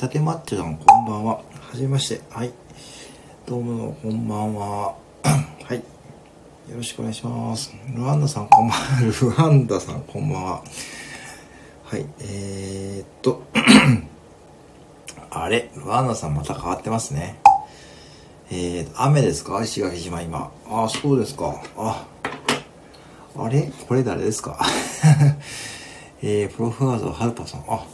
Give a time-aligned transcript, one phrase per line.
[0.00, 1.34] たてマッチョさん、こんばんは。
[1.34, 1.42] は
[1.74, 2.22] じめまして。
[2.30, 2.52] はい。
[3.46, 4.94] どうも、こんばんは。
[5.22, 5.76] はい。
[5.76, 5.82] よ
[6.76, 7.70] ろしくお願いします。
[7.94, 9.00] ルワンダさん、こんばんは。
[9.20, 10.62] ルワンダさん、こんばんは。
[11.84, 12.06] はい。
[12.20, 13.42] えー、っと、
[15.28, 17.38] あれ、ルワンダさんまた変わってますね。
[18.50, 19.62] えー、雨ですか？
[19.62, 20.50] 石垣島今。
[20.66, 21.60] あ、そうですか。
[21.76, 22.06] あ、
[23.36, 23.70] あれ？
[23.86, 24.58] これ誰ですか？
[26.22, 27.64] えー、プロフワード、ハルパさん。
[27.68, 27.84] あ、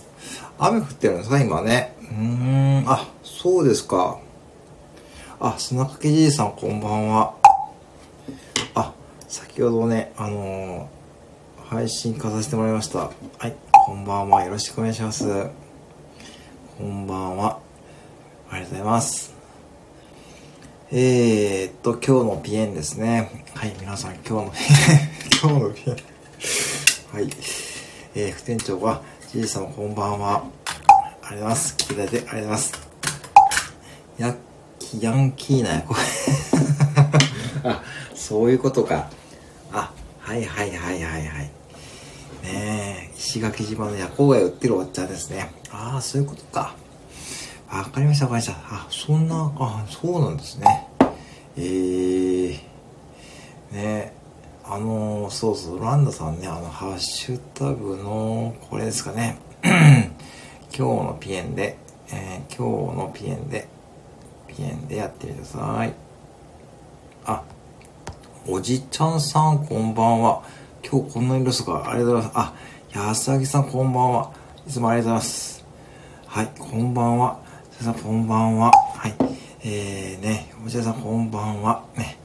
[0.59, 1.41] 雨降ってるんですか？
[1.41, 1.96] 今ね。
[2.11, 4.19] うーん、あ、そうですか。
[5.41, 7.35] あ、砂かけじいさんこんばんは。
[8.75, 8.95] あ、
[9.29, 12.99] 先ほどね、あのー、配信化させてもらいました。
[12.99, 13.13] は
[13.49, 14.45] い、こんばんは。
[14.45, 15.25] よろしくお願いします。
[16.79, 17.59] こんばんは。
[18.51, 19.35] ありがとうございます。
[20.93, 23.45] えー、っと、今日のピエンですね。
[23.55, 25.97] はい、皆さん今日のピエン、 今日のピエン。
[27.13, 27.29] はい。
[28.15, 29.03] えー、副店長は、
[29.33, 30.45] じいさんこんばんは。
[31.29, 31.77] ありがとうございます。
[31.77, 32.73] 来ていただいてありがとうございます。
[34.19, 34.37] ヤッ
[34.79, 36.01] キ、ヤンキーなや、これ。
[37.69, 37.83] あ、
[38.15, 39.09] そういうことか。
[39.73, 41.51] あ、はいはいはいはいはい。
[42.45, 45.51] ねえ、石垣島の夜行貝売ってるおっちゃんですね。
[45.73, 46.77] ああ、そういうことか。
[47.73, 48.75] わかりましたわかりました。
[48.75, 50.89] あ、そんな、あ、そうなんですね。
[51.57, 52.61] えー、
[53.73, 54.13] ね
[54.65, 59.39] あのー、そうそう、ランダさんね、あの、ハッシュタグの、これですかね。
[60.77, 61.79] 今日のピエンで、
[62.13, 63.67] えー、今日のピエンで、
[64.47, 65.95] ピエンでやってください。
[67.25, 67.43] あ、
[68.47, 70.43] おじちゃんさん、こんばんは。
[70.85, 71.91] 今日こんなに留守か。
[71.91, 72.33] ありがとうございます。
[72.37, 72.55] あ、
[72.93, 74.31] 安崎さん、こんばんは。
[74.69, 75.65] いつもありがとうございます。
[76.27, 77.41] はい、こんばんは。
[77.81, 78.71] さん、こんばんは。
[78.97, 79.15] はい。
[79.65, 81.85] えーね、おじさん、こんばんは。
[81.97, 82.19] ね。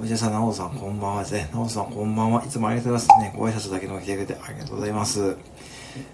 [0.00, 1.50] おじさん、なおさん、こんばんはですね。
[1.52, 2.44] なおさん、こんばんは。
[2.44, 3.20] いつもありがとうございます。
[3.22, 5.36] ね、ご挨拶だけでも来てくれてありがとうございます。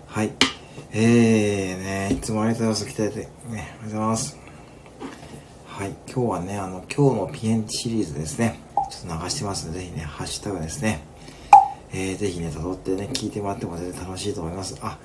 [0.07, 0.54] はい。
[0.93, 2.95] えーね、いつもありがとうございます。
[2.95, 4.39] 来てくれて、ね、ありがとうございます。
[5.67, 5.91] はい。
[6.07, 8.61] 今日はね、あの、今日のピエンシリーズですね。
[8.91, 11.01] ちょっと流してますので、ぜひね、ハッシュタグですね。
[11.93, 14.77] えー、ぜひね、辿ってね、聞いてもらっても全然楽しいと思います。
[14.83, 14.99] あ、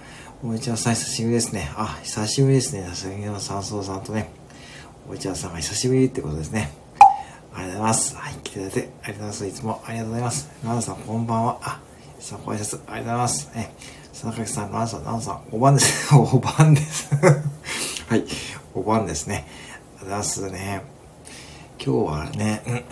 [0.43, 1.71] おいちゃんさん久しぶりですね。
[1.75, 2.83] あ、久しぶりですね。
[2.87, 4.29] さすがの三層さんとね、
[5.09, 6.71] おいちゃんさんが久しぶりってことですね。
[7.53, 8.15] ありがとうございます。
[8.15, 9.47] はい、来ていただいてありがとうございます。
[9.47, 10.49] いつもありがとうございます。
[10.63, 11.59] ナナさん、こんばんは。
[11.61, 11.81] あ、
[12.19, 13.55] さん、ご挨拶ありがとうございます。
[13.55, 13.73] ね、
[14.21, 16.13] 佐々木さん、ナナさん、ナナさん、おばんです。
[16.13, 17.09] おばんです。
[18.09, 18.25] はい、
[18.73, 19.47] おばんですね。
[19.47, 20.81] ありがとうございますね。
[21.81, 22.85] 今日はね、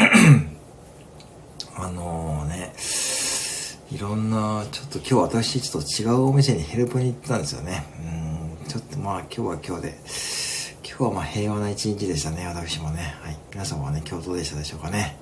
[1.76, 2.72] あの、ね、
[3.92, 7.84] いろんな、ちょっと今日私ちょっと違うお店にヘルプに行ったんですよね。
[8.64, 9.98] うん、ちょっとまあ今日は今日で、
[10.88, 13.18] 今日はまあ平和な一日でしたね、私もね。
[13.22, 13.38] はい。
[13.52, 15.18] 皆様はね、今日どうでしたでしょうかね。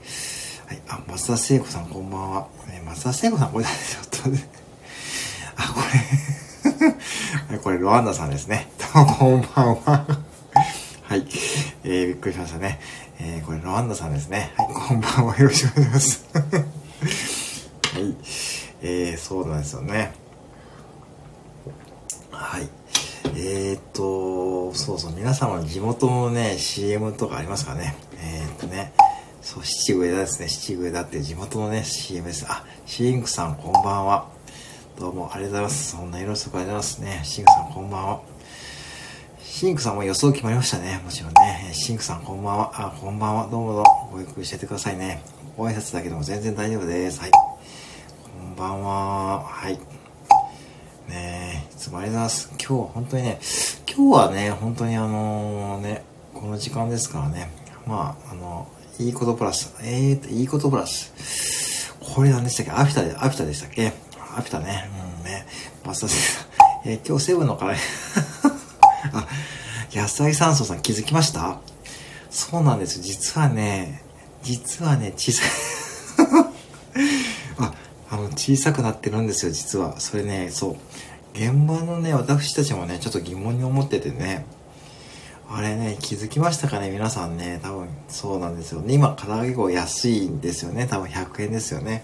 [0.67, 0.81] はい。
[0.87, 2.47] あ、松田聖子さんこんばんは。
[2.67, 4.64] ね、松田聖子さんこれちょっとね。
[5.57, 5.81] あ、こ
[7.51, 8.69] れ これロアンダさんですね。
[8.93, 10.05] どうもこんばんは。
[11.03, 11.25] はい。
[11.83, 12.79] えー、びっくりしましたね。
[13.19, 14.53] えー、これロアンダさんですね。
[14.57, 14.67] はい。
[14.73, 15.37] こんばんは。
[15.37, 16.25] よろしくお願いします。
[16.33, 18.15] はい。
[18.81, 20.13] えー、そうなんですよね。
[22.31, 22.69] はい。
[23.37, 27.95] えー、っと、そうそう、皆様の地元のね、CM とかありますかね。
[28.21, 28.93] えー、っとね、
[29.41, 30.47] そう、七上田ですね。
[30.47, 32.45] 七上田って地元のね、CM です。
[32.49, 34.34] あ、シンクさんこんばんは。
[34.97, 35.91] どうもありがとうございます。
[35.91, 37.21] そんな色々とかありがとうございますね。
[37.25, 38.21] シンクさんこんばんは。
[39.43, 41.01] シンクさんも予想決まりましたね。
[41.03, 41.69] もちろんね。
[41.73, 42.71] シンクさんこんばんは。
[42.73, 43.47] あ、こんばんは。
[43.51, 44.09] どうもどうも。
[44.13, 45.21] ごゆっくりしててくださいね。
[45.57, 47.19] ご挨拶だけでも全然大丈夫です。
[47.19, 47.31] はい。
[47.31, 47.37] こ
[48.53, 49.43] んばんは。
[49.43, 49.73] はい。
[51.09, 52.49] ねえいつもありがとうございます。
[52.51, 53.39] 今日は、本当にね、
[53.93, 56.03] 今日はね、本当にあのね、
[56.33, 57.51] この時間ですからね、
[57.85, 61.91] まあ、あの、いいことプラス、えーと、いいことプラス。
[61.99, 62.71] これ何でしたっけ？
[62.71, 63.91] アフィタで、アフィタでしたっけ？
[64.37, 64.89] アフィタね。
[65.19, 65.45] うんね。
[65.83, 66.07] バスタ
[66.85, 67.77] えー、今日セブンのカレー
[69.13, 69.27] あ、
[69.93, 71.59] 野菜酸素さん気づきました？
[72.29, 72.99] そうなんです。
[73.01, 74.01] 実はね、
[74.43, 75.49] 実はね、小さい
[77.59, 77.73] あ、
[78.11, 79.99] あの、小さくなってるんですよ、実は。
[79.99, 80.75] それね、そう。
[81.33, 84.45] 現場のね、私たちもね、ちょっと疑問に思っててね。
[85.49, 88.93] あれね、気づきましたかね皆さんね、多分そうなんですよね。
[88.93, 90.87] 今、唐揚げ粉安いんですよね。
[90.87, 92.03] 多分100円ですよね。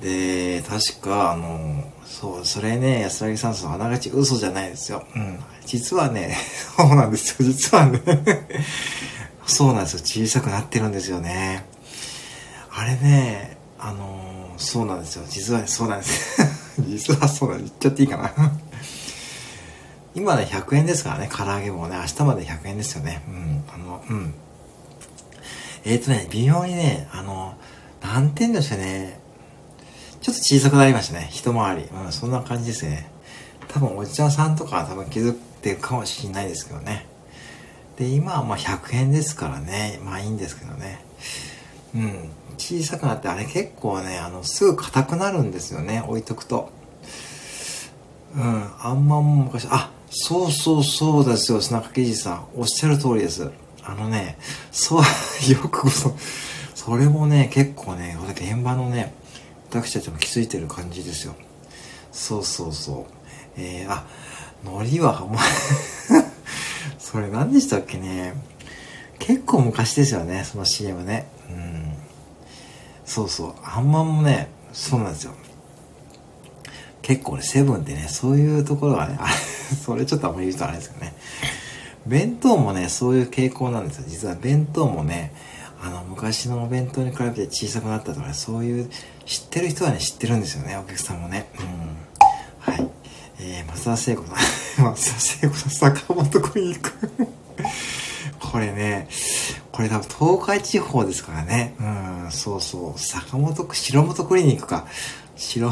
[0.00, 5.04] で、確か、あの、そう、それね、安らぎさんのあながち嘘じゃないですよ。
[5.14, 5.38] うん。
[5.66, 6.36] 実はね、
[6.76, 7.48] そうなんですよ。
[7.48, 8.00] 実はね
[9.46, 10.00] そうなんですよ。
[10.00, 11.64] 小さくなってるんですよね。
[12.72, 15.24] あれね、あのそうなんですよ。
[15.28, 16.42] 実は、ね、そうなんです。
[16.80, 17.70] 実はそうなんです。
[17.70, 18.52] 言っちゃっていいかな。
[20.14, 23.22] 今ね、100円ですからね、唐揚げもね、明日まで100円ですよね。
[23.28, 24.34] うん、あの、うん。
[25.84, 27.54] えっ、ー、とね、微妙にね、あの、
[28.02, 29.20] なんて言うんでしょうね。
[30.28, 31.28] ちょっと小さくなりましたね。
[31.30, 31.82] 一回り。
[31.84, 33.10] うん、そんな感じですね。
[33.68, 37.06] 多分、おじちゃんさんとかは多分気づってるかもしれないですけどね。
[37.96, 40.00] で、今はまあ100円ですからね。
[40.04, 41.00] まあいいんですけどね。
[41.94, 42.30] うん。
[42.58, 46.02] 小さくなってあれ結構ね、あの、すぐ硬くなるんですよね。
[46.06, 46.70] 置いとくと。
[48.36, 48.70] うん。
[48.80, 52.46] あんまもう昔、あ、そうそうそうですよ、砂かけじさん。
[52.56, 53.50] おっしゃる通りです。
[53.82, 54.38] あのね、
[54.70, 55.02] そう、
[55.50, 56.14] よくこそ、
[56.74, 59.14] それもね、結構ね、現場のね、
[59.70, 61.34] 私たちも気づいてる感じですよ。
[62.10, 63.06] そうそうそ
[63.56, 63.60] う。
[63.60, 64.04] えー、あ、
[64.64, 65.38] 海苔は、ま、
[66.98, 68.34] それ何でしたっけね。
[69.18, 71.26] 結構昔ですよね、その CM ね。
[71.50, 71.92] うん。
[73.04, 73.54] そうそう。
[73.62, 75.32] あんまんもね、そうなんですよ。
[77.02, 79.28] 結構ね、セブンってね、そういうところがね、あ
[79.84, 81.14] それちょっとあんまり言うとあれですけどね。
[82.06, 84.04] 弁当もね、そういう傾向なんですよ。
[84.08, 85.32] 実は弁当もね、
[85.80, 88.90] あの、昔のお弁当に比べて小さくなったとかね、そういう、
[89.28, 91.50] 知ってる人はね、知ってるんですよね、お客さんもね。
[91.60, 92.74] うん。
[92.74, 92.90] はい。
[93.40, 94.32] えー、松田聖子さ
[94.82, 96.92] ん、 松田聖子さん、坂本クリニック。
[98.40, 99.06] これね、
[99.70, 100.08] これ多分
[100.38, 101.74] 東海地方ですからね。
[101.78, 101.82] う
[102.28, 102.98] ん、そうそう。
[102.98, 104.86] 坂本く、白本クリニックか。
[105.36, 105.70] 白、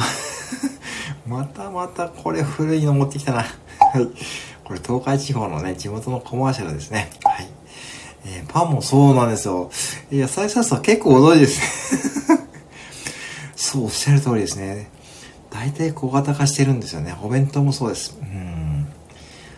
[1.26, 3.38] またまたこれ古いの持ってきたな。
[3.38, 3.44] は
[3.98, 4.06] い。
[4.64, 7.10] これ東海地方のね、地元のコマーシャルですね。
[7.24, 7.48] はい。
[8.26, 9.70] えー、パンもそうなんですよ。
[10.12, 12.45] 野菜サラダ結構驚いですね。
[13.56, 14.88] そう、おっしゃる通りですね。
[15.50, 17.16] 大体小型化してるんですよね。
[17.22, 18.16] お弁当もそうです。
[18.20, 18.86] うん。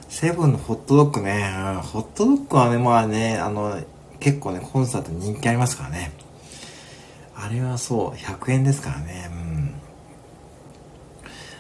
[0.08, 1.52] セブンのホットドッグね、
[1.82, 3.78] ホットドッグはね、まあね、あの、
[4.20, 6.12] 結構ね、コンサート人気ありますからね。
[7.34, 9.28] あれはそう、100円ですからね。
[9.32, 9.74] うん。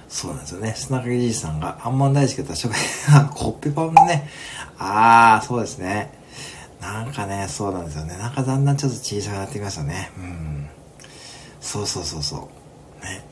[0.08, 0.74] そうなんですよね。
[0.76, 2.72] 砂掛じいさんがあんまん大好きだった食
[3.34, 4.28] コッペパンのね。
[4.78, 6.10] ああ、そうですね。
[6.80, 8.16] なんかね、そうなんですよね。
[8.16, 10.10] なんかだんだんちょっと小さくなってきましたね。
[10.16, 10.68] うん。
[11.68, 12.48] そうそうそうそ
[13.02, 13.04] う。
[13.04, 13.22] ね。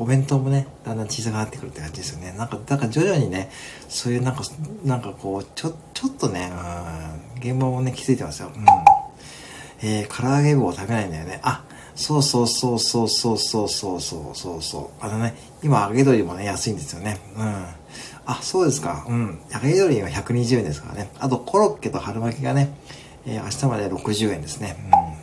[0.00, 2.34] お弁当もね、だんだん小さくなってくるって感じですよね。
[2.36, 3.52] なんか、だから徐々にね、
[3.88, 4.42] そういうなんか、
[4.84, 8.50] なんかこう、ちょ、ちょっとね、うん、現場もね、気づいてますよ。
[8.52, 8.64] うん。
[9.88, 11.38] えー、唐揚げ棒を食べないんだよね。
[11.44, 11.62] あ、
[11.94, 15.04] そうそうそうそうそうそうそうそうそうそう。
[15.04, 17.20] あのね、今揚げ鶏もね、安いんですよね。
[17.36, 17.64] うん。
[18.26, 19.06] あ、そうですか。
[19.08, 19.38] うん。
[19.52, 21.10] 揚げ鶏は120円ですからね。
[21.20, 22.76] あと、コロッケと春巻きがね、
[23.24, 24.76] えー、明日まで60円ですね。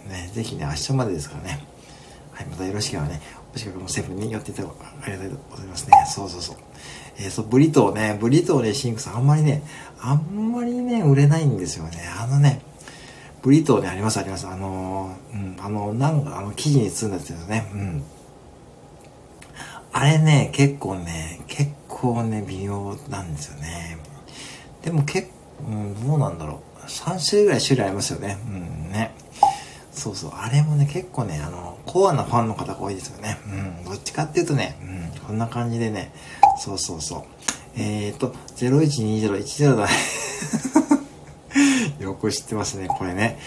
[0.05, 0.11] うん。
[0.13, 1.70] ね、ぜひね、明日までですからね。
[2.41, 3.21] い、またよろしければね、
[3.53, 4.69] お近くのセブンに寄っていただ
[5.01, 5.93] ありがとうございますね。
[6.07, 6.55] そうそうそう。
[7.17, 9.63] えー、そう、ブリトーね、ブリトーね、シンクさん、あんまりね、
[9.99, 11.99] あんまりね、売れないんですよね。
[12.19, 12.61] あのね、
[13.41, 14.47] ブリトーね、あります、あります。
[14.47, 17.69] あのー、うん、あの、なんか、あの、生地に包んだやつですね。
[17.73, 18.03] うん。
[19.93, 23.97] あれね、結構ね、結構ね、微妙なんですよね。
[24.83, 25.33] でも結構、
[25.67, 26.85] うん、どうなんだろう。
[26.87, 28.37] 3種類ぐらい種類ありますよね。
[28.47, 29.13] うんね。
[29.91, 30.31] そうそう。
[30.33, 33.37] あれもね、結構ね、あの、コアなファンの方が多いですよね。
[33.45, 33.85] うん。
[33.85, 34.85] どっちかっていうとね、う
[35.17, 36.13] ん、こんな感じでね、
[36.57, 37.23] そうそうそう。
[37.75, 39.91] えーと、012010だね。
[41.99, 43.37] よく知ってますね、これね。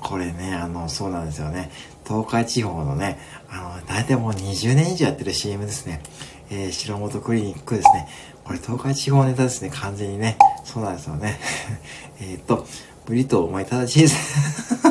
[0.00, 1.70] これね、あの、そうなんですよね。
[2.06, 3.18] 東海地方のね、
[3.48, 6.02] あの、大体もう20年以上やってる CM ですね。
[6.50, 8.08] えー、白本クリニックですね。
[8.44, 10.36] これ東海地方ネタですね、完全にね。
[10.64, 11.38] そうなんですよね。
[12.20, 12.66] えっと、
[13.06, 14.16] ブリトーお前ただ小さ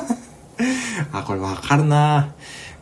[0.08, 0.11] い。
[1.12, 2.34] あ、これわかるな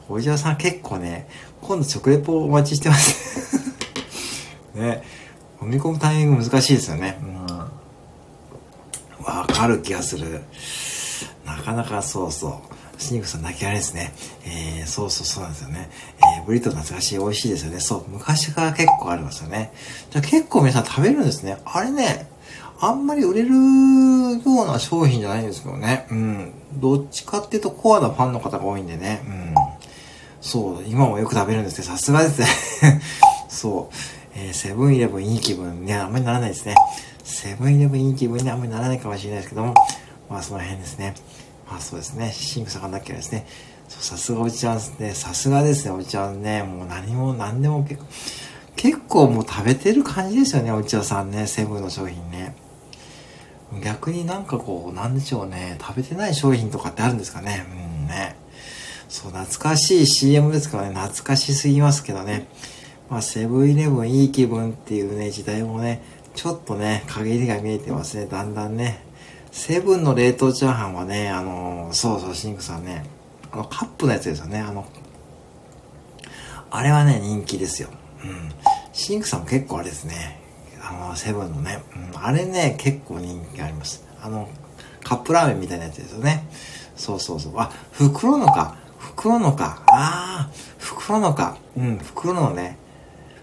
[0.07, 1.27] おじゃさん結構ね、
[1.61, 3.75] 今度食レポお待ちしてます
[4.73, 5.03] ね。
[5.61, 7.19] 飲み込むタイミング難しいですよね。
[7.21, 7.45] うん。
[9.23, 10.41] わかる気がする。
[11.45, 13.01] なかなかそうそう。
[13.01, 14.13] シニクさん泣きあれですね。
[14.45, 15.89] えー、そうそうそうなんですよね。
[16.37, 17.79] えー、ブリトー懐かしい、美味しいですよね。
[17.79, 19.71] そう、昔から結構ありますよね。
[20.11, 21.57] じゃ結構皆さん食べるんですね。
[21.65, 22.29] あれね、
[22.81, 26.07] あんまり売れるような商品じゃないんですけどね。
[26.11, 26.53] うん。
[26.73, 29.21] どっちかっていうとコアなファンの方が多いんでね。
[29.25, 29.55] うん。
[30.41, 33.01] そう、今もよく食べるんですけど、さすがですね。
[33.49, 33.95] そう。
[34.35, 36.75] えー、セブンイレブンいい気分ね、あんまりならないですね。
[37.23, 39.73] セブンイレブンいい気分にあんまりならないかもしれないですけども、
[40.29, 41.15] まあその辺ですね。
[41.69, 42.31] まあそうですね。
[42.31, 43.45] シンクさんだっけですね。
[43.87, 45.11] そう、さすがおじちゃんですね。
[45.13, 46.63] さすがですね、おじちゃんね。
[46.63, 48.05] もう何も何でも結構、
[48.75, 51.47] 結構もう食べてる感じですよね、おじちゃんさんね。
[51.47, 52.55] セブンの商品ね。
[53.83, 55.77] 逆になんかこう、なんでしょうね。
[55.79, 57.65] 食べてない商品とかってあるんですかね。
[58.01, 58.35] うんね。
[59.07, 60.95] そう、懐かしい CM ですからね。
[60.95, 62.47] 懐かしすぎますけどね。
[63.09, 66.01] まあ、セブンイレブンいい気分っていうね、時代もね、
[66.35, 68.25] ちょっとね、陰りが見えてますね。
[68.25, 69.03] だんだんね。
[69.51, 73.03] セブンの冷凍チャーハンはね、あの、そうそう、シンクさんね。
[73.51, 74.59] あの、カップのやつですよね。
[74.59, 74.85] あの、
[76.71, 77.89] あれはね、人気ですよ。
[78.23, 78.51] うん。
[78.93, 80.38] シンクさんも結構あれですね。
[80.89, 84.03] あの、セブンのね、うん、あれね、結構人気あります。
[84.23, 84.49] あの、
[85.03, 86.47] カップラーメンみたいなやつですよね。
[86.95, 87.53] そうそうそう。
[87.57, 88.75] あ、袋のか。
[88.97, 89.83] 袋のか。
[89.87, 91.57] ああ、袋のか。
[91.77, 92.77] うん、袋のね。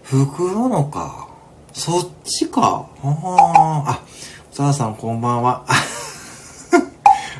[0.03, 1.29] 袋のか。
[1.71, 2.89] そっちか。
[3.01, 4.01] ああ、あ、
[4.51, 5.63] 歌田さんこんばんは。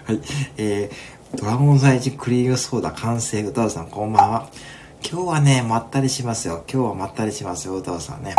[0.05, 0.21] はい。
[0.57, 4.47] えー、ドラゴンサイジクリームソーダ完成、歌田さんこんばんは。
[5.09, 6.63] 今日はね、まったりしますよ。
[6.71, 8.35] 今日はまったりしますよ、歌田さんね。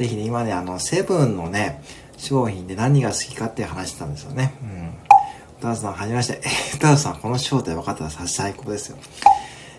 [0.00, 1.82] ぜひね、今ね、あの、セブンのね、
[2.16, 4.54] 商品で何が好きかって話してたんですよね。
[4.62, 4.94] うん。
[5.58, 6.40] 歌田さん、はじめまして。
[6.42, 8.96] え歌田さん、この正体分かったら最高ですよ。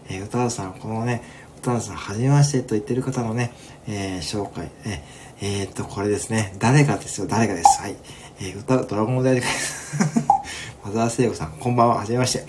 [0.10, 1.24] えー、歌田さん、このね、
[1.58, 3.52] 歌田さん、はじめましてと言ってる方のね、
[3.88, 6.54] えー、紹介、えー、えー、っと、これですね。
[6.60, 7.82] 誰かですよ、誰かです。
[7.82, 7.96] はい。
[8.42, 9.98] えー、歌、ドラゴン大です
[10.86, 12.46] マザー聖子さん、こんばんは、はじめまして。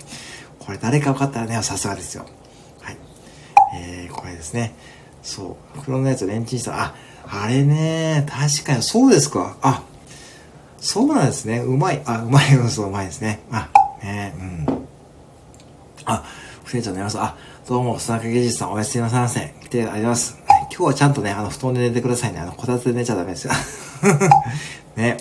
[0.59, 2.27] これ誰か分かったらね、さすがですよ。
[2.81, 2.97] はい。
[3.77, 4.75] えー、これですね。
[5.23, 5.79] そう。
[5.79, 6.79] 袋のやつレンチンした。
[6.79, 6.95] あ、
[7.27, 9.57] あれね、確かに、そうですか。
[9.61, 9.83] あ、
[10.77, 11.59] そうなんですね。
[11.59, 12.01] うまい。
[12.05, 12.55] あ、うまい。
[12.55, 13.39] うん、そう、うまいですね。
[13.51, 13.69] あ、
[14.03, 14.87] ね、うん。
[16.05, 16.23] あ、
[16.63, 17.19] ふれちゃん寝ます。
[17.19, 17.37] あ、
[17.67, 19.53] どうも、砂かけじさん、おやすみなさいませ。
[19.63, 20.43] 来てありがとうございます。
[20.69, 22.39] 今日はちゃんとね、あの、布団で寝てくださいね。
[22.39, 23.53] あの、こたつで寝ちゃダメですよ。
[24.97, 25.17] ね。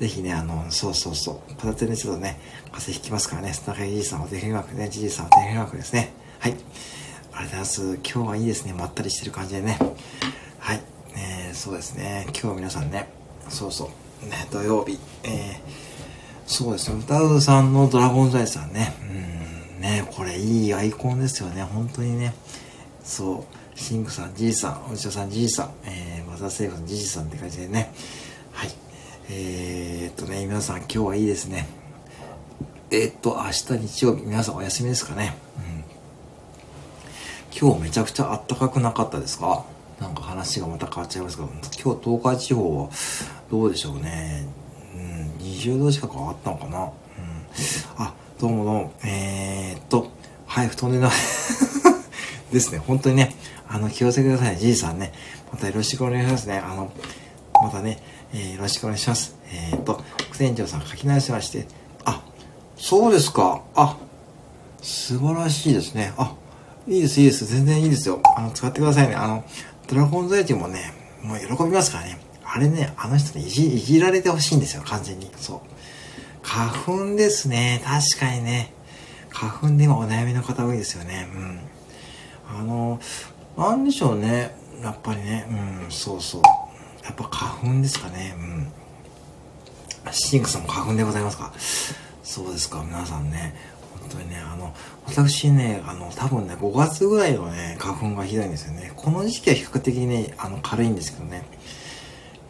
[0.00, 1.54] ぜひね、あの、そうそうそう。
[1.54, 2.40] こたつでね、ちょっとね、
[2.72, 6.12] 風邪ひきますからね、砂かけじいさんお手振り枠ね、じじさんお手振り枠ですね。
[6.38, 6.52] はい。
[6.52, 7.82] ありがとうございます。
[8.02, 8.72] 今日はいいですね。
[8.72, 9.78] まったりしてる感じでね。
[10.58, 10.80] はい。
[11.58, 12.24] そうですね。
[12.40, 13.08] 今日皆さんね、
[13.48, 13.90] そうそ
[14.22, 14.26] う。
[14.28, 14.96] ね、土曜日。
[15.24, 15.30] えー、
[16.46, 17.00] そうですね。
[17.00, 18.94] 歌うさんのドラゴンザイさんね。
[19.74, 21.64] うん、ね、これいいアイコンですよね。
[21.64, 22.32] 本当にね。
[23.02, 23.76] そう。
[23.76, 27.92] シンクさん、じいさん、お医者さん、じいさん、えー、マザーセーフさん、じいさんって感じでね。
[28.52, 28.70] はい。
[29.28, 31.66] えー、っとね、皆さん今日はいいですね。
[32.92, 35.34] えー、っと、明日日曜日、皆さんお休みですかね。
[35.56, 35.84] うん。
[37.68, 39.64] 今日めちゃくちゃ暖かくなかったですか？
[40.00, 42.90] なんか話がまた変わっちゃいますけど、今日東海地方は
[43.50, 44.46] どうでしょうね。
[44.94, 46.78] うん、20度近く上がったのかな。
[46.78, 46.90] うん。
[47.98, 48.92] あ、どうもどうも。
[49.04, 50.10] えー、っと、
[50.46, 51.10] はい、布団でない、
[52.52, 52.78] ですね。
[52.78, 53.34] 本当にね、
[53.68, 54.58] あの、気をつけてください。
[54.58, 55.12] じいさんね。
[55.50, 56.58] またよろしくお願いしますね。
[56.58, 56.92] あの、
[57.54, 58.00] またね、
[58.32, 59.34] えー、よろしくお願いします。
[59.50, 60.00] えー、っと、
[60.30, 61.66] 副店長さん書き直しまして、
[62.04, 62.22] あ、
[62.76, 63.62] そうですか。
[63.74, 63.96] あ、
[64.80, 66.12] 素晴らしいですね。
[66.16, 66.34] あ、
[66.86, 67.44] いいです、いいです。
[67.46, 68.20] 全然いいですよ。
[68.36, 69.14] あの、使ってくださいね。
[69.14, 69.44] あの、
[69.88, 70.92] ドラゴンザイティもね、
[71.22, 72.20] もう喜びますからね。
[72.44, 75.30] あれね、あの人にいじ、いじられてほしいんですよ、完全に。
[75.36, 75.60] そう。
[76.42, 77.82] 花粉ですね。
[77.84, 78.72] 確かにね。
[79.30, 81.28] 花粉でもお悩みの方多いですよね。
[81.34, 81.60] うん。
[82.60, 83.00] あの、
[83.56, 84.54] なんでしょうね。
[84.82, 85.46] やっぱりね。
[85.84, 86.42] うん、そうそう。
[87.04, 88.34] やっぱ花粉ですかね。
[88.38, 88.72] うん。
[90.10, 91.52] シンクさんも花粉でございますか？
[92.22, 93.54] そうですか、皆さんね。
[94.00, 94.74] 本当にね、あの、
[95.08, 98.92] 私ね、あの、多分ね、5月ぐらいのね、花粉がひどいんですよね。
[98.94, 101.44] この時期は比較的ね、あの、軽いんですけどね。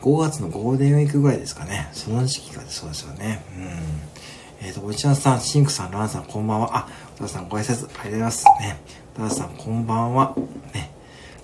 [0.03, 1.89] 5月のゴールデンウィークぐらいですかね。
[1.93, 3.45] その時期がそうですよね。
[3.57, 4.67] うん。
[4.67, 6.77] えっ、ー、と、おちゃんさん、シンクさん、ランさん、こんばんは。
[6.77, 8.45] あ、お田さん、ご挨拶、ありがとうございます。
[8.61, 8.77] ね。
[9.17, 10.35] お田さん、こんばんは。
[10.75, 10.91] ね。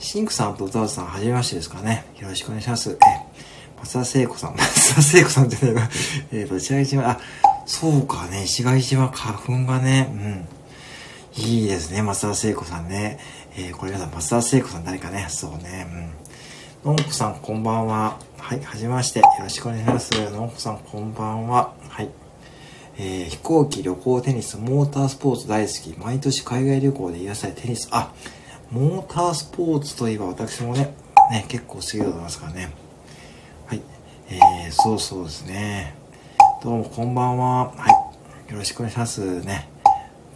[0.00, 2.04] シンクさんとお田さん、はじめましてですかね。
[2.18, 2.90] よろしくお願いします。
[2.90, 2.96] え、
[3.78, 5.90] 松田聖子さん、 松田聖子さんじゃないな。
[6.32, 7.20] えっ、ー、と、石垣島、あ、
[7.66, 10.48] そうかね、石垣島花粉がね、うん。
[11.36, 13.18] いいですね、松田聖子さんね。
[13.56, 16.12] えー、これ皆さん、松田聖子さん誰かね、そうね、
[16.84, 16.92] うん。
[16.92, 18.20] のんこさん、こんばんは。
[18.38, 19.18] はい、はじめまして。
[19.18, 20.12] よろしくお願いします。
[20.30, 21.74] のんこさん、こんばんは。
[21.88, 22.10] はい。
[22.98, 25.98] えー、飛行機、旅行、テニス、モータースポーツ大好き。
[25.98, 27.88] 毎年海外旅行でいらっしゃるテニス。
[27.90, 28.12] あ、
[28.70, 30.94] モータースポーツといえば私もね、
[31.32, 32.72] ね、結構好きでございますからね。
[33.66, 33.82] はい。
[34.28, 35.96] えー、そうそうですね。
[36.62, 37.72] どうもこんばんは。
[37.76, 38.08] は
[38.48, 38.52] い。
[38.52, 39.73] よろしくお願いしますね。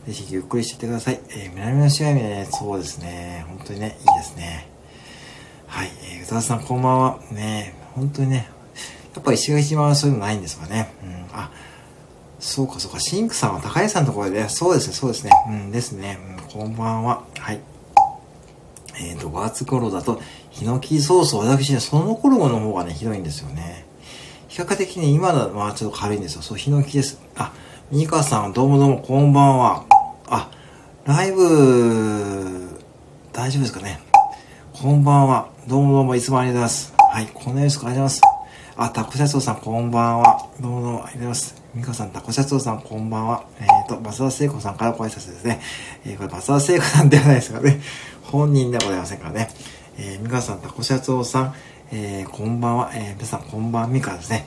[0.09, 1.21] ぜひゆっくりしてってください。
[1.29, 3.45] えー、南の試合ね、そうですね。
[3.47, 4.67] 本当にね、いいですね。
[5.67, 5.91] はい。
[6.03, 7.19] えー、宇多田さんこんばんは。
[7.31, 8.49] ね、本当にね、
[9.15, 10.95] やっぱ石垣島はそういうのないんですかね。
[11.05, 11.39] うん。
[11.39, 11.51] あ、
[12.39, 13.01] そうかそうか。
[13.01, 15.31] シンクさんは高井さんのところで、ね、そうですね、そうですね。
[15.47, 16.19] うんですね。
[16.41, 17.25] うん、こんばんは。
[17.39, 17.61] はい。
[18.99, 23.85] えっ、ー、と、5月頃だと、ヒノキソース、私ね、その頃の方がね、ひどいんですよね。
[24.49, 26.41] 比較的に今のはちょっと軽いんですよ。
[26.41, 27.21] そう、ヒノキです。
[27.37, 27.53] あ、
[27.93, 29.98] ミカさん、どうもどうも、こんばんは。
[30.31, 30.51] あ、
[31.07, 32.69] ライブ、
[33.33, 33.99] 大丈夫ですかね。
[34.75, 35.49] こんばんは。
[35.67, 36.95] どうもどうも、いつもありがとうございます。
[37.11, 37.79] はい、このようです。
[37.79, 38.21] ありがとうございます。
[38.77, 40.49] あ、タコシャツオさん、こんばんは。
[40.61, 41.63] どうもどうも、ありがとうございます。
[41.75, 43.45] ミカさん、タコシャツオさん、こんばんは。
[43.59, 45.61] えっ、ー、と、松田聖子さんからご挨拶ですね。
[46.05, 47.81] えー、これ、松田聖子さんではないですかね。
[48.23, 49.49] 本人ではございませんからね。
[49.97, 51.55] えー、ミカさん、タコシャツオさん、
[51.91, 52.91] えー、こんばんは。
[52.95, 54.47] えー、皆さん、こんばんみかですね。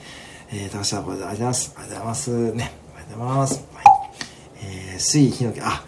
[0.51, 1.73] えー、タコシャツオ、ありがとうございます。
[1.75, 2.51] ありがとうございます。
[2.53, 2.71] ね。
[2.95, 3.65] ありがとうございます。
[3.73, 3.90] はい。
[4.63, 5.83] えー、水、ヒノキ、あ、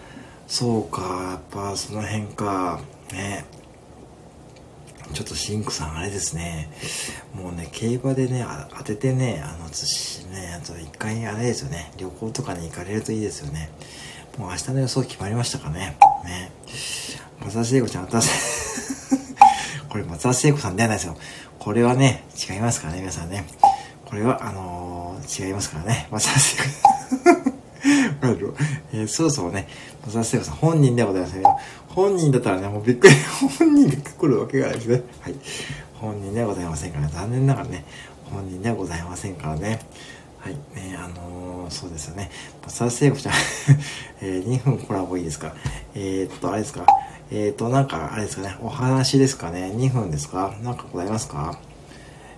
[0.48, 2.80] そうか、やっぱ、その辺か。
[3.12, 3.46] ね。
[5.14, 6.70] ちょっとシンクさん、あれですね。
[7.36, 8.46] もうね、競馬でね、
[8.78, 13.70] 当ててね、あの、しね、あと一回あれですよね、旅行とかに行かれるといいですよね。
[14.38, 15.98] もう明日の予想決まりましたかね。
[16.24, 16.52] ね。
[17.42, 18.30] 松田聖子ちゃん、私、
[19.90, 21.16] これ松田聖子さんではないですよ。
[21.60, 23.46] これはね、違いますからね、皆さんね。
[24.06, 26.08] これは、あの違いますからね。
[26.12, 27.43] 松田聖子
[28.94, 29.68] えー、そろそろね、
[30.06, 31.60] 松田聖子さん本人ではございませんよ。
[31.90, 33.14] 本人だったらね、もうびっくり、
[33.60, 35.02] 本人が来るわけがないですね。
[35.22, 35.36] はい。
[35.96, 37.86] 本人ではございませんから、ね残念ながらね、
[38.32, 39.80] 本人ではございませんからね。
[40.40, 40.54] はい。
[40.76, 42.32] ね、あのー、そうですよね。
[42.66, 43.34] 松田聖子ちゃん
[44.22, 45.54] えー、2分コラボいいですか？
[45.96, 46.86] えー、っと、あれですか？
[47.32, 50.54] えっと、なんか、あれですかね、お話ですかね ?2 分ですか？
[50.64, 51.58] なんかございますか？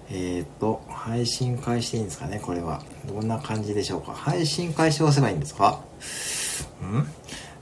[0.10, 2.82] えっ、と、配信開始でいいんですかねこれは。
[3.08, 5.82] どんな感じでしょうか配信開始を押せばいいんですか？
[6.84, 7.08] ん？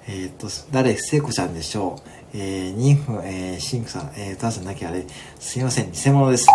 [0.08, 0.98] えっ、と、誰？
[0.98, 5.06] 聖子ちゃんでしょうえー、2分、えー、シンクさん、えー、歌わさんなきゃあれ、
[5.40, 6.48] すいません、偽物です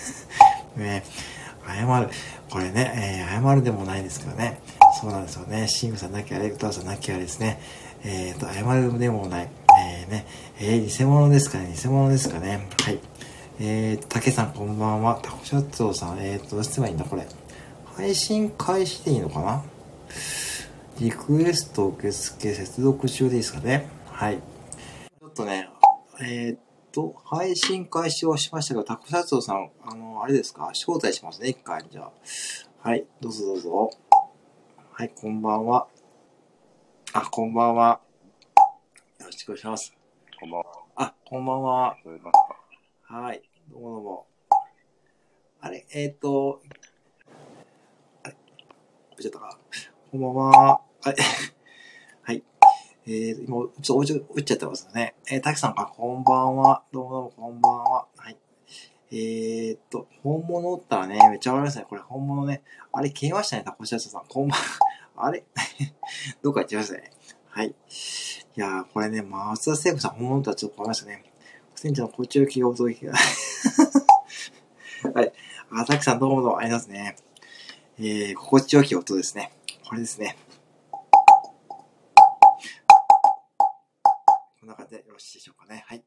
[0.76, 1.04] ね。
[1.66, 2.08] 謝る。
[2.48, 4.58] これね、えー、謝るでもないんですけどね。
[5.00, 5.68] そうなんですよね。
[5.68, 7.60] シンクさんなきゃあれ、歌わさんなきゃあれですね。
[8.02, 9.48] えっ、ー、と、謝るでもない。
[9.78, 10.26] えー、ね、
[10.58, 12.66] えー、偽物ですかね、偽物ですかね。
[12.82, 12.98] はい。
[13.62, 15.20] えー、竹さんこんばんは。
[15.22, 17.28] タコシャッツォさん、えーと、どうすればいいんだ、これ。
[17.94, 19.62] 配信開始でいいのかな？
[20.98, 23.86] リクエスト受付接続中でいいですかね？
[24.06, 24.38] はい。
[24.38, 25.68] ちょっとね、
[26.22, 26.58] えー、っ
[26.90, 30.68] と、配信開始をしましたけど、タコシャッツォさん、あの、あれですか？
[30.68, 31.84] 招待しますね、一回。
[31.90, 32.12] じゃあ。
[32.88, 33.90] はい、どうぞどうぞ。
[34.90, 35.86] はい、こんばんは。
[37.12, 38.00] あ、こんばんは。
[39.18, 39.94] よろしくお願いします。
[40.40, 40.66] こんばんは。
[40.96, 41.96] あ、こんばんは。
[43.02, 43.42] はい。
[43.70, 44.26] どうもどうも。
[45.60, 46.60] あれ、えっ、ー、と、
[48.24, 48.36] あれ、
[49.20, 49.58] ちゃったか。
[50.10, 50.50] こんばんは。
[50.52, 50.80] は
[51.12, 51.14] い。
[52.22, 52.42] はい。
[53.06, 55.14] えー、今、ちょっと落ちちゃってますね。
[55.30, 56.82] えー、たきさん、あ、こんばんは。
[56.90, 58.08] どうもどうも、こんばんは。
[58.16, 58.36] はい。
[59.12, 61.86] えー、っと、本物ったらね、めっちゃわかりますね。
[61.88, 62.64] これ本物ね。
[62.92, 64.24] あれ、消えましたね、タコシャツさん。
[64.26, 64.64] こんばんは。
[65.26, 65.44] あれ？
[66.42, 67.12] どっか行っちゃいましたね。
[67.50, 67.68] はい。
[67.68, 67.72] い
[68.56, 71.29] やー、これね、松田聖子さん本物とはちょっとわかりましたね。
[71.80, 73.14] 船長のこっちを気がお届けが。
[75.14, 75.32] はい。
[75.70, 77.16] あ、たくさんどうもどうもありますね。
[77.98, 79.50] えー、心地よき音ですね。
[79.88, 80.36] これですね。
[84.60, 85.82] こんな感じでよろしいでしょうかね。
[85.86, 86.04] はい。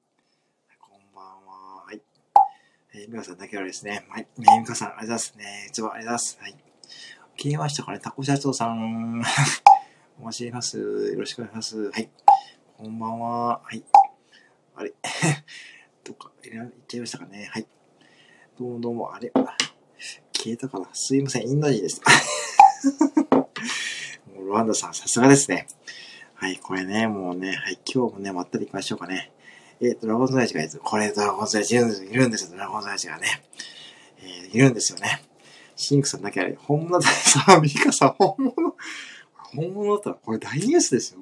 [0.79, 1.85] こんばんは。
[1.87, 1.99] はい。
[2.93, 4.05] えー、みかさんだけはですね。
[4.09, 4.27] はい。
[4.37, 5.65] ねみかさん、ありがとうございますね。
[5.69, 6.37] いつもありがとうございます。
[6.39, 6.55] はい。
[7.35, 7.99] 切りましたかね。
[7.99, 9.23] タコ社長さん。
[10.21, 10.77] お待ちしています。
[10.77, 11.89] よろしくお願いします。
[11.89, 12.11] はい。
[12.77, 13.61] こんばんは。
[13.63, 13.83] はい。
[14.75, 14.93] あれ？
[16.03, 16.51] どっか、いっ
[16.87, 17.47] ちゃいましたかね。
[17.51, 17.67] はい。
[18.59, 19.31] どうもどうも、あれ？
[20.33, 20.89] 消えたかな？
[20.93, 22.01] すいません、インド人です。
[23.31, 25.67] もうロワンダさん、さすがですね。
[26.33, 29.31] はい、これね、もうね、はい、今日もね、まったり行きましょうかね。
[29.79, 30.79] えー、ドラゴンズライチがいる。
[30.83, 31.85] これ、ドラゴンズライチいる
[32.27, 33.43] んですよ、ドラゴンズライチがね。
[34.17, 35.23] えー、いるんですよね。
[35.75, 38.75] シンクさんだけあれ、本物ださ、ミカさん、本物、
[39.33, 41.21] 本物だったら、これ大ニュースですよ。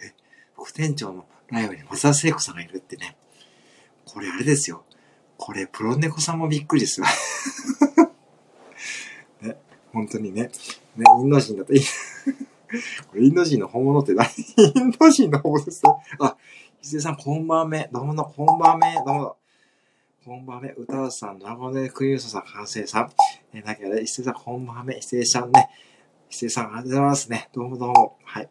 [0.00, 0.14] え、
[0.54, 3.16] 副店長のライブに松田聖子さんがいるってね。
[4.04, 4.84] これあれですよ。
[5.36, 7.06] これ、プロネコさんもびっくりですよ。
[9.40, 9.56] ね、
[9.92, 10.50] 本当にね。
[10.96, 11.80] ね、インド人だといい。
[13.08, 15.82] これインド人の本物って何インド人の本物です。
[15.86, 16.36] あ、
[16.82, 17.88] 伊勢さん、こんばんめ。
[17.92, 18.94] どうもの、こんばんめ。
[18.94, 19.36] どうも
[20.24, 20.74] こんばんめ。
[20.76, 23.10] 歌うさん、ドラゴンでクイーンソさん、完成さん。
[23.54, 24.98] えだけど、伊勢さん、こんばんめ。
[24.98, 25.70] 伊勢さんね。
[26.30, 27.48] 伊勢さん、ありがとうございますね。
[27.54, 28.18] どうもどうも。
[28.24, 28.50] はい。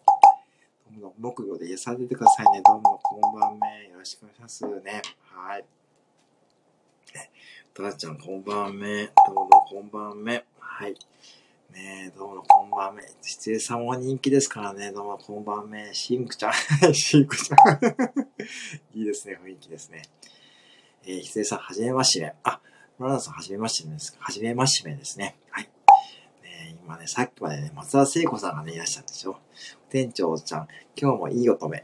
[1.00, 2.62] どうも木魚で癒されてくださいね。
[2.66, 3.88] どうも、こんばんめ。
[3.92, 5.04] よろしくお願いしますね。
[5.32, 5.66] はい。
[7.72, 9.06] たらちゃん、こんばんめ。
[9.06, 10.44] どうも、こんばんめ。
[10.58, 10.96] はい。
[11.72, 13.04] ねえ、どうも、こんばんめ。
[13.22, 14.92] 失礼さんも人気ですからね。
[14.92, 15.94] どうも、こんばんめ。
[15.94, 16.54] シンクちゃん。
[16.96, 18.98] シンクちゃん。
[18.98, 20.02] いいですね、雰囲気ですね。
[21.04, 22.34] えー、失礼さん、はじめまして。
[22.42, 22.60] あ、
[22.98, 24.16] ララさん、はじめましてです。
[24.18, 25.38] はじめましてですね。
[25.52, 25.70] はい。
[26.88, 29.38] ね今ね、さっきまでね、松田聖子さんがね、いらっしゃったでしょ。
[29.90, 31.84] 店長ちゃん、今日もいい乙女。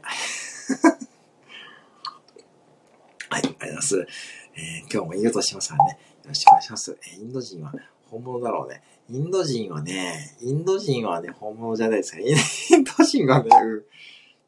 [3.28, 4.06] はい、ありがとうございます。
[4.54, 5.90] えー、今日もいい音しますからね。
[5.92, 6.96] よろしくお願いします。
[7.02, 7.74] えー、インド人は
[8.10, 8.82] 本物だろうね。
[9.10, 12.18] インド人はね、インド人はね、本物じゃないですか。
[12.18, 13.50] インド人がね、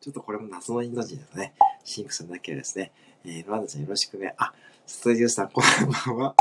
[0.00, 1.54] ちょっとこれも謎のインド人ですね。
[1.84, 2.92] シンクさんだけはですね。
[3.24, 4.34] えー、ロワンダちゃんよろしくね。
[4.38, 4.54] あ、
[4.86, 5.64] ストジオさん、こん
[6.06, 6.34] ばんは。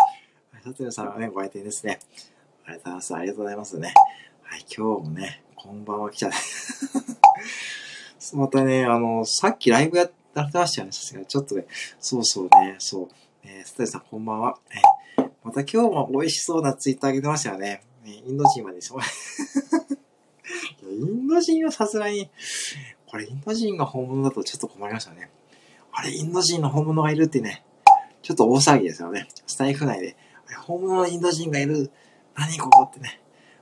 [0.65, 1.99] サトヨさんはね、ご来店ですね。
[2.67, 3.15] ありがとうございます。
[3.15, 3.93] ありがとうございますね。
[4.41, 6.37] はい、今日もね、こんばんは来ちゃった。
[8.37, 11.23] またね、あの、さっきライブやってましたよね、さすが。
[11.25, 11.67] ちょっとね、
[11.99, 13.09] そうそうね、そう。
[13.43, 14.57] えー、スタイさんこんばんは。
[15.17, 17.83] えー、また今日も美味しそうなツイッターあげてましたよね。
[18.03, 18.99] えー、インド人までしょ？
[20.81, 22.31] インド人はさすがに、
[23.05, 25.29] これインド人が本物だとちょっと困りましたね。
[25.91, 27.63] あれ、インド人の本物がいるってね、
[28.23, 29.27] ちょっと大騒ぎですよね。
[29.45, 30.17] スタイフ内で。
[30.47, 31.91] あれ、本物のインド人がいる。
[32.37, 33.19] 何ここってね。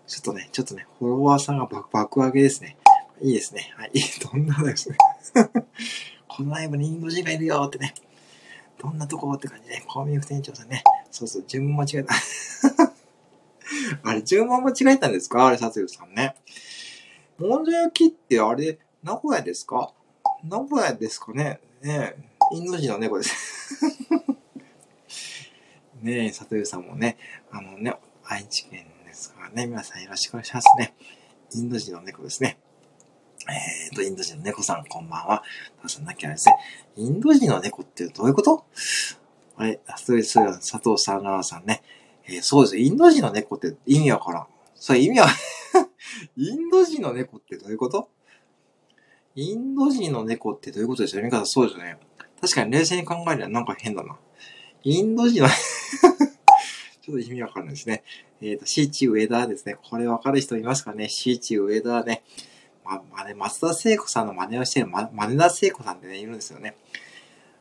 [0.07, 2.77] ちょっとね、ちょっとね、フォロワーさんが爆爆上げですね。
[3.21, 3.73] いいですね。
[3.77, 3.91] はい。
[4.31, 4.97] どんなですね。
[6.27, 7.93] このライブにインド人がいるよってね。
[8.79, 10.83] どんなとこって感じで、コンビニ副店長さんね。
[11.11, 12.15] そうそう、順番間違えた。
[14.03, 15.45] あれ、順番間違えたんですか？
[15.47, 16.35] あれ、さつゆさんね。
[17.37, 19.93] もんじゃ焼きってあれ、名古屋ですか？
[20.43, 21.59] 名古屋ですかね？
[21.81, 22.15] ね
[22.51, 23.79] インド人の猫です。
[26.01, 27.17] ねえ、さとゆさんもね、
[27.49, 27.95] あのね、
[28.33, 30.95] 愛知県ですからね、皆さんよろしくお願いしますね。
[31.53, 32.57] インド人の猫ですね。
[33.47, 35.43] えーと、インド人の猫さん、こんばんは。
[35.83, 36.55] たさんなきゃですね。
[36.95, 38.65] インド人の猫ってどういうこと？
[39.55, 41.83] あれ、そういう、そういう、佐藤さん、ラーさんね。
[42.27, 42.77] えーそうです。
[42.79, 44.47] インド人の猫って意味わからん。
[44.73, 45.27] それ意味は、
[46.35, 48.09] インド人の猫ってどういうこと？
[49.35, 51.29] インド人の猫ってどういうことですよね。
[51.29, 51.99] 方そうですよね。
[52.41, 54.17] 確かに冷静に考えればなんか変だな。
[54.81, 55.49] インド人の
[57.03, 58.01] ちょっと意味わかんないですね。
[58.41, 59.75] えっ、と、シーチ上田ですね。
[59.89, 61.09] これわかる人いますかね？
[61.09, 62.23] シーチ上田ね。
[62.85, 66.77] ま、まね、松田聖子さんの真似をしてる、ま、真田聖子さんってね、いるんですよね。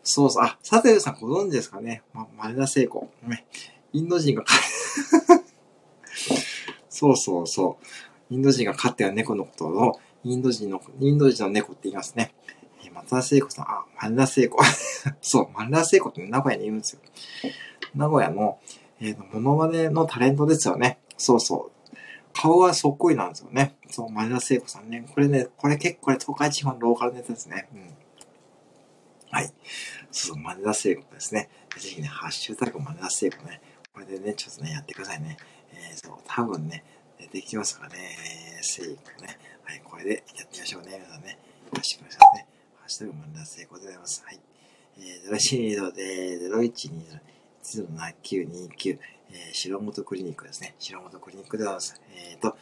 [0.04, 0.44] そうそう。
[0.44, 2.02] あ、佐藤さんご存知ですかね？
[2.12, 3.10] ま、真田聖子。
[3.24, 3.44] ね。
[3.92, 4.54] インド人が飼
[6.88, 7.78] そうそうそ
[8.30, 8.34] う。
[8.34, 12.32] インド人が飼ってる猫のことを、インド人の、インド人の猫って言いますね。
[12.86, 14.62] え松田聖子さん、あ、真田聖子。
[15.20, 17.00] そう、真田聖子って名古屋にいるんですよ。
[17.96, 18.60] 名古屋の、
[19.04, 21.00] えーと、モノマネのタレントですよね。
[21.18, 21.96] そうそう。
[22.32, 23.74] 顔はそっくりなんですよね。
[23.90, 25.04] そう、前田聖子さんね。
[25.12, 27.68] これね、これ結構これ東海地方のローカルネタですね。
[27.74, 27.90] うん。
[29.32, 29.46] はい。
[29.46, 29.54] そう
[30.12, 31.50] そう、前田聖子ですね。
[31.76, 33.60] ぜひね、ハッシュタグ前田聖子ね。
[33.92, 35.36] これでね、ちょっとね、やってくださいね。
[35.72, 36.84] えー、そう、多分ね、
[37.18, 37.96] 出てきますからね。
[38.56, 39.36] えー、聖子ね。
[39.64, 40.90] はい、これでやってみましょうね。
[40.94, 41.30] 皆さんね。
[41.30, 41.36] よ
[41.74, 42.46] ろしくお願いしますね。
[42.76, 44.22] ハッシュタグ前田聖子でございます。
[44.24, 44.40] はい。
[44.98, 47.31] えー、0120で、0120、
[47.62, 48.98] 10929、
[49.30, 50.74] えー、白本クリニックですね。
[50.78, 52.00] 白本クリニックでございます。
[52.14, 52.56] えっ、ー、と、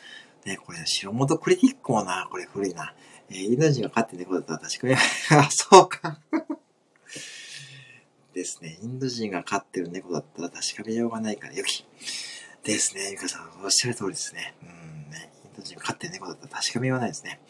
[0.45, 2.95] ね、これ、白本クリニックもな、これ古いな。
[3.31, 6.19] えー、インド人が飼って猫だったら確かに、あ、そうか。
[8.35, 8.79] ですね。
[8.83, 11.85] インド人が飼ってる猫だったら確かめようがないから良き。
[12.63, 13.11] ですね。
[13.11, 14.55] ゆかさん、おっしゃる通りですね。
[14.63, 15.33] うん、ね。
[15.45, 17.41] インド人が飼ってる猫だったら確かめようがないですね。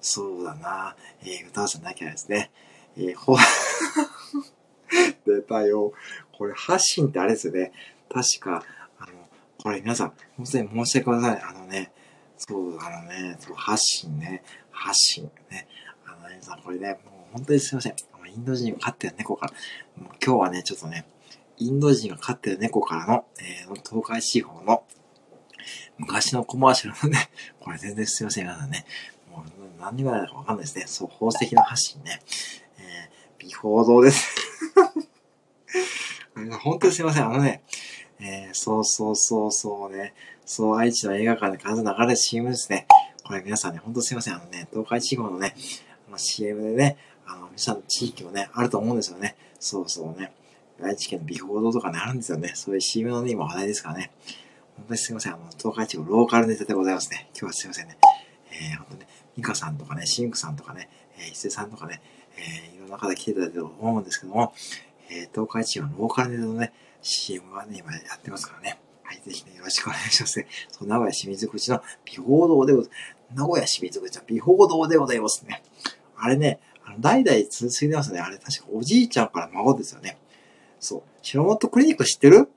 [0.00, 0.96] そうだな。
[1.22, 2.50] えー、歌わさなきゃですね。
[2.96, 3.36] えー、ほ、
[5.26, 5.92] 出たよ。
[6.36, 7.72] これ、発信ってあれですよね。
[8.08, 8.64] 確か、
[8.98, 9.12] あの、
[9.62, 11.48] これ皆さん、本当に申し訳ございません。
[11.48, 11.92] あのね、
[12.36, 15.66] そう、あのね、そう発信ね、発信ね。
[16.06, 17.94] あの、皆さん、これね、もう本当にすいません。
[18.36, 19.52] インド人が飼ってる猫から、
[20.02, 21.06] もう今日はね、ちょっとね、
[21.56, 24.84] インド人が飼ってる猫からの、えー、東海地方の
[25.96, 28.84] 昔のコマーシャルのね、これ全然すいません、皆さんね。
[29.30, 30.84] もう何がないかわかんないですね。
[30.86, 32.20] そう、宝石の発信ね。
[32.78, 34.45] えー、美報堂です。
[36.60, 37.26] 本当にすいません。
[37.26, 37.62] あのね、
[38.20, 40.14] えー、そうそうそうそうね。
[40.44, 42.86] そう、愛知の映画館で必ず流れる CM ですね。
[43.24, 44.34] これ皆さんね、ほんとすいません。
[44.34, 45.54] あのね、東海地方のね、
[46.08, 49.34] あの CM でね、あの、皆さんの地域もね、あると思うんですよね。
[49.58, 50.32] そうそうね。
[50.82, 52.52] 愛知県の美報堂とかね、あるんですよね。
[52.54, 54.10] そういう CM のね、今話題ですからね。
[54.76, 55.32] 本当にすいません。
[55.32, 57.30] あの、東海地方ローカルネタでございますね。
[57.32, 57.96] 今日はすいませんね。
[58.52, 62.02] えー、本当ね、ミカさんとかね、シンクさんとかね、えー、伊勢さんとかね、
[62.36, 64.52] えー、いろんな方来ていただいてると思うんですけども、
[65.10, 68.80] えー、東海地方のローカルのね、CM はね、今やってますからね。
[69.02, 70.48] はい、ぜひね、よろしくお願いしますね。
[70.70, 73.34] そう、名古屋清水口の美報堂でございます。
[73.34, 75.62] 名古屋清水口の美報堂でございますね。
[76.16, 78.20] あれね、あの代々続いてますね。
[78.20, 80.18] あれ確かおじいちゃんから孫ですよね。
[80.80, 81.02] そう。
[81.22, 82.48] 白本クリニック知ってる？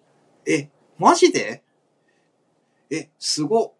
[0.47, 1.61] え、マジで？
[2.89, 3.73] え、すご。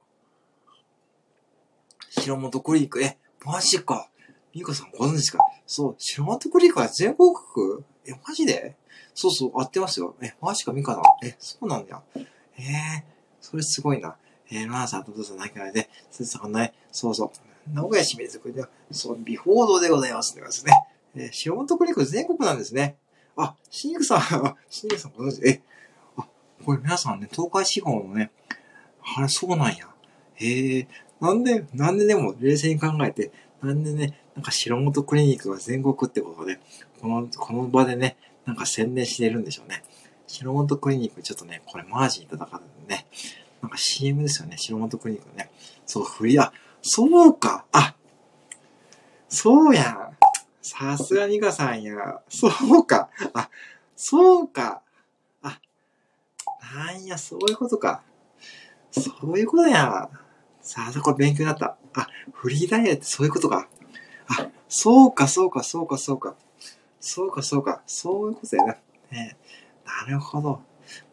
[2.09, 4.09] 白本クリニック、え、マジか。
[4.53, 5.39] ミカさんご存知か？
[5.65, 7.83] そう、白本クリニックは全国区？
[8.05, 8.75] え、マジで？
[9.13, 10.15] そうそう、合ってますよ。
[10.21, 11.01] え、マジか、ミカだ。
[11.23, 12.01] え、そうなんだ。
[12.15, 12.23] えー、
[13.41, 14.15] それすごいな。
[14.51, 17.29] えー、マナさんとどうぞ泣きないで、すずさんね、そうそう。
[17.73, 20.35] 名古屋清水区では、そう、美報堂でございます。
[20.35, 20.73] ですね。
[21.15, 22.97] えー、白本クリック全国なんですね。
[23.35, 24.21] あ、シンクさん、
[24.69, 25.47] シンクさんご存知？
[25.47, 25.61] え、
[26.17, 26.27] あ、
[26.65, 28.31] これ皆さんね、東海地方のね、
[29.17, 29.87] あれ、そうなんや。
[30.35, 30.87] へえ、
[31.19, 33.31] なんで、なんででも冷静に考えて、
[33.61, 36.59] なんでね、なんか白本クリニックが全国ってことで、
[37.01, 39.83] この、この場でね、なんか宣伝してるんでしょうね。
[40.27, 43.07] 白本クリニックちょっとね、これマージンいただかんでね。
[43.61, 45.49] なんか CM ですよね、白本クリニックね。
[45.85, 47.95] そう、振り、あ、そうか、あ、
[49.27, 50.17] そうやん。
[50.61, 52.21] さすがニカさんや。
[52.29, 52.47] そ
[52.79, 53.49] うか、あ、
[53.95, 54.81] そうか。
[55.41, 55.59] あ、
[56.75, 58.03] なんや、そういうことか。
[58.91, 60.09] そういうことや。
[60.61, 61.77] さあ、そこ勉強になった。
[61.93, 63.67] あ、フリーダイヤってそういうことか。
[64.29, 66.35] あ、そうか、そうか、そうか、そうか。
[66.99, 67.81] そうか、そうか。
[67.87, 68.77] そういうことやな。
[69.11, 69.37] ね、
[69.85, 70.61] なるほど。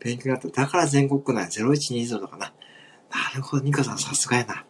[0.01, 0.49] 勉強になった。
[0.49, 2.53] だから全国区内0120とかな。
[3.11, 3.63] なるほど。
[3.63, 4.65] ニカさんさすがやな。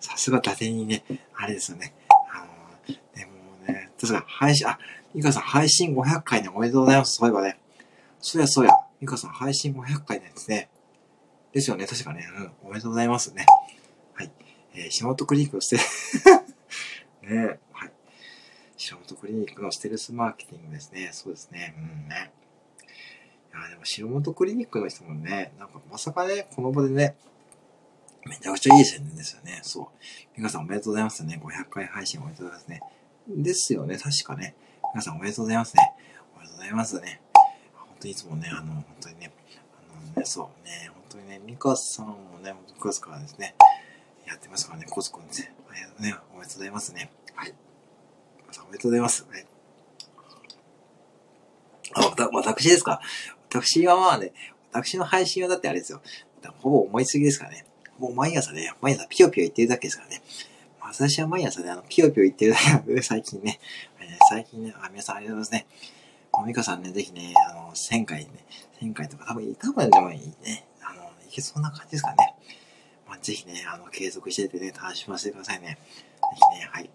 [0.00, 1.94] さすが伊達にね、あれですよね。
[2.30, 3.32] あのー、でも
[3.66, 4.78] ね、確か配信、あ、
[5.14, 7.16] ニカさん配信500回ね、おめでとうございます。
[7.16, 7.58] そういえばね。
[8.20, 8.72] そうやそうや。
[9.00, 10.68] ニカさん配信500回なんですね。
[11.52, 12.26] ですよね、確かね。
[12.36, 13.46] うん、おめでとうございますね。
[14.14, 14.30] はい。
[14.74, 15.76] えー、仕事クリックのステ
[17.24, 17.56] ルねは
[18.76, 18.80] い。
[18.80, 21.10] 仕事クリニックのステルスマーケティングですね。
[21.12, 21.74] そうですね。
[21.78, 22.32] うんね。
[23.52, 27.16] いや、でも、白本クリニックの人もね、なんかまさかね、この場でね、
[28.26, 29.60] めちゃくちゃいい宣伝ですよね。
[29.62, 29.86] そう。
[30.36, 31.40] 皆さんおめでとうございますね。
[31.42, 32.80] 500回配信おめでとうございますね。
[33.28, 34.54] ですよね、確かね。
[34.92, 35.92] 皆さんおめでとうございますね。
[36.36, 37.20] おめでとうございますね。
[37.74, 39.32] 本当にいつもね、あの、本当にね、
[39.92, 43.54] あのね、そうね、本当にね、ミカさんもね、9月からですね、
[44.26, 45.48] やってますからね、コツコツね、
[46.00, 47.10] ね、おめでとうございますね。
[47.34, 47.54] はい。
[48.56, 49.26] さんおめでとうございます。
[49.30, 49.46] はい。
[51.94, 53.00] あ、わ、私ですか？
[53.48, 54.32] 私はまあね、
[54.72, 56.02] 私の配信はだってあれですよ。
[56.58, 57.66] ほぼ思いつぎですからね。
[57.98, 60.22] もう毎朝ね、毎朝ピヨピヨ言ってるだけですからね。
[60.80, 63.58] 私は毎朝ね、あの、ピヨピヨ言ってるだけなんで、最近ね。
[64.28, 65.66] 最近ね、あ、皆さんありがとうございますね。
[66.32, 68.30] もうミカさんね、ぜひね、あの、1000回ね、
[68.80, 70.66] 1000回とか多分、多分でもいいね。
[70.82, 72.34] あの、いけそうな感じですかね。
[73.08, 75.66] まあ、ぜひね、あの、継続しててね、楽しませてくださいね。
[75.66, 75.76] ぜ
[76.54, 76.90] ひね、はい。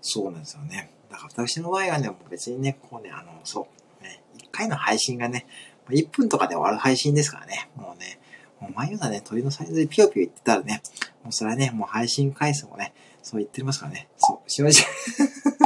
[0.00, 0.90] そうなんですよね。
[1.10, 3.68] だから私の場合はね、もう別にね、こうね、あの、そ
[4.00, 5.46] う、ね、1回の配信がね、
[5.88, 8.18] 1分とかで終わる配信ですからね、もうね、
[8.60, 10.82] もう毎朝ね、鳥のサイズでピヨピヨ言ってたらね、
[11.22, 14.08] もうそれはね、もう配信回数もね、そう言ってますからね。
[14.18, 14.84] そう、しまし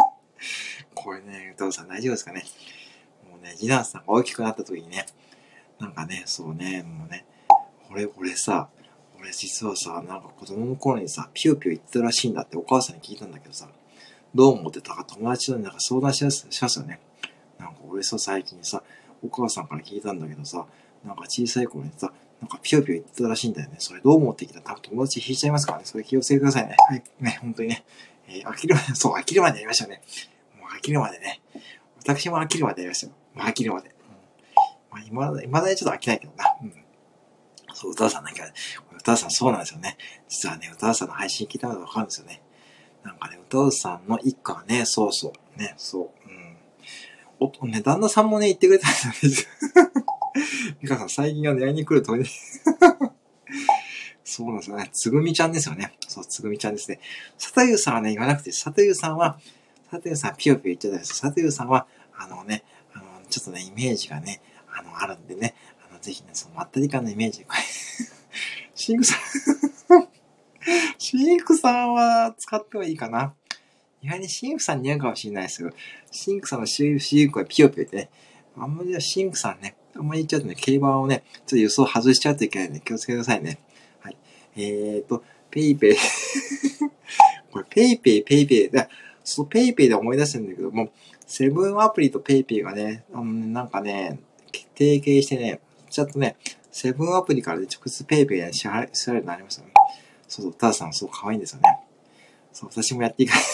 [0.95, 2.45] これね、お父さん大丈夫ですかね。
[3.31, 5.07] もうね、次男さんが大きくなった時にね、
[5.79, 7.27] なんかね、そうね、もうね、
[7.91, 8.69] 俺、俺さ、
[9.19, 13.69] 俺実はさ、なんか子供の頃にさ、ピヨピヨ言ってたらしいんだってお母さんに聞いたんだけどさ、
[14.35, 17.01] どう思ってたか友達となんか相談しますよね。
[17.59, 18.83] なんか俺さ、最近さ、
[19.23, 20.67] お母さんから聞いたんだけどさ、
[21.05, 23.77] なんか小さい頃にさ、なんかぴよぴよ言ってたらしいんだよね。
[23.79, 24.59] それどう思ってきた？
[24.61, 25.85] ら多分友達引いちゃいますからね。
[25.87, 26.77] それ気をつけてくださいね。
[26.89, 27.03] はい。
[27.21, 27.85] ね、本当にね。
[28.29, 30.03] えー、飽きるまで、 そう、飽きるまでやりましたね。
[30.61, 31.41] もう飽きるまでね。
[31.99, 33.13] 私も飽きるまでやりましたよ。
[33.35, 33.89] もう飽きるまで。
[33.89, 33.95] うん、
[34.91, 36.57] まあ、今だ、今だにちょっと飽きないけどな。
[36.63, 36.75] うん。
[37.73, 38.43] そう、歌さんなんか、
[38.99, 39.97] 歌さんそうなんですよね。
[40.29, 42.43] 実はね、歌さんの配信聞いたことわかるんですよね。
[43.05, 46.57] なんかね、歌さんの一家がね、そうそう、ね、そう、うん。
[47.39, 49.49] おとね、旦那さんもね、言ってくれたんですよ。
[50.81, 52.25] ミカさん、最近は狙いに来るとね
[54.25, 54.89] そうなんですよね。
[54.93, 55.93] つぐみちゃんですよね。
[56.09, 56.99] そう、つぐみちゃんですね。
[57.39, 59.39] さとゆうさんはね、言わなくて、さとゆうさんは、
[59.91, 61.15] さとゆうさんピヨピヨ言っちゃったんです。
[61.17, 61.87] さとゆうさんは、
[62.17, 62.65] あのね、
[62.95, 64.41] あの、ちょっとね、イメージがね、
[64.73, 65.55] あの、あるんでね、
[65.89, 67.47] あの、ぜひね、そのまったり感のイメージで、
[68.75, 70.14] シンクさん
[70.99, 73.35] シンクさんは使ってもいいかな。
[74.03, 75.77] 意外にシンクさん似合うかもしれないですけど、
[76.11, 78.11] シンクさんのシンクはピヨピヨってね、
[78.57, 83.59] あんまりシンクさんね、あんまり言っちゃうとね、競馬をね、ちょっと予想外しちゃうといけないんで気をつけてくださいね。
[84.01, 84.17] はい。
[84.57, 85.97] えーと、 PayPay
[87.51, 88.89] これ PayPay PayPay だ。
[89.23, 90.91] その PayPay で思い出してるんだけども、
[91.27, 94.19] セブンアプリと PayPay がね、あのね、なんかね、
[94.77, 96.37] 提携してね、ちょっとね、
[96.71, 99.74] セブンアプリからで直接 PayPay で支払い、支払うようになりましたね。
[100.35, 101.79] そうそう、タダさんすごく可愛いんですよね。
[102.53, 103.45] そう、私もやっていかない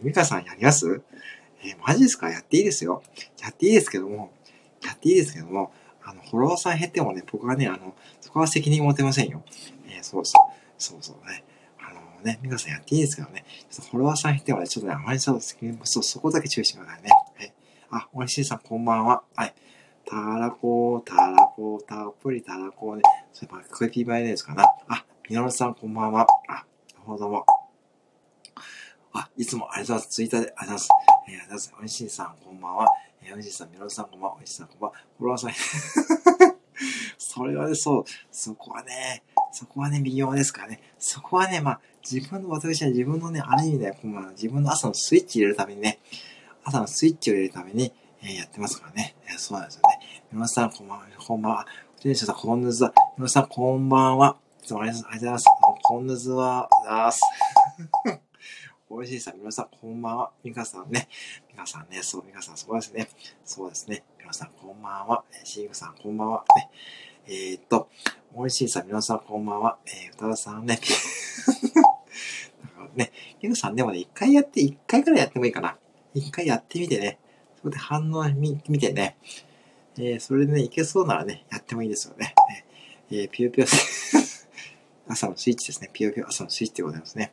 [0.02, 1.02] ミカさんやります？
[1.62, 2.30] えー、マジですか？
[2.30, 3.02] やっていいですよ。
[3.42, 4.32] やっていいですけども、
[4.82, 5.72] やっていいですけども、
[6.02, 9.42] あの、フォロワーさん減ってもね、僕はね、あの、そこは責任持てませんよ。
[9.88, 10.52] えー、そうそう。
[10.78, 11.44] そうそうね。
[11.78, 17.10] あのね、皆さんやっていいですけどね、ちょっとフォロワーさん減ってもね、ちょっとね、あまりそう責任、そう、そこだけ注意してくださいね。
[17.36, 17.52] はい。
[17.90, 19.22] あ、おいしいさん、こんばんは。
[19.36, 19.54] はい。
[20.10, 23.02] たらこ、たらこ、たっぷりたらこね。
[23.32, 24.64] そういえば、クエピーバイですかな。
[24.88, 26.26] あ、みのるさん、こんばんは。
[26.48, 26.64] あ、
[26.96, 27.46] どうもどうも。
[29.12, 30.14] あ、いつもありがとうございます。
[30.16, 30.88] ツイッターでありがとうございます。
[31.28, 31.74] えー、ありがとうございます。
[31.80, 32.88] おいしいさん、こんばんは。
[33.22, 34.36] えー、おいしいさん、みろさん、こんばんは。
[34.40, 34.96] おいしいさん、こんばんは。
[35.16, 35.52] フォロワーさん。
[37.16, 40.82] それはね、そう、そこはね、そこはね、微妙ですからね。
[40.98, 46.00] そこはね、まあ、自分の、私は自分のね、ある意味で、まあ、自分の朝のスイッチ入れるためにね、
[46.64, 47.92] 朝のスイッチを入れるために、
[48.22, 49.14] え、やってますからね。
[49.26, 50.24] え、そうなんですよね。
[50.30, 51.06] 皆さん、こんばんは。
[51.26, 51.66] こんばんは。
[52.00, 52.92] テンション、こんぬずは。
[53.16, 54.36] 皆さん、こんばんは。
[54.62, 55.46] いつもありがとうございます。
[55.82, 57.22] こんぬずは、あす。
[58.90, 60.30] 美味しいさん、皆さん、こんばんは。
[60.44, 61.08] みかさんね。
[61.48, 63.08] みかさんね、そう、みかさん、そうですね。
[63.42, 64.04] そうですね。
[64.18, 65.24] 皆さん、こんばんは。
[65.44, 66.44] シーグさん、こんばんは。
[66.56, 66.70] ね。
[67.26, 67.88] えー、っと、
[68.36, 69.78] 美味しいさん、皆さん、こんばんは。
[69.86, 70.78] えー、歌田さんね。
[72.94, 75.78] ね、みかさん、でもね、一回やって、一回くらいやってもいいかな。
[76.12, 77.18] 一回やってみてね。
[77.60, 79.16] そこで反応見見てね。
[79.98, 82.34] えー、それでね、いけそうならね、やってもいいですよね。
[83.10, 83.66] えー、ぴよぴよ
[85.06, 85.90] 朝のスイッチですね。
[85.92, 87.32] ぴよぴよ朝のスイッチでございますね。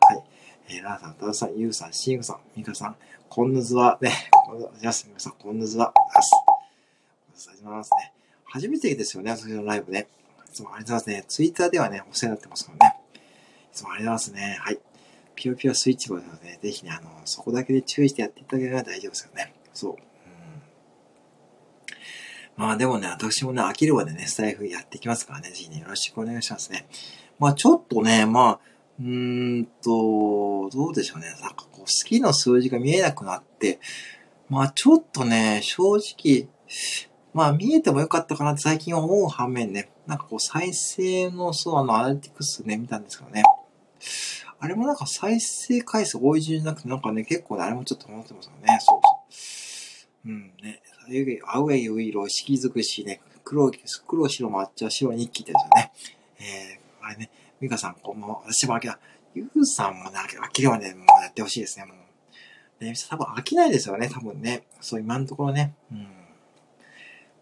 [0.00, 0.22] はい
[0.70, 2.96] えー、ラーさん、タダさん、ユウさん、シーグさん、ミカさん、
[3.28, 6.30] コンヌズはね、こんぬずは、皆さん、コンヌズは、あす。
[6.34, 8.12] ありがとうございますね。
[8.44, 10.06] 初めてですよね、私のライブね。
[10.48, 11.24] いつもありがとうございますね。
[11.28, 12.96] ツイッターではね、お世話になってますからね。
[13.14, 14.58] いつもありがとうございますね。
[14.60, 14.78] はい。
[15.40, 19.54] ピヨピヨスイッチボードなので、ぜひね、あの、そこだけで注意してやっていただければ大丈夫ですよね。
[19.72, 19.96] そう。
[22.56, 26.86] まあでもね、私もね、飽きるまでね、スタイフやっていきますからね、ぜひね、よろしくお願いしますね。
[27.38, 28.60] まあちょっとね、まあ、
[29.00, 31.28] うーんと、どうでしょうね。
[31.40, 33.80] なんかこう、好きの数字が見えなくなって、
[34.50, 36.48] まあちょっとね、正直、
[37.32, 43.42] まあ見えてもよかったかなって最近思う反面ね、なんかこう再生の、そう、あの、アナリティクスね、見たんですけどね。
[44.60, 48.78] あれもなんか再生回数多い順じゃなくて、なんかね、結構ね、あれもちょっと思ってますよね。
[48.80, 50.28] そうそう。
[50.28, 50.82] うんね。
[51.46, 53.72] アウェイウイロ、色づくしね、黒、
[54.06, 55.92] 黒白抹茶白日記ですよね。
[56.38, 58.42] えー、あれね、ミカさん、こんばんは。
[58.44, 58.98] 私も飽きた。
[59.34, 61.94] ユウさんもね、飽きればね、もうやってほしいですね、も
[62.80, 62.84] う。
[62.84, 64.64] ね、多分飽きないですよね、多分ね。
[64.80, 65.74] そう、今のところね。
[65.90, 66.06] うん。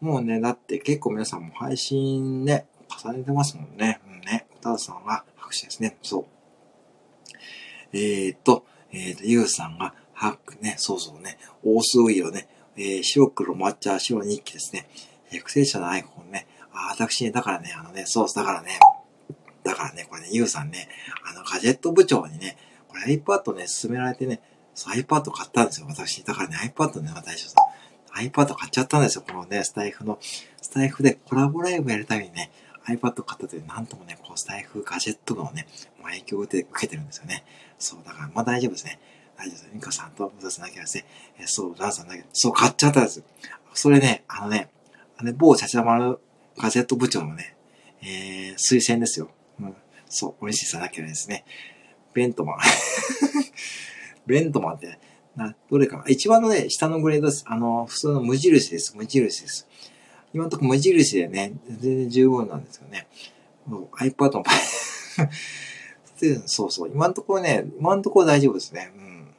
[0.01, 2.67] もうね、だって結構皆さんも配信ね、
[3.05, 4.01] 重ねてますもんね。
[4.07, 4.47] うんね。
[4.61, 5.97] 歌田さんは拍手ですね。
[6.03, 6.38] そう。
[7.93, 14.89] えー、と、えー、と、ゆうさんが、ハックね、そうそうね、大数イをね、えー、白黒抹茶白日記ですね。
[15.31, 16.47] えー、不正者のアイコンね。
[16.73, 18.79] あ、私ね、だからね、あのね、そうだからね、
[19.63, 20.89] だからね、これね、ゆうさんね、
[21.25, 22.57] あの、ガジェット部長にね、
[22.89, 24.41] これ iPad ね、勧められてね、
[24.75, 26.25] そう iPad 買ったんですよ、私。
[26.25, 27.57] だからね、iPad ね、私さ、
[28.17, 30.19] iPad 買っちゃったんですよ、このね、スタイフの、
[30.61, 32.51] スタイフでコラボライブやるためにね、
[32.87, 35.67] iPad 買ったという、なんともね、こう、スタイフガジェットのね、
[36.03, 37.45] 影響を受けてるんですよね。
[37.79, 38.99] そう、だから、まあ大丈夫ですね。
[39.37, 39.71] 大丈夫です。
[39.73, 41.05] ミカさんとムサさんだけはですね、
[41.39, 43.23] えそう、ランさんだけ、そう、買っちゃったんです。
[43.75, 44.69] それね、あのね、
[45.17, 46.19] あの、某チャチャマル
[46.57, 47.57] ガジェット部長のね、
[48.03, 49.31] えー、推薦ですよ。
[49.61, 49.77] うん。
[50.09, 51.45] そう、おいしさだけはですね、
[52.15, 52.59] ベントマン。
[54.27, 54.99] ベントマンって、
[55.37, 57.45] な、どれか一番のね、下のグレードです。
[57.47, 58.97] あの、普通の無印です。
[58.97, 59.69] 無印です。
[60.35, 63.07] 今のところ無印でね、全然十分なんですよね。
[63.67, 64.45] もう iPad も
[66.47, 66.91] そうそう。
[66.93, 68.93] 今のところね、今のところ大丈夫ですね。
[68.97, 69.35] うん。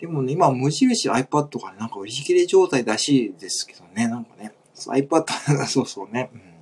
[0.00, 5.26] でもね、今無印 iPad がね、なんか売り切れ状態らしいですけどね、なんかね、iPad
[5.66, 6.30] そうそうね。
[6.32, 6.54] うん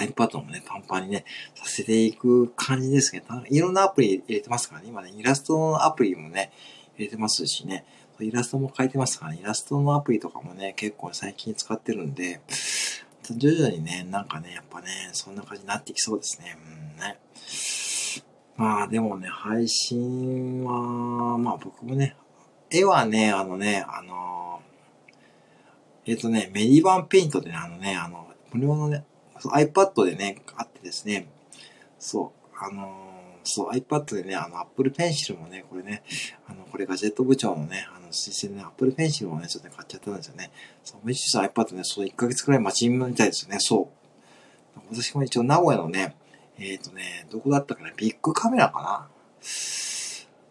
[0.00, 1.24] iPad もね、パンパンにね、
[1.54, 6.52] させていく感じですけど、いろんなアプリ入れてますからね、今ね、イラストのアプリもね、
[6.96, 7.84] 入れてますしね、
[8.18, 12.40] イラストも書いてますからね、イラストのアプリとかもね、結構最近使ってるんで、
[13.36, 16.56] 徐々にね、なんかね、やっぱね、そんな感じになってきそうですね。
[16.64, 17.18] うんね。
[18.56, 22.16] まあでもね、配信は、まあ僕もね、
[22.70, 24.62] 絵はね、あのね、あの、
[26.06, 29.04] えっ、とね、メディバンペイントでね、あのね、あの、無料のね、
[29.36, 31.28] iPad でね、あってですね、
[31.98, 33.10] そう、あの
[33.44, 36.02] そう、iPad でね、あの、Apple Pencil もね、これね、
[36.46, 40.50] あの、これガジェット部長のね、あの、推薦でね、Apple Pencil をね、ちょっと、ね、買っちゃったんですよね。
[40.84, 43.90] そう、無印の iPad ね、そう、1ヶ月くらい待ちみたいですよね、そ
[44.76, 44.80] う。
[44.90, 46.16] 私も一応名古屋のね、
[46.58, 49.08] えっ、ー、とね、どこだったかな、ビッグカメラかな。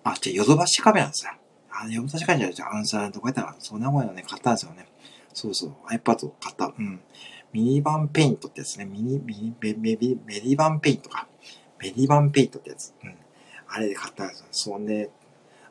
[0.04, 1.32] あ、じゃヨドバシカメラですよ。
[1.72, 3.56] あ、ヨドバシカメラじゃあ、アンサーどこやったかな。
[3.60, 4.88] そう、名古屋のね、買ったんですよね。
[5.34, 6.74] そうそう、iPad を買った。
[6.78, 7.00] うん。
[7.52, 8.86] ミニバンペイントってやつね。
[8.86, 11.28] ミニ、ミニ、メメメメディバンペイントか。
[11.80, 12.93] メディバンペイントってやつ。
[13.04, 13.15] うん。
[13.67, 14.45] あれで買ったんですよ。
[14.52, 14.86] そん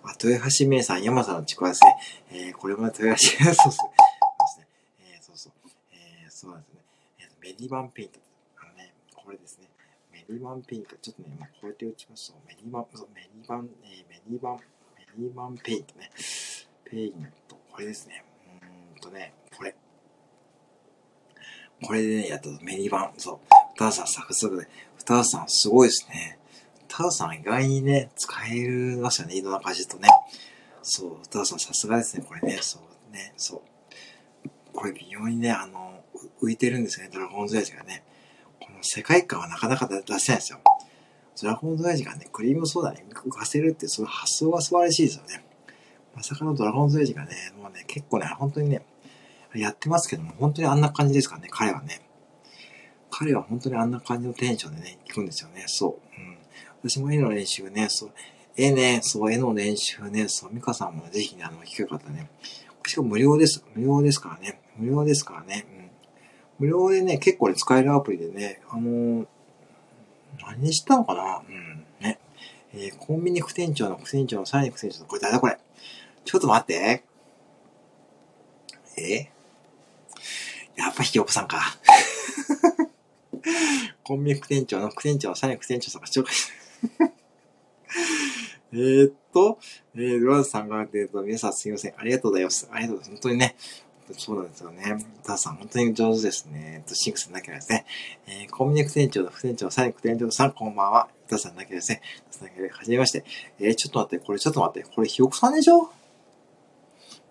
[0.02, 1.96] で、あ、豊橋名産山さんのちくわですね。
[2.32, 3.72] えー、これも豊橋、そうそう。
[3.72, 4.66] そうですね。
[5.00, 5.52] えー、そうそう。
[5.92, 6.80] えー、そうなんですね。
[7.20, 8.20] えー、メディバンペイント。
[8.58, 9.68] あのね、これですね。
[10.12, 10.96] メディバンペイント。
[10.96, 14.60] ちょっとね、今こうやって打ちますと、メディバン、そう、メディバン、えー、メディバン、メ
[15.18, 16.10] ディバンペイントね。
[16.84, 17.58] ペイント。
[17.70, 18.24] これですね。
[18.62, 19.74] うーんとね、これ。
[21.82, 23.12] これでね、やったとメディバン。
[23.18, 23.38] そう。
[23.76, 24.68] タワさんサクサクで。
[25.04, 26.38] タワさんすごいですね。
[26.88, 29.36] タワさん意外にね、使えますよね。
[29.36, 30.08] いろんな感じとね。
[30.82, 31.28] そう。
[31.28, 32.24] タワさんさすがですね。
[32.26, 32.58] これね。
[32.60, 33.34] そうね。
[33.36, 34.48] そう。
[34.72, 36.02] これ微妙にね、あの、
[36.42, 37.12] 浮いてるんですよね。
[37.12, 38.04] ドラゴンズエイジがね。
[38.60, 40.60] この世界観はなかなか出せないですよ。
[41.40, 45.44] ドラゴンズエイジがね、クリームソーダに浮かせるって、その発想が素晴らしいですよね。
[46.14, 48.82] まさかのドラゴンズエイジがね、もうね、結構ね、本当にね、
[49.54, 52.02] やってますけども、本当にあんな感じですからね、彼はね。
[53.10, 55.64] 彼は本当にあんな感じのテンションでね、行くんですよね。
[55.66, 56.20] そう。
[56.20, 56.37] うん。
[56.82, 58.10] 私も絵の練習ね、そう、
[58.56, 62.30] 絵ね、そう、絵の練習ね、そう、ミカさんもぜひね、あの、聞かかったね。
[62.86, 63.64] しかも無料です。
[63.74, 64.60] 無料ですからね。
[64.76, 65.66] 無料ですからね。
[66.60, 66.66] うん。
[66.66, 69.26] 無料でね、結構ね、使えるアプリでね、あのー、
[70.46, 71.84] 何にしたのかなうん。
[72.00, 72.18] ね。
[72.72, 75.58] えー、コンビニ副店長の副店長のさらに副店長の、これ誰だこれ？
[76.24, 77.02] ちょっと待って。
[78.96, 79.30] え？
[80.76, 81.58] やっぱひきおこさんか。
[84.04, 86.52] コンビニ副店長の副店長のさらに副店長さんが紹介して
[88.72, 89.58] えっと、
[89.94, 91.94] えー、ドラズさんが、えっと、皆さんすいません。
[91.96, 92.68] ありがとうございます。
[92.70, 93.22] ありがとうございます。
[93.22, 93.56] 本当にね。
[94.16, 95.06] そうなんですよね。
[95.26, 96.82] ダーさん、本当に上手ですね。
[96.86, 97.84] と、シンクさんだけですね。
[98.26, 101.08] えー、コンビニ副店長の副店長、さらに副店長さん、こんばんは。
[101.28, 102.00] ダーさんだけですね。
[102.70, 103.24] はじめまして。
[103.58, 104.88] えー、ちょっと待って、これちょっと待って。
[104.88, 105.90] これ、ひよこさんでしょ？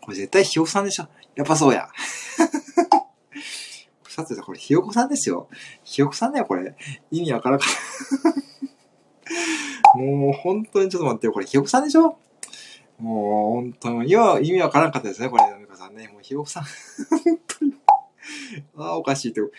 [0.02, 1.08] これ絶対ひよこさんでしょ？
[1.36, 1.90] やっぱそうや。
[4.08, 5.48] さてこれ、ひよこさんですよ。
[5.84, 6.76] ひよこさんだよ、これ。
[7.12, 7.66] 意味わからんか
[9.96, 11.34] もう、本当にちょっと待ってよ。
[11.34, 12.18] これ、ひよこさんでしょ？
[13.00, 16.08] もう、本当に、いや、意味わからんかったですね、これ、みこさんね。
[16.08, 16.64] もう、ひよこさん。
[16.64, 17.74] 本当に。
[18.78, 19.42] ああ、おかしいって。
[19.42, 19.52] もう、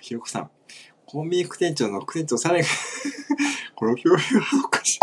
[0.00, 0.50] ひよこさん。
[1.06, 2.64] コンビニ副店長の副店長さらに
[3.76, 5.00] この表現はおかしい。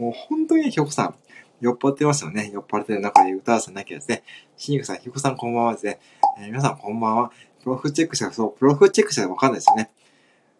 [0.00, 1.14] もう、本当にひよこさん。
[1.60, 2.50] 酔っ払ってますよね。
[2.52, 4.22] 酔っ払ってる中で歌わせなきゃですね。
[4.56, 5.98] しにくさん、ひよこさんこんばんはですね。
[6.38, 7.32] えー、皆さんこんばんは。
[7.62, 9.90] プロフチェックしたら、そう、プロフチェックしたらわかんないですよね。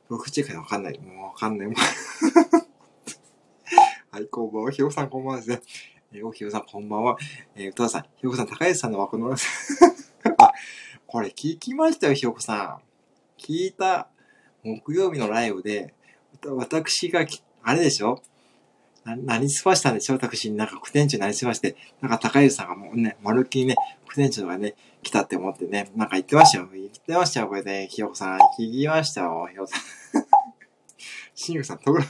[0.08, 0.98] プロフチェックしたらわかんない。
[0.98, 1.68] もうわかんない。
[4.12, 4.72] はい、こんばんは。
[4.72, 5.61] ひよこさんこんばんはですね。
[6.12, 7.16] え、おひよさんこんばんは。
[7.54, 9.30] えー、歌わさん、ひよこさん、高橋さんの枠の、
[10.38, 10.52] あ、
[11.06, 13.40] これ聞きましたよ、ひよこさん。
[13.40, 14.08] 聞いた。
[14.64, 15.94] 木曜日のライブで、
[16.44, 17.24] 私が
[17.62, 18.20] あれでしょ？
[19.04, 20.14] な、何すましたんでしょ？
[20.14, 26.68] 私になんか副店長になりすまして、なんか高橋さんがもうね、まるっきりね、副店長がね、来たって思ってね、なんか言ってましたよ。
[26.72, 28.38] 言ってましたよ、これね、ひよこさん。
[28.58, 29.80] 聞きましたよ、ひよこさん。
[31.32, 32.04] しんぐさん、とぐら。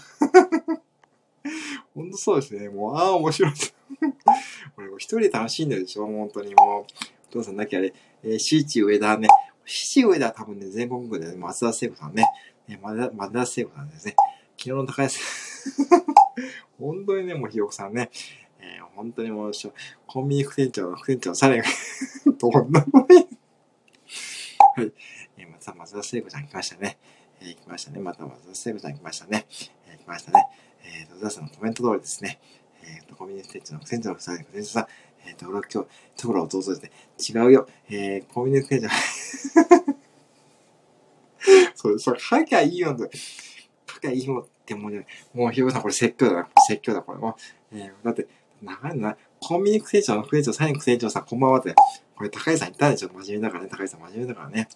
[1.94, 2.68] ほんとそうですね。
[2.68, 3.52] もう、ああ、面白い。
[4.76, 6.06] 俺、一人で楽しんでるでしょ？
[6.06, 6.92] 本当にもう。
[7.30, 9.28] お父さんだけあれ、えー、シーチ上田ね。
[9.64, 12.26] シーチ上田は多分ね、全国区で、ね、松田聖子さんね。
[12.66, 14.14] ね、松田聖子さんですね。
[14.56, 15.18] 昨日の高橋さ
[15.96, 16.00] ん。
[16.78, 18.10] 本当にね、もうひよこさんね。
[18.58, 19.52] えー、本当にもう、
[20.06, 21.64] コンビニ副店長の副店長のサレが
[22.36, 23.06] どんなの
[24.76, 24.92] はい。
[25.38, 26.98] えー、また松田聖子ちゃん来ましたね。
[27.40, 28.00] えー、来ましたね。
[28.00, 29.46] また松田聖子ちゃん来ましたね。
[29.86, 30.46] えー、来ましたね。
[30.90, 32.38] えー、と、田さんのコメント通りですね。
[32.82, 34.86] えー、と、コンビニ副店長の副店長のサレ副店長さん、
[35.26, 35.88] えー、と、俺は今日、
[36.20, 36.90] ところ弟ですね。
[37.42, 37.68] 違うよ。
[37.88, 38.88] えー、コンビニ副店長。
[41.74, 42.96] そう、それ書きゃいいよ。
[43.86, 44.46] 書きゃいいよ。
[44.48, 46.48] ってもうね、もうひよこさんこれ説教だな。
[46.66, 47.36] 説教だ、これも。
[47.72, 48.26] えー、だって、
[48.62, 49.16] 長いのな。
[49.40, 51.74] コンビニ副店長の副店長、サイン副店長さん、こんばんはって。
[52.14, 53.08] これ高井さん言ったでしょ。
[53.08, 53.70] 真面目だからね。
[53.70, 54.68] 高井さん真面目だからね。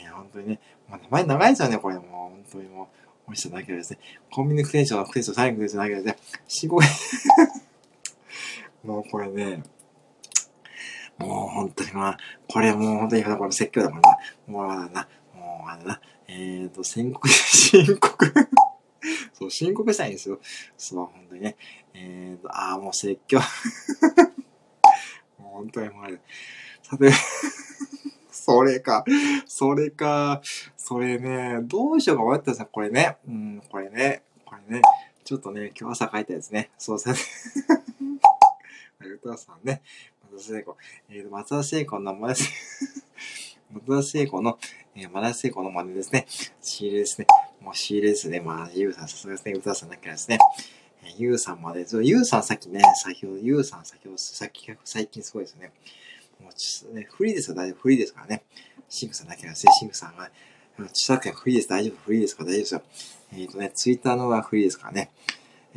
[0.00, 0.60] えー、本当にね。
[0.88, 2.04] まあ、名前長いですよね、これもう。
[2.04, 2.88] 本当にもう。
[3.30, 4.00] おいしさだけですね。
[4.32, 6.16] コンビニ副店長の副店長、サイン副店長だけですね。
[6.48, 6.80] 四五
[8.82, 9.62] もうこれね。
[11.16, 12.18] もう本当にまあ、
[12.48, 14.18] これもう本当にこれ説教だもんな。
[14.48, 15.08] もうあれな。
[15.32, 16.00] もうあれな。
[16.26, 18.32] え、ー、と、宣告、 申告
[19.32, 20.40] そう、申告したいんですよ。
[20.76, 21.56] そう、本当にね。
[21.94, 23.38] えーと、ああ、もう説教。
[25.38, 26.20] もう本当にもうあれ、
[26.82, 27.12] さて、
[28.32, 29.04] それか、
[29.46, 30.42] それか、
[30.90, 33.16] それね、どうしようか迷ったんですよ、これね。
[33.28, 34.82] うん、これね、これね。
[35.22, 36.72] ちょっとね、今日朝書いたやつね。
[36.78, 37.16] そうさ、ね、
[39.22, 39.82] 歌さんね、
[40.32, 40.76] 松田聖子。
[41.08, 43.06] えー、松田聖子の名前です。
[43.72, 44.58] 松田聖子の、
[44.96, 46.26] えー、松田聖子の真似ですね。
[46.60, 47.26] 仕入れですね。
[47.60, 48.40] もう仕入れですね。
[48.40, 49.52] まあ、ゆうさん、さすがですね。
[49.52, 50.38] 歌さんだけですね。
[51.04, 55.70] えー、ゆうさんまで、そう、ゆうさんさっきね、先ほど、ゆうさん先ほど、さっき、最近すごいですね。
[56.40, 57.82] もうちょっとね、フリーですよ、大丈夫。
[57.82, 58.42] フリーですからね。
[58.88, 59.72] シンクさんだけなんですね。
[59.78, 60.28] シンクさんが、
[60.86, 61.68] 著作権フリーです。
[61.68, 61.96] 大丈夫。
[62.04, 62.44] フリーですか？
[62.44, 62.82] 大丈夫ですよ。
[63.32, 65.10] えっ、ー、とね、ツイッターのがフリーですからね。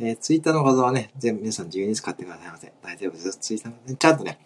[0.00, 2.72] えー、ツイッターの画像はね、全部皆さん自由に使ってくださいませ。
[2.82, 3.38] 大丈夫です。
[3.38, 4.38] ツイッターの、ね、ちゃんとね、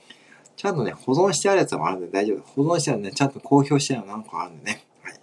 [0.56, 2.64] ちゃんとね、保存してあるやつもあるんで大丈夫。
[2.64, 4.84] 保存してあるね、ちゃんと公表してあるの何個あるんでね。
[5.02, 5.20] はい。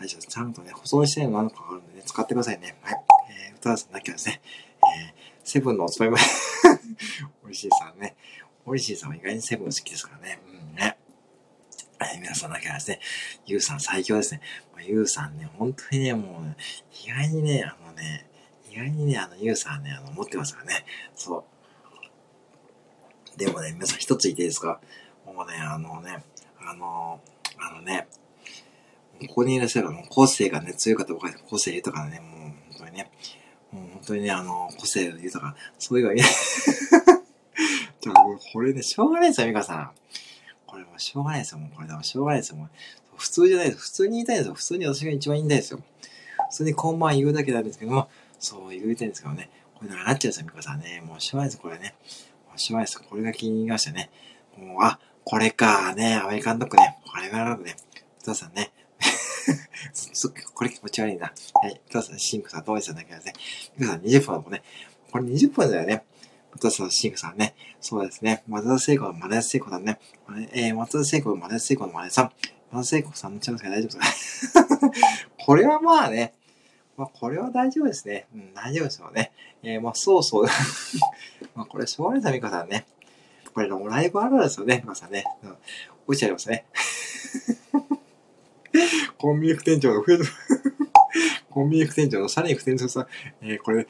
[0.00, 0.28] 大丈夫です。
[0.28, 2.76] ちゃんとね、保存してあるの何個あるんでね、使ってくださいね。
[2.82, 3.02] はい。
[3.50, 4.40] えー、歌わさんだけはですね、
[4.82, 5.12] えー、
[5.44, 6.16] セブンのおつまみ
[7.44, 8.14] おい しいさんね。
[8.64, 10.40] おいしいさんは意外にセブン好きですからね。
[12.00, 12.12] うんね。
[12.14, 13.00] えー、皆さんだけはですね、
[13.46, 14.40] ゆうさん最強ですね。
[14.86, 16.56] ゆうさんね、本当にね、もう、
[17.04, 18.26] 意外にね、あのね、
[18.70, 20.84] 意外にね、あの、ゆうさんね、あの、持ってますからね。
[21.14, 21.44] そ
[23.36, 23.38] う。
[23.38, 24.80] でもね、皆さん一つ言っていいですか？
[25.26, 26.24] もうね、あのね、
[26.60, 27.20] あの、
[27.58, 28.08] あのね、
[29.28, 33.10] ここにいらっしゃるもう個性がね、強い方ばかり個性豊かね、もう本当にね、
[33.70, 36.22] もう本当にね、あの、個性豊か、そういうわけ
[38.00, 39.92] じゃあもこれね、しょうがないですよ、ミカさん。
[40.70, 42.68] これもしょうがないですよ、もうこれでもしょうがないですよ、もう。
[43.16, 43.78] 普通じゃないです。
[43.78, 44.54] 普通に言いたいですよ。
[44.54, 45.80] 普通に私が一番言いたいですよ。
[46.50, 48.08] 普通にこんばん言うだけなんですけども、
[48.38, 49.50] そう言いたいんですけどね。
[49.74, 51.02] これだからなっちゃうんですよ、ミカさんね。
[51.04, 51.94] もうしょうがないです、これね。
[52.48, 53.02] もうしまいです。
[53.02, 54.10] これが気に入りましたね。
[54.56, 56.98] もう、あ、これかね、アメリカンドッグね。
[57.10, 57.76] これがね、
[58.20, 58.72] お父さんね。
[60.54, 61.32] これ気持ち悪いな。
[61.54, 61.80] はい。
[61.88, 63.32] お父さん、シンクさん、どうでしたんだけどね。
[63.76, 64.62] 皆さん20分だもんね。
[65.10, 66.04] これ20分だよね。
[66.54, 67.54] お父さん、シンクさんね。
[67.80, 68.42] そうですね。
[68.48, 69.98] 松田聖子のマネ聖子だね。
[70.52, 72.30] えー、松田聖子のマネ聖子のマネさん。
[72.72, 74.64] 松田聖子さんのチャンスが大丈夫ですか
[75.44, 76.34] これはまあね、
[76.96, 78.26] まあ、これは大丈夫ですね。
[78.34, 79.32] うん、大丈夫ですよね。
[79.62, 80.44] えー、まあ、そうそう。
[81.54, 82.86] まあ、これ、しょうがないさ、みかさんね。
[83.54, 85.24] これ、ライブあるあるですよね、みかさんね。
[85.42, 85.56] うん、
[86.06, 86.66] 落ちちゃいますね。
[89.18, 90.04] コンビニ副店長の、
[91.50, 93.06] コンビニ副店長のシャリ副店長さん、
[93.42, 93.86] えー、これ、もう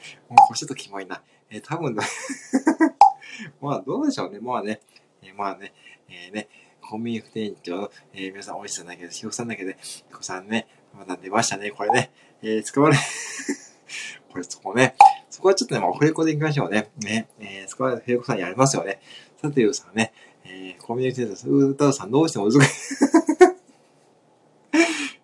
[0.47, 1.21] これちょっとキモいな。
[1.51, 2.03] えー、多分だ。
[3.61, 4.39] まあ、どうでしょうね。
[4.39, 4.81] まあね、
[5.21, 5.73] えー、まあね、
[6.09, 6.47] えー、ね、
[6.81, 12.11] コンビニ副店長の、えー、皆さん、おいしさんだけで、ひよさんだけで、ひこさんね、まだ出ましたね、これね。
[12.41, 12.97] えー、使われ、
[14.31, 14.95] これそこね、
[15.29, 16.89] そこはちょっとね、まあ、オフレコでいきましょうね。
[16.97, 19.01] ね、えー、使われ、ひよこさんやりますよね。
[19.41, 20.13] さて、ゆうさんね、
[20.45, 22.67] えー、コンビニ副店長、うーたさんどうしても難し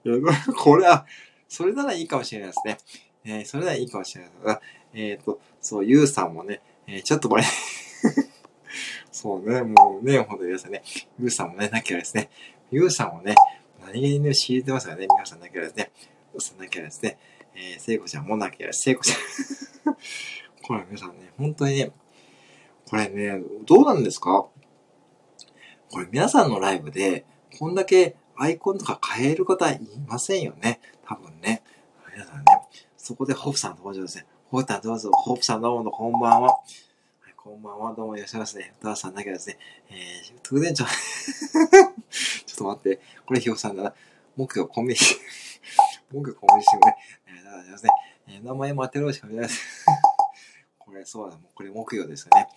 [0.05, 0.53] い。
[0.55, 1.05] これは、
[1.47, 2.78] それならいいかもしれないですね。
[3.23, 4.45] えー、それならいいかもしれないです、
[4.93, 7.43] えっ、ー、と、そう、ゆうさんもね、えー、ちょっとこれ
[9.11, 10.83] そうね、もうね、ほんと皆さんね、
[11.19, 12.29] ゆうさんもね、なきゃですね、
[12.71, 13.35] ゆうさんもね、
[13.81, 15.91] 何気にね、知れてますからね、皆さんなきゃですね、
[16.33, 17.17] ゆうさんなきゃですね、
[17.55, 19.95] えー、聖子ちゃんもなきゃ、聖子ちゃん
[20.63, 21.91] これ皆さんね、本当にね、
[22.89, 24.47] これね、どうなんですか？
[25.89, 27.25] これ皆さんのライブで、
[27.57, 30.79] こんだけアイコンとか変える方いませんよね。
[31.05, 31.63] 多分ね。
[32.13, 32.43] 皆さんね。
[32.97, 34.25] そこでホープさん登場ですね。
[34.49, 35.11] ホープさんどうぞ。
[35.11, 36.51] ホープさんどうもこんばんは。
[36.51, 36.63] は
[37.29, 37.93] い、こんばんは。
[37.93, 38.73] どうもいらっしゃいますね。
[38.79, 39.57] 歌さんだけですね。
[39.89, 40.87] えー、トゥーデンちゃん。
[42.47, 43.01] ちょっと待って。
[43.25, 43.93] これヒョウさんだな。
[44.37, 44.99] 木曜コンビニ。
[46.13, 46.95] 木曜コンビニしてね。
[47.27, 47.91] えー、だからですね。
[48.29, 49.85] えー、名前も当てろしか見ないです。
[50.79, 51.35] これ、そうだ。
[51.35, 52.47] もうこれ木曜ですよね。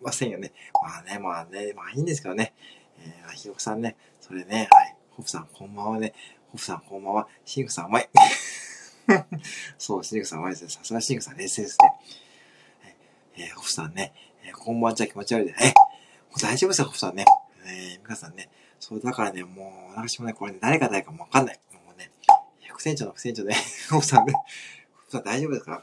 [0.00, 0.52] いませんよね。
[0.82, 2.54] まあね、まあね、まあいいんですけどね。
[2.98, 3.96] えー、ひよさんね。
[4.20, 4.96] それね、はい。
[5.12, 6.12] ホフさん、こんばんはね。
[6.50, 7.28] ホフさん、こんばんは。
[7.44, 8.10] シンクさん、甘い。
[9.78, 10.68] そう、シンクさん、甘いで。
[10.68, 11.92] さすがシンクさん、冷静ですね。
[13.38, 14.12] えー、ホフさんね。
[14.44, 15.54] えー、こんばんじゃ気持ち悪いで。
[15.62, 15.72] え、
[16.40, 17.24] 大丈夫ですよ、ホフさんね。
[17.66, 18.48] えー、皆さんね。
[18.80, 21.60] そう、だからね、もう、私もね、これね、誰が誰かもわかんない。
[21.72, 22.10] もうね、
[22.68, 23.54] 副船長の副船長で、
[23.90, 24.32] ホフさんね。
[24.32, 24.40] ホ
[25.04, 25.76] フさん大丈夫ですか？
[25.76, 25.82] ホ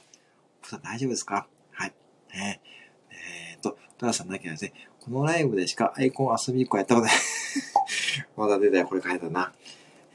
[0.64, 1.48] フさん大丈夫ですか？
[1.72, 1.94] はい。
[2.34, 7.16] えー、えー、と、トラさんだけはですね、このライブでしかアイコン遊びっこやったことない。
[8.38, 9.54] まだ出たよ、これ書いたな。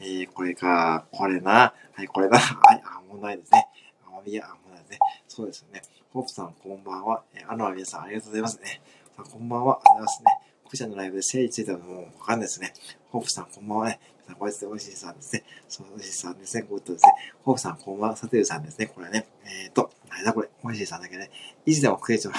[0.00, 1.74] えー、これか、これな。
[1.92, 2.38] はい、これな。
[2.38, 3.66] はい、問題ですね。
[4.06, 4.98] あ、もういや、問題ですね。
[5.28, 5.82] そうですよね。
[6.12, 7.22] ホープさん、こんばんは。
[7.34, 8.80] えー、あの皆さん、ありがとうございますね。
[9.16, 9.76] さん、こんばんは。
[9.76, 10.24] ありがとうございますね。
[10.66, 12.74] 福ちゃんのライブで整理ついたのもわかんないですね。
[13.10, 14.00] ホープさん、こんばんはね。
[14.28, 15.44] さん、こいつで美味しいさんですね。
[15.68, 16.66] そう、美味しいさんですね。
[16.68, 17.12] ゴッドですね。
[17.42, 18.16] ホープさん、こんばんは。
[18.16, 18.86] サテルさんですね。
[18.86, 19.26] これはね。
[19.44, 20.50] えーと、誰だこれ。
[20.62, 21.30] 美味しいさんだけね。
[21.64, 22.32] いつでも食えちゃう。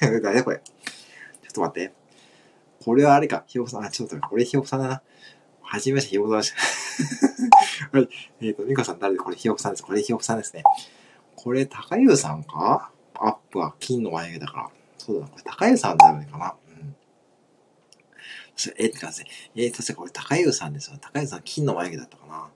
[0.00, 0.58] 誰だこれ。
[0.58, 0.72] ちょ
[1.50, 1.92] っと待って。
[2.82, 5.02] これはあれか、ひよこさん、あ、ちょっとこれひよこさんだな。
[5.62, 7.43] はじめまして、ひよこさんです。
[7.92, 8.08] はい。
[8.40, 9.82] えっ、ー、と、みかさん誰でこれひよこさんです。
[9.82, 10.62] これひよこさんですね。
[11.36, 12.90] これ、高湯さんか？
[13.14, 14.70] アップは金の眉毛だから。
[14.98, 16.54] そうだな、これ高湯さんだよねかな？
[16.68, 16.96] うん。
[18.78, 19.14] え、ってかね、
[19.56, 20.96] えー、確かこれ高湯さんですよ。
[21.00, 22.48] 高湯さん金の眉毛だったかな？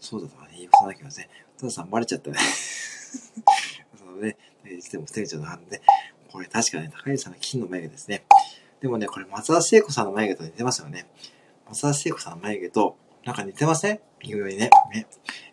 [0.00, 0.54] そうだったね。
[0.54, 1.28] ひよこさんだけどね。
[1.58, 2.38] ト田さんバレちゃったね。
[3.98, 5.82] そのね、いつでも店長の判で、
[6.30, 8.24] これ確かね、高湯さんの金の眉毛ですね。
[8.80, 11.06] でもね、これ松田聖子さんの眉毛と似てますよね。
[11.68, 14.00] 松田聖子さんの眉毛と、なんか似てません？
[14.20, 14.70] 微妙にね。
[14.92, 15.06] ね。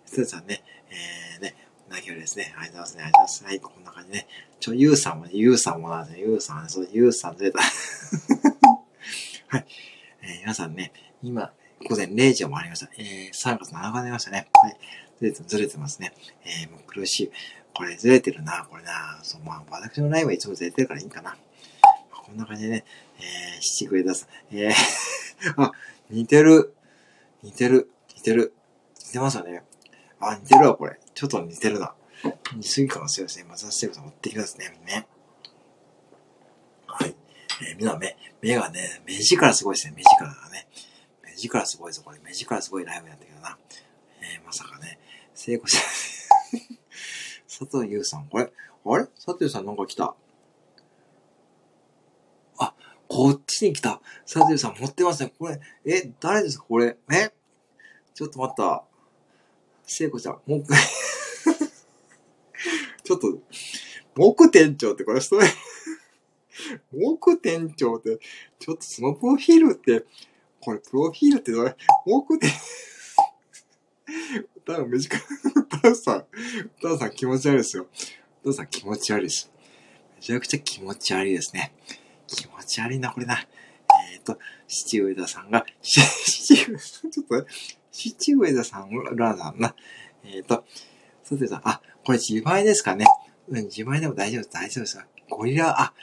[0.05, 1.55] つーさんね、えー、ね、
[1.89, 2.53] なきですね。
[2.57, 3.03] ありがとうございますね。
[3.03, 3.43] ありがとうございます。
[3.43, 4.27] はい、こんな感じね。
[4.59, 6.21] ちょ、ゆうさんもね、ゆうさんもなんですね。
[6.21, 7.59] ゆうさん、そう、ゆうさんずれた。
[9.47, 9.65] はい。
[10.21, 10.91] えー、皆さんね、
[11.21, 11.51] 今、
[11.87, 12.89] 午前0時を回りました。
[12.97, 14.47] えー、3月7日になりましたね。
[14.53, 14.77] はい。
[15.19, 16.13] ずれて、ずれてますね。
[16.43, 17.31] えー、もう苦しい。
[17.73, 19.19] これずれてるな、これな。
[19.21, 21.37] そう、まあ、私のライブはいつもずれてるからいいかな。
[22.11, 22.85] こんな感じでね、
[23.19, 24.27] えー、七くれ出す。
[24.51, 24.73] えー
[25.61, 25.71] あ、
[26.09, 26.73] 似てる。
[27.43, 27.91] 似てる。
[28.25, 28.53] 似てる。
[29.05, 29.61] 似てますよね。
[30.19, 30.99] あ、似てるわ、これ。
[31.13, 31.93] ちょっと似てるな。
[32.55, 33.45] 似すぎかもしれないですね。
[33.47, 34.75] 松田聖子さん持ってきますね。
[34.83, 35.07] ね。
[36.87, 37.15] はい。
[37.61, 39.93] えー、みんな目、目がね、目力すごいですね。
[39.95, 40.67] 目力がね。
[41.23, 42.19] 目力すごいぞ、これ。
[42.23, 43.59] 目力すごいライブやったけどな。
[44.21, 44.97] えー、まさかね、
[45.35, 45.81] 聖子さん
[47.47, 48.51] 佐藤優さん、これ、
[48.85, 49.05] あれ？
[49.23, 50.15] 佐藤さんなんか来た。
[52.57, 52.73] あ
[53.07, 54.01] こっちに来た。
[54.25, 55.31] サテルさん持ってますね。
[55.37, 56.65] これ、え、誰ですか？
[56.67, 56.97] これ。
[57.11, 57.31] え？
[58.15, 58.83] ちょっと待った。
[59.85, 60.63] 聖子ちゃん、もう
[63.03, 63.39] ちょっと、
[64.15, 65.47] 木店長ってこれストレ
[66.91, 68.17] 木店長って、
[68.57, 70.05] ちょっとそのプロフィールって、
[70.61, 71.75] これプロフィールってどれ？
[72.05, 72.51] 木店、
[74.65, 75.21] 多分短い。
[75.81, 76.25] タウさん、
[76.81, 77.87] タウさん気持ち悪いですよ。
[78.43, 79.51] タウさん気持ち悪いです。
[80.15, 81.75] めちゃくちゃ気持ち悪いですね。
[82.27, 83.45] 気持ち悪いな、これな。
[84.13, 87.45] えっ、ー、と、七上田さんが、七上田さん、ちょっとね、
[87.95, 89.73] 七上田さん、ラーさんな。
[90.25, 90.65] えっ、ー、と、
[91.23, 93.05] さてさん、あ、これ自前ですかね。
[93.47, 94.99] うん、自前でも大丈夫です、大丈夫です。
[95.29, 95.93] ゴリラ、あ、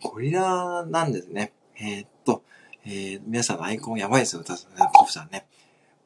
[0.00, 1.52] ゴリラなんですね。
[1.76, 2.42] えっ、と、
[2.86, 5.46] えー、皆さんのアイコンやばいですよ、歌さんね、コフさんね。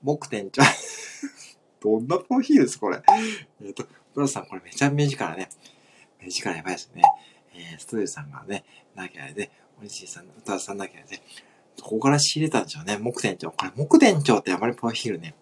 [0.02, 0.62] 木店長。
[1.80, 3.00] どんなコーヒーですこれ。
[3.62, 5.48] えっ、と、ブラさん、これめちゃ目力ね。
[6.20, 7.02] 目力やばいですね。
[7.54, 8.64] えー、ストレスさんがね、
[8.96, 11.22] なきゃで、おいしいさん、歌さんだけで、
[11.82, 12.98] ここから仕入れたんでしょうね。
[12.98, 13.50] 木店長。
[13.50, 15.34] これ、木店長ってあまりプロフィールね。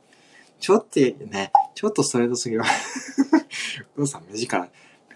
[0.60, 2.62] ちょっとね、ちょっとストレートすぎる。
[3.96, 4.68] お父さん目力、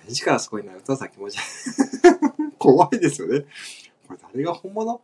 [0.06, 0.72] 目力すごいな。
[0.76, 1.42] お父さん気持ち悪
[2.48, 2.52] い。
[2.58, 3.46] 怖いですよね。
[4.06, 5.00] これ誰が本物？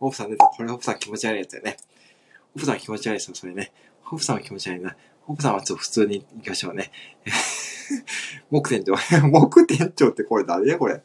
[0.00, 0.46] オフさん出た。
[0.46, 1.76] これオフさん気持ち悪いやつだよね。
[2.54, 3.72] ホプさん気持ち悪いですよ、それね。
[4.02, 4.94] ホプさんは気持ち悪いな。
[5.22, 6.90] ホプさんはちょっと普通に行きましょうね。
[8.50, 8.94] 木店長。
[9.30, 11.00] 木店長ってこれ誰やこれ？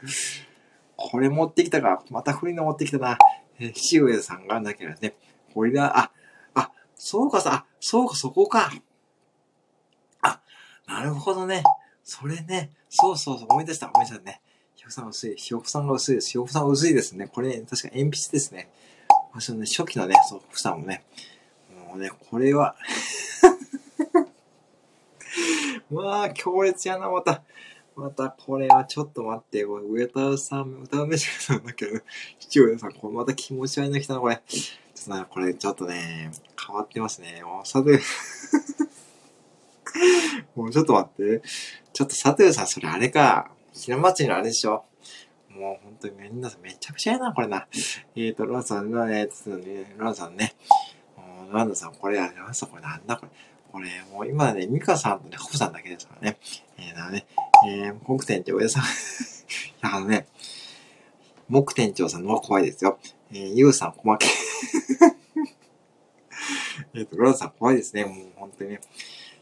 [0.98, 2.04] これ持ってきたか。
[2.10, 3.18] また古いの持ってきたな。
[3.60, 5.16] えー、岸上さんがなければね。
[5.54, 6.12] これだ、あ、
[6.54, 8.72] あ、そうかさ、あ、そうか、そこか。
[10.22, 10.42] あ、
[10.88, 11.64] なるほどね。
[12.04, 12.72] それね。
[12.90, 14.42] そうそうそう、思い出した、思い出したね。
[14.76, 15.36] ひよこさん薄い。
[15.36, 16.32] ひよこさんが薄いです。
[16.32, 17.28] ひよこさん薄いですね。
[17.28, 18.70] これ、ね、確か鉛筆ですね。
[19.34, 21.04] 私のね、初期のね、そう、ふさんもね。
[21.88, 22.76] もうね、これは
[25.92, 27.44] うわあ、強烈やな、また。
[27.98, 32.00] また、これはちょっと待って、これ、上田さん、歌うめしさんだけど、
[32.38, 34.40] 父親さん、これまた気持ち悪いの来たな、これ。
[34.46, 36.32] ちょっとな、これ、ちょっとね、
[36.64, 37.42] 変わってますね。
[37.44, 38.00] もう、さて、
[40.56, 41.42] もうちょっと待って。
[41.92, 43.50] ちょっと佐藤さん、それあれか。
[43.74, 44.86] ひな祭りのあれでしょ。
[45.50, 47.68] もう本当にみんなめちゃくちゃやな、これな。
[48.16, 49.60] えーと、ロンさんの、えーと、
[49.98, 50.54] ロンさんね。
[51.52, 53.32] ロンさん、これ、ロンさん、これなんだ、これ。
[53.72, 56.38] これ、もう今ね、ミカさんとね、ホフさんだけですからね。
[56.78, 57.26] えー、だね、
[57.68, 58.86] えー、木店長、上田さんい
[59.82, 60.28] や、 あのね、
[61.50, 63.00] 木店長さんのは怖いですよ。
[63.32, 64.28] えー、ゆうさん、細け。
[66.94, 68.06] えっと、グロンさん、怖いですね。
[68.06, 68.82] もう本当にね。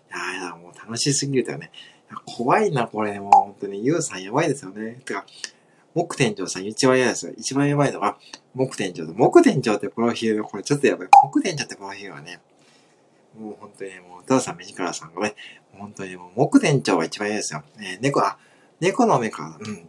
[0.10, 1.72] いやいや、もう楽しすぎるとよね。
[2.26, 3.20] 怖いな、これ。
[3.20, 5.02] もう本当に、ゆうさんやばいですよね。
[5.06, 5.26] てか、
[5.94, 7.34] 木店長さん一番嫌ですよ。
[7.38, 8.18] 一番やばいのが、
[8.54, 9.14] 木店長で。
[9.14, 11.08] 木店長ってプロフィール、これちょっとやばい。
[11.10, 12.40] 木店長ってプロフィールはね、
[13.40, 15.36] もう本当にもう、たださん、目力さんがね、
[15.74, 17.64] 本当にもう、木店長が一番嫌ですよ。
[17.80, 18.38] えー、猫、あ、
[18.80, 19.88] 猫の目か、うん。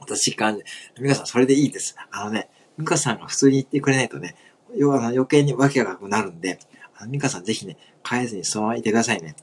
[0.00, 0.64] 私感じ、
[1.00, 1.96] ミカさん、それでいいです。
[2.10, 4.34] あのね、ミカさんが普通に言ってくれないとね、
[4.76, 6.58] 要は余計にわけがなくなるんで、
[6.96, 7.76] あの、ミカさんぜひね、
[8.08, 9.36] 変えずにそのままいてくださいね。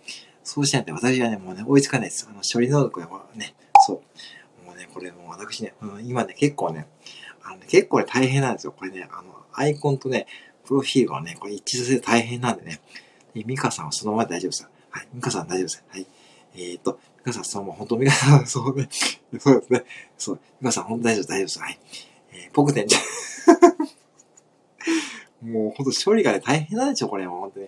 [0.43, 2.27] そうしないと私はね、もうね、追いつかないです。
[2.29, 4.01] あの、処理能力がね、そ
[4.63, 4.65] う。
[4.65, 6.87] もうね、これもう私ね、うん、今ね、結構ね、
[7.43, 8.73] あのね、結構ね、大変なんですよ。
[8.73, 10.27] これね、あの、アイコンとね、
[10.69, 12.79] プロフィールはね、これ一致させて大変なんでね。
[13.33, 14.69] で、ミカさんはそのままで大丈夫ですよ。
[14.91, 15.07] はい。
[15.11, 15.83] ミカさん大丈夫です。
[15.89, 16.05] はい。
[16.53, 18.87] えー、っと、ミカさん、そのまま、本当ミカさん、そうね、
[19.39, 19.83] そうですね。
[20.15, 21.27] そう、ミカさん、本当大丈夫です。
[21.29, 21.59] 大丈夫です。
[21.59, 21.79] はい。
[22.33, 23.01] えー、ポクテンちゃん。
[25.51, 27.27] もう、ほんと処理がね、大変なんでしょ、これ。
[27.27, 27.67] もう本当に。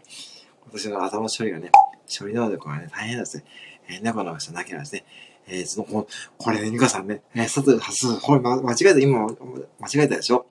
[0.72, 1.72] 私の頭の処理がね。
[2.08, 3.46] 処理能力がね、大変なんですね。
[3.88, 5.06] えー、猫の人なければですね、
[5.48, 7.80] えー、その、ここれね、ニカさんね、えー、佐藤、
[8.22, 10.46] これ、間違えた、今、間違えたでしょ？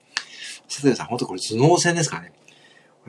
[0.67, 2.33] 佐藤さん、本当これ頭脳戦ですからね。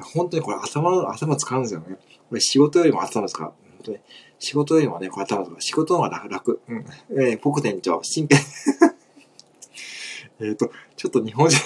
[0.00, 1.96] 本当にこれ頭の、頭使うんですよね。
[2.28, 3.46] これ仕事よりも頭使う。
[3.46, 3.98] 本当に。
[4.38, 5.60] 仕事よりもね、これ頭使う。
[5.60, 6.60] 仕事の方が楽、楽。
[6.68, 6.84] うん。
[7.10, 8.38] えー、僕店長、真剣。
[10.40, 11.60] えっと、ちょっと日本人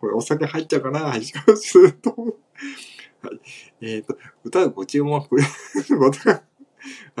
[0.00, 3.40] これお酒入っちゃうかな話からするとはい。
[3.80, 5.50] えっ、ー、と、歌うご注文、こ れは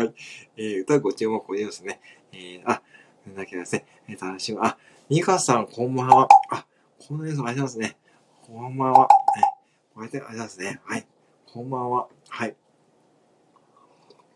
[0.04, 0.14] い。
[0.56, 2.00] えー、歌うご注文、これですね。
[2.32, 2.82] えー、あ、
[3.26, 3.86] なんだっけですね。
[4.08, 4.58] えー、楽しみ。
[4.60, 4.76] あ、
[5.08, 6.28] ミカさん、こんばんは。
[6.50, 6.66] あ、
[6.98, 7.96] この映像ありますね。
[8.46, 9.08] こんばんは。
[9.38, 9.40] え、
[9.94, 10.78] こうやってありますね。
[10.84, 11.06] はい。
[11.50, 12.08] こんばんは。
[12.28, 12.54] はい。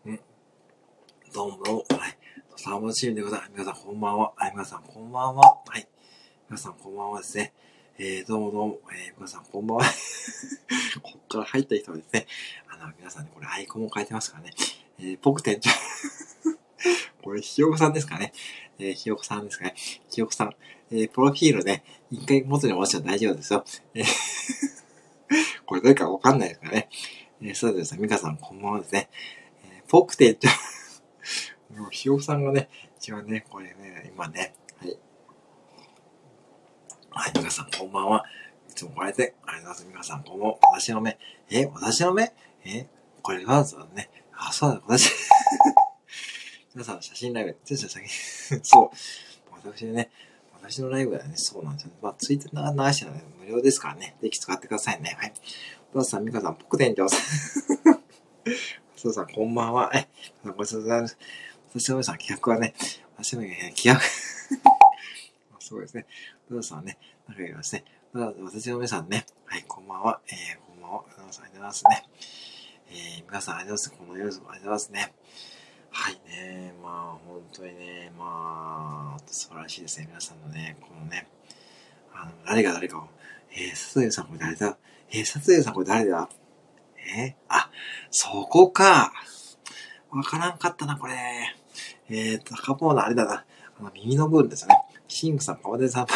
[0.03, 0.19] うん。
[1.31, 1.85] どうもどうも。
[1.99, 2.17] はい。
[2.67, 3.51] 楽しみでください。
[3.51, 4.33] 皆さん、こんばんは。
[4.35, 5.59] はい、皆さん、こんばんは。
[5.63, 5.87] はい。
[6.49, 7.53] 皆さん、こんばんはですね。
[7.99, 9.83] えー、どうもどうも、えー、皆さんこんばんは。
[11.03, 12.25] こっから入った人はですね、
[12.67, 14.53] あの、皆さんね、これアイコンも変えてますからね、
[14.97, 15.69] えー、僕店長
[17.21, 18.33] これ、ひよこさんですかね。
[18.79, 19.75] えー、ひよこさんですかね。
[20.09, 20.55] ひよこさん。
[20.91, 23.63] えー、プロフィールね、一回元に戻したら大丈夫ですよ。
[23.93, 24.05] えー
[25.65, 26.89] これ誰かわかんないですからね。
[27.41, 28.01] えー、そうですね。
[28.01, 29.09] ミカさん、こんばんはですね。
[29.63, 30.49] えー、僕店長
[31.79, 34.55] もうひよこさんがね、一番ね、これね、今ね、
[37.11, 38.23] はい、皆さんこんばんは。
[38.69, 40.09] いつもこうやって、ありがとうございます。
[40.09, 40.57] 皆さんこんばんは。
[40.79, 41.17] 私の目。
[41.49, 42.33] え、私の目？
[42.65, 42.87] え、
[43.21, 44.09] これはそうだね。
[44.31, 45.11] あ、そうだ、私。
[46.79, 48.07] 皆さん写真ライブ、ちょっと先、
[48.63, 48.89] そう。
[49.51, 50.09] 私ね、
[50.53, 51.91] 私のライブはね、そうなんですよ。
[52.01, 54.15] まあ、ツイッター流してるので無料ですからね。
[54.21, 55.17] ぜひ使ってくださいね。
[55.19, 55.33] はい。
[55.91, 57.19] お父さん、ミカさん、僕店長さん。
[58.95, 59.91] お父さん、こんばんは。
[59.93, 60.07] え、
[60.55, 61.17] ごちそうさまです。
[61.73, 62.73] 私の皆さん、企画はね、
[63.17, 63.99] 私の企画
[65.59, 66.05] そうですね。
[66.49, 67.83] ドラさんはね、仲良いですね。
[68.13, 70.21] 私の皆さんね、はい、こんばんは。
[70.27, 71.03] えー、こんばんは。
[71.17, 72.09] 皆さんありがとうございますね。
[72.87, 73.91] えー、皆さんありがとうございます。
[73.91, 75.13] この夜もありがとうございますね。
[75.91, 80.05] はいね、まあ、本当にね、まあ、素晴らしいですね。
[80.07, 81.27] 皆さんのね、このね、
[82.13, 83.07] あの、誰が誰かを、
[83.51, 84.77] えー、佐藤さんこれ誰だ？
[85.11, 86.29] えー、佐藤さんこれ誰だ？
[87.17, 87.69] えー、あ、
[88.11, 89.11] そこか。
[90.11, 91.15] わからんかったな、これ。
[92.09, 93.45] えーと、高ポーのあれだな。
[93.79, 94.75] あの、耳の部分ですよね。
[95.07, 96.07] シンクさん、カマテンさん。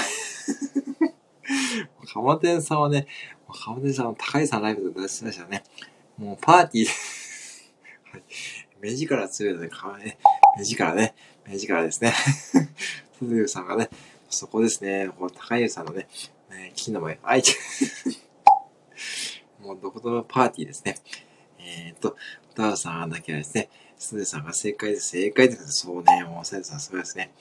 [2.11, 3.07] カマテンさんはね、
[3.47, 5.63] カマテンさんは高いさんライブで出しましたね。
[6.17, 6.88] もうパーティー
[8.11, 8.24] はい。
[8.84, 10.17] 目力強いので、かわね、
[10.57, 11.15] 目力ね、
[11.47, 12.11] 目力ですね。
[13.17, 13.89] すずゆさんがね、
[14.29, 16.09] そこですね、こう、高いさんのね、
[16.51, 17.55] ね、金の前、あいち
[19.61, 20.97] もうどことのパーティーですね。
[21.59, 22.17] えー、っと、
[22.51, 25.11] 歌うさんだけはですね、すずさんが正解です。
[25.11, 25.71] 正解です。
[25.71, 27.31] そうね、もう、さゆさんすごいですね。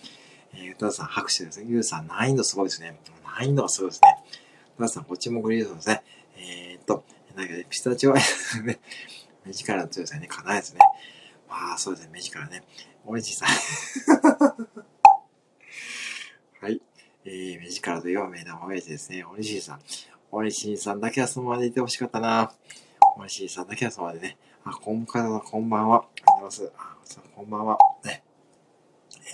[0.54, 1.66] えー、歌うさん拍手ですね。
[1.68, 2.96] ゆうさん難易度すごいですね。
[3.24, 4.16] 難易度がすごいですね。
[4.76, 6.02] 歌うさんこっちもグリードですね。
[6.36, 7.02] えー、っと、
[7.34, 8.78] なんかね、ピスタチオアイスね、
[9.44, 10.78] 目力の強さにね、かなえですね。
[11.52, 12.62] まあ、そうですね、目力ね。
[13.04, 13.48] おいしさん。
[16.62, 16.80] はい。
[17.26, 19.22] えー、目力と4名のおやじですね。
[19.22, 19.82] おいしいさん。
[20.30, 22.50] おいしいさんだけはそのままでいてほしかったな。
[23.18, 24.38] おいしいさんだけはそのままでね。
[24.64, 25.98] あ、こんかこんばんは。
[25.98, 26.72] ありがとうございま
[27.04, 27.18] す。
[27.18, 27.76] あ、こんばんは。
[28.02, 28.24] ね。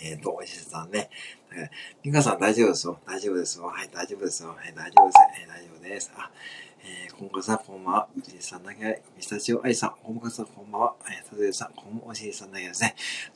[0.02, 1.10] えっ、ー、と、おいしいさんね。
[2.02, 2.98] みかさん大丈夫ですよ。
[3.06, 3.66] 大丈夫ですよ。
[3.66, 4.48] はい、大丈夫ですよ。
[4.48, 5.18] はい、大丈夫です。
[5.18, 6.10] はい、大丈夫です。
[6.16, 6.32] あ、
[6.80, 8.08] えー、こんかさん、こんばんは。
[8.16, 10.94] うじいさんだけ、みスタチオあいさん、こんかさん、こんばんは。
[11.08, 12.94] えー、たとえさん、こんおしいさんだけですね。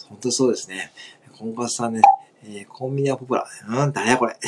[0.09, 0.93] 本当そうですね。
[1.37, 2.03] こんかさんね、
[2.45, 3.47] えー、コンビニはポプラ。
[3.69, 4.37] うん、誰やこれ。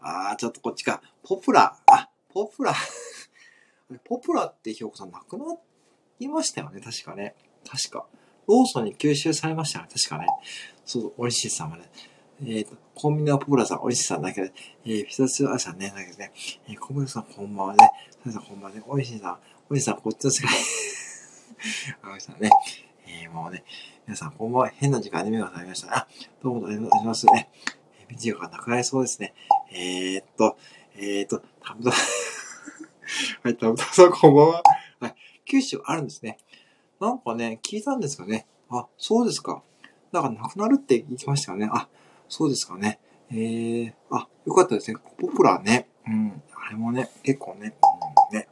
[0.00, 1.00] あー、ちょっとこっちか。
[1.22, 1.76] ポプラ。
[1.86, 2.74] あ、ポプラ。
[4.04, 5.44] ポプラってひよこさん亡くな
[6.20, 7.34] りましたよね、確かね。
[7.66, 8.06] 確か。
[8.46, 10.26] ローソンに吸収されましたよね、確かね。
[10.84, 11.90] そう、おいしいさんはね。
[12.42, 14.52] えっ、ー、と、コンビニのポプラさん、おいしさんだけで、
[14.84, 16.32] えー、ピザツアさんね、だけどね、
[16.68, 17.90] えー、コンビニさんこんばんはね、
[18.24, 19.38] サさんこんばんはね、おいしさん、
[19.70, 20.56] おいしさん、こっちの世界。
[22.12, 22.50] おいしさんね、
[23.06, 23.64] えー、もうね、
[24.06, 25.96] 皆さんこんばんは、変な時間で目が覚めました。
[25.96, 26.08] あ、
[26.42, 27.50] どうもありがとうございますね。
[28.00, 29.32] えー、ビデオがなくなりそうですね。
[29.70, 30.56] えー、っと、
[30.96, 31.92] えー、っと、たぶん、
[33.42, 34.62] はい、たぶさんこんばんは。
[34.98, 35.14] はい、
[35.44, 36.38] 九州あるんですね。
[37.00, 38.46] なんかね、聞いたんですかね。
[38.70, 39.62] あ、そうですか。
[40.10, 41.68] だからなくなるって言いましたよね。
[41.72, 41.88] あ、
[42.28, 42.98] そうですかね。
[43.30, 44.98] えー、あ、よかったですね。
[45.18, 45.88] ポプラね。
[46.06, 46.42] うん。
[46.54, 47.74] あれもね、結構ね、
[48.30, 48.48] うん、ね。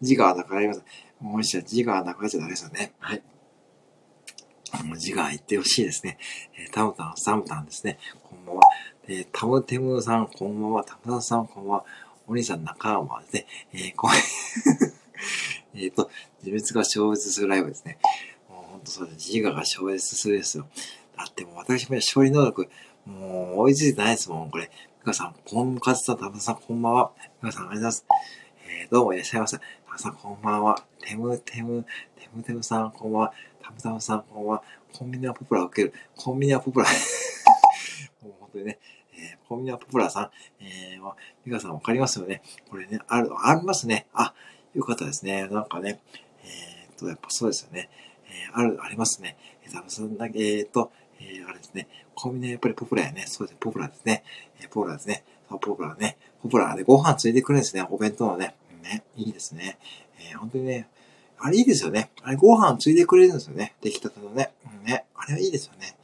[0.00, 0.84] 字がなくなります。
[1.20, 2.92] もう一度字がなくなっちゃダメですよね。
[2.98, 3.22] はい。
[4.84, 6.18] もう字が言ってほしいですね。
[6.58, 7.98] えー、タムタン、サムタンですね。
[8.22, 8.62] こんばんは。
[9.08, 10.84] えー、タムテムさん、こんばんは。
[10.84, 11.84] タムタンさん、こんばんは。
[12.26, 13.46] お兄さん、仲間ですね。
[13.72, 14.10] えー、こ
[15.74, 16.10] えっと、
[16.42, 17.98] 自滅が消滅するライブですね。
[18.48, 19.32] もうほんとそうです。
[19.32, 20.66] 自我が消滅するですよ。
[21.16, 22.68] だってもう私も勝利能力、
[23.06, 24.68] もう追いついてないですもん、これ。
[24.98, 27.12] みかさん、こんかつさん、たぶさん、こんばんは。
[27.40, 28.06] みかさん、ありがとうございます。
[28.68, 29.56] えー、どうもいらっしゃいませ。
[29.58, 30.82] たたぶさん、こんばんは。
[31.00, 31.84] てむてむ、
[32.18, 33.32] てむてむさん、こんばんは。
[33.62, 34.62] たぶたむさん、こんばんは。
[34.92, 35.94] コンビニはポプラを受ける。
[36.16, 36.86] コンビニはポプラ。
[38.22, 38.78] もう本当にね、
[39.12, 40.30] えー、コンビニはポプラさん、
[40.64, 42.42] えー、みかさんわかりますよね。
[42.68, 44.08] これね、ある、ありますね。
[44.14, 44.34] あ、
[44.74, 45.46] よかったですね。
[45.46, 46.00] なんかね、
[46.42, 47.88] えー、っと、やっぱそうですよね。
[48.26, 49.36] えー、ある、ありますね。
[49.64, 50.90] えー、たぶさんだけ、えー、っと、
[51.20, 51.88] えー、あれですね。
[52.14, 53.24] コンビニはやっぱりポプラやね。
[53.26, 53.58] そうですね。
[53.60, 54.24] ポプラですね。
[54.60, 55.24] えー、ポプラですね。
[55.48, 56.16] そう、ポプラね。
[56.42, 57.86] ポプラでご飯ついてくるんですね。
[57.90, 58.54] お弁当のね。
[58.82, 59.02] ね。
[59.16, 59.78] いいですね。
[60.18, 60.88] えー、本当にね。
[61.38, 62.10] あれいいですよね。
[62.22, 63.74] あれご飯ついてくれるんですよね。
[63.80, 64.52] 出来たてのね。
[64.82, 65.04] うん、ね。
[65.14, 65.96] あれはいいですよね。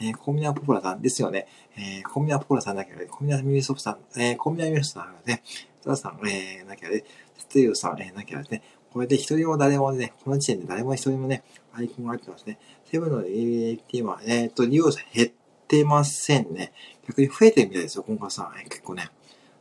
[0.00, 1.46] えー、コンビニはポプラさんですよね。
[1.76, 5.42] えー、コンビニはポプラさんだけど、コンビニはミミソフさん、えー、コンビニはミミソフさんがね、
[5.82, 7.04] ザさん、えー、なきゃね、
[7.38, 8.62] スティーさん、えー、なきゃですね、
[8.92, 12.58] これで一人も誰もね、この時点で誰も一人もね、アイコンが入ってますね。
[12.84, 15.30] セブンの AT は、えっ、ー、と、利用者減っ
[15.68, 16.72] てませんね。
[17.06, 18.60] 逆に増えてるみたいですよ、今回さん。
[18.60, 19.08] え、結構ね。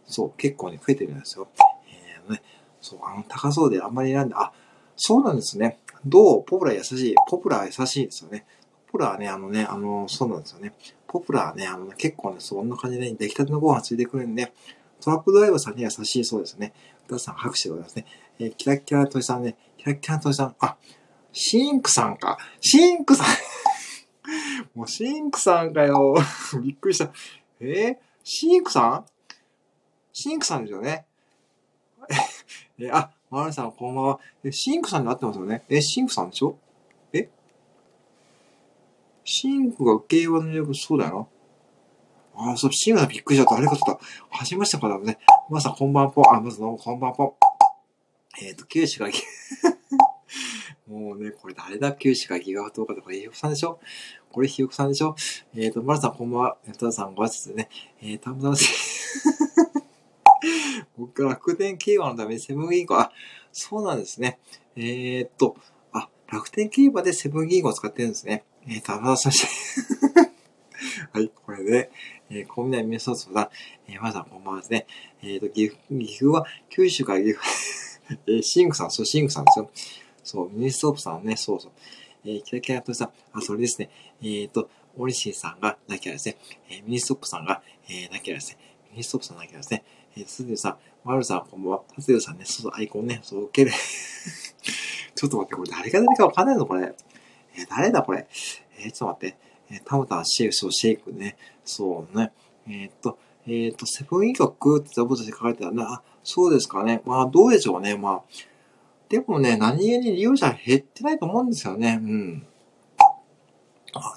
[0.05, 1.47] そう、結構ね、増えてるみたいですよ。
[1.87, 2.41] えー、ね、
[2.81, 4.51] そう、あの、高そうであんまり選んで、あ、
[4.95, 5.79] そうなんですね。
[6.05, 6.43] どう？
[6.43, 7.15] ポプラ優しい。
[7.29, 8.45] ポプラ優しいですよね。
[8.87, 10.73] ポプラはね、あのね、あの、そうなんですよね。
[11.07, 14.51] ポプラはね、あの、ね、結構ね、そんな感じで、出来たてのご飯ついてくるんで、
[15.01, 16.73] トラックドライバーさんに優しいそうですね。
[17.07, 18.05] 皆さん拍手でございますね。
[18.39, 20.77] えー、キラキラトイさんね、キラキラトイさん、あ、
[21.33, 22.37] シンクさんか。
[22.61, 23.27] シンクさん
[24.75, 26.15] もうシンクさんかよ。
[26.63, 27.11] びっくりした。
[27.59, 29.05] えー、シンクさん？
[30.13, 31.05] シンクさんですよね。
[32.79, 34.19] え、あ、マルさんこんばんは。
[34.43, 35.63] え、シンクさんになってますよね。
[35.69, 36.57] え、シンクさんでしょ？
[37.11, 37.29] え？
[39.25, 41.29] シンクが競馬の役、そうだよ
[42.35, 42.51] な。
[42.53, 43.55] あ、そう、シンクさんびっくりしちゃった。
[43.55, 43.99] ありがとう。
[44.29, 45.19] はじめましてからね。
[45.49, 46.23] まさんこんばんぽ。
[46.31, 47.35] あ、まずどうもこんばんぽ。
[48.41, 49.09] えっ、ー、と、九州が
[50.87, 51.91] もうね、これ誰だ？
[51.93, 53.79] 九州がギガワトーカで、これひよこさんでしょ？
[54.31, 55.15] これひよこさんでしょ？
[55.55, 56.57] えっ、ー、と、まるさんこんばんは。
[56.67, 57.69] えとさんご挨拶でね。
[58.01, 58.55] えー、たぶたぶ
[60.97, 63.11] 僕、楽天競馬のためにセブン銀行、あ、
[63.51, 64.39] そうなんですね。
[64.75, 65.57] えー、っと、
[65.91, 68.45] あ、楽天競馬でセブン銀行を使ってるんですね。
[68.67, 69.31] えー、たぶたぶさん。
[71.11, 71.91] はい、これで、
[72.29, 73.51] えー、コンビニメソーだ。
[73.87, 74.85] えー、まるさんこんばんはですね。
[75.21, 77.88] えー、と、岐阜、岐阜は九州から岐阜
[78.27, 79.69] えー、シンクさん、そう、シンクさんですよ。
[80.23, 81.71] そう、ミニストップさんね、そうそう。
[82.25, 83.89] えー、キラキラとさん、あ、それですね。
[84.21, 86.37] えっ、ー、と、オリシーさんがなきゃですね。
[86.69, 88.57] えー、ミニストップさんが、えー、なきゃですね。
[88.91, 89.83] ミニストップさんなきゃですね。
[90.17, 91.81] えー、すずさん、まるさん、こんばんは。
[91.95, 93.71] たつゆさんね、そう、アイコンね、そう、受ける。
[95.15, 96.93] ちょっと待って、これ誰が誰かわかんないのこれ。
[97.55, 98.27] えー、誰だこれ。
[98.77, 99.37] えー、ちょっと待って。
[99.71, 101.37] えー、タムタン、シェイク、そう、シェイクね。
[101.63, 102.31] そうね。
[102.67, 105.93] えー、っと、えっ、と、セブンインクってザボとして書かれてたな。
[105.93, 107.01] あ、そうですかね。
[107.05, 107.97] まあ、どうでしょうね。
[107.97, 108.21] まあ、
[109.09, 111.99] でもね、何気に利用者減ってないと思うんですよね。
[112.01, 112.45] うん。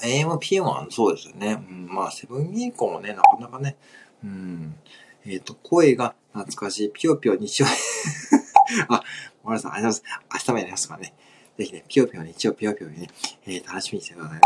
[0.03, 1.53] AM、PM はそうですよね。
[1.68, 3.76] うん、まあ、セブン銀行もね、なかなかね、
[4.22, 4.74] うん。
[5.24, 6.90] えっ、ー、と、声が懐かしい。
[6.92, 7.66] ぴよぴよ日曜
[8.88, 9.03] あ、
[9.42, 9.72] ごめんなさい。
[9.72, 10.28] ありがとうございます。
[10.32, 11.14] 明日もやりますからね。
[11.57, 13.09] ぜひね、ぴよぴよ日曜ぴよぴよにね、
[13.46, 14.40] えー、楽しみにしてくださいね。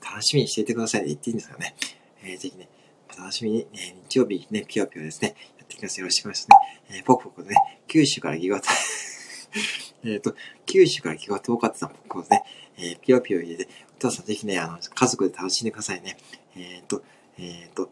[0.00, 1.74] 楽しみにしていてくださいって言っていいんですかね。
[2.22, 2.68] えー、ぜひね、
[3.16, 5.34] 楽しみに、えー、日曜日ね、ぴよぴよですね、
[5.76, 6.00] やっていきます。
[6.00, 6.98] よろしくお願いしますね。
[6.98, 7.54] えー、ポクポクね、
[7.86, 8.70] 九州からギガタ
[10.04, 10.34] えっと、
[10.66, 12.42] 九州からギガ遠かったポクポクね、
[12.78, 16.16] えー、ぴよぴよ入れて、お父さんぜひね、あの、家族で楽しんでくださいね。
[16.54, 17.02] えっ、ー、と、
[17.38, 17.90] えっ、ー、と、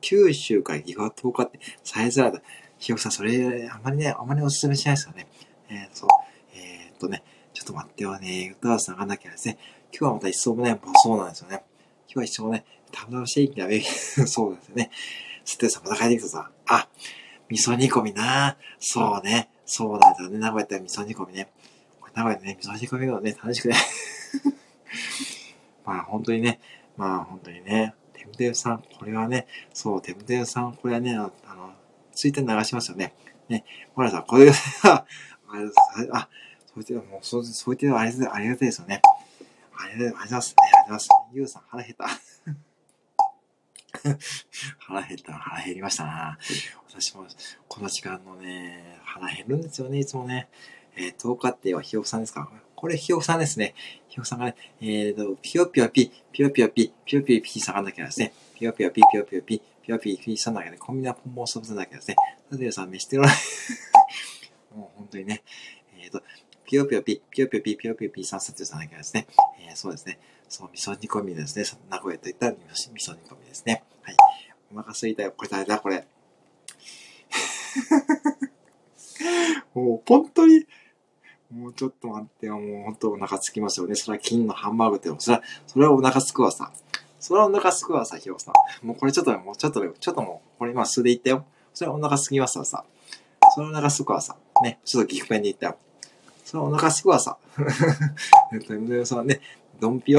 [0.00, 2.40] 九州からギガ遠かって、さえづらいと。
[2.78, 5.26] ひよこさん、それ、あまりね、あまりおすすめしないですよね。
[5.68, 6.08] えー、そう。
[6.54, 7.22] えっとね、
[7.54, 8.54] ちょっと待ってよね。
[8.60, 9.58] 歌さんがなきゃですね。
[9.92, 11.62] 今日はまた一層もね、そうなんですよね。
[12.06, 14.90] 今日は一層ね、たぶんシェイキがべ そうですよね。
[15.44, 16.50] ステさまた帰ってきたさ。
[16.66, 16.88] あ、
[17.48, 19.50] 味噌煮込みなそうね。
[19.64, 20.38] そうだよね。
[20.38, 21.50] 名古屋って味噌煮込みね。
[22.14, 23.76] 名古屋でね、味噌煮込みがね、楽しくね。
[25.84, 26.60] まあ本当にね、
[26.96, 31.30] まあ本当にね、テムテムさん、これはね、そう、テムテムさん、これはね、あの、
[32.12, 33.14] ツイッター流しますよね。
[33.48, 33.64] ね、
[33.94, 34.52] ほらさ、これが、
[34.84, 35.04] あ、
[36.12, 36.28] あ、
[36.66, 38.04] そう言って、もう、そう、そう言ってあ
[38.40, 39.02] りがたいですよね。
[39.78, 40.54] ありがとうございます。
[40.58, 41.08] ありがとうございます。
[41.32, 42.08] ゆうさん、腹減った。
[44.78, 46.38] 腹減った、腹減りましたな。
[46.88, 47.26] 私も、
[47.68, 50.48] この時間のね、腹減るんですよね、いつもね。
[50.96, 52.50] えー、10日ってはひよこさんですか？
[52.74, 53.74] これひよこさんですね。
[54.08, 58.32] ひよこさんがね、えーと、ぴよぴよぴ、ぴよぴよぴ、ぴよぴよぴ下がんなきゃですね。
[58.54, 62.16] ぴよぴよぴ、ぴよぴよぴ、ぴよぴよぴしたんだけど、コンビナポンポンソブだけですね。
[62.50, 63.24] さてさん、飯テロ
[64.74, 65.42] もう本当にね、
[65.98, 66.22] えっ、ー、と、
[66.64, 69.26] ぴよぴよぴ、ぴよぴよぴ、ぴよぴよぴさんさてさんだけですね。
[69.60, 70.18] えー、そうですね。
[70.48, 71.64] そう、味噌煮込みですね。
[71.90, 73.82] 名古屋といったら味噌煮込みですね。
[74.02, 74.16] はい。
[74.74, 75.32] お腹すいたよ。
[75.36, 75.78] これ誰だ？
[75.78, 76.06] これ。
[79.74, 80.66] もう本当に、
[81.52, 82.58] もうちょっと待ってよ。
[82.58, 83.94] もう本当お腹すきますよね。
[83.94, 86.72] それは金のハンバーグって、それは、それはお腹すくわさ。
[87.20, 88.86] それはお腹すくわさ、ひろさん。
[88.86, 91.44] もうこれちょっと、もうちょっと、ちょっともう、これ今素で言ったよ。
[91.74, 92.84] それはお腹すきますわさ。
[93.54, 94.36] それはお腹すくわさ。
[94.62, 94.78] ね。
[94.84, 95.76] ちょっと岐阜弁で言ったよ。
[96.44, 97.36] それはお腹すくわさ。
[98.52, 99.40] えっと、ね、
[99.80, 100.18] ドンピオ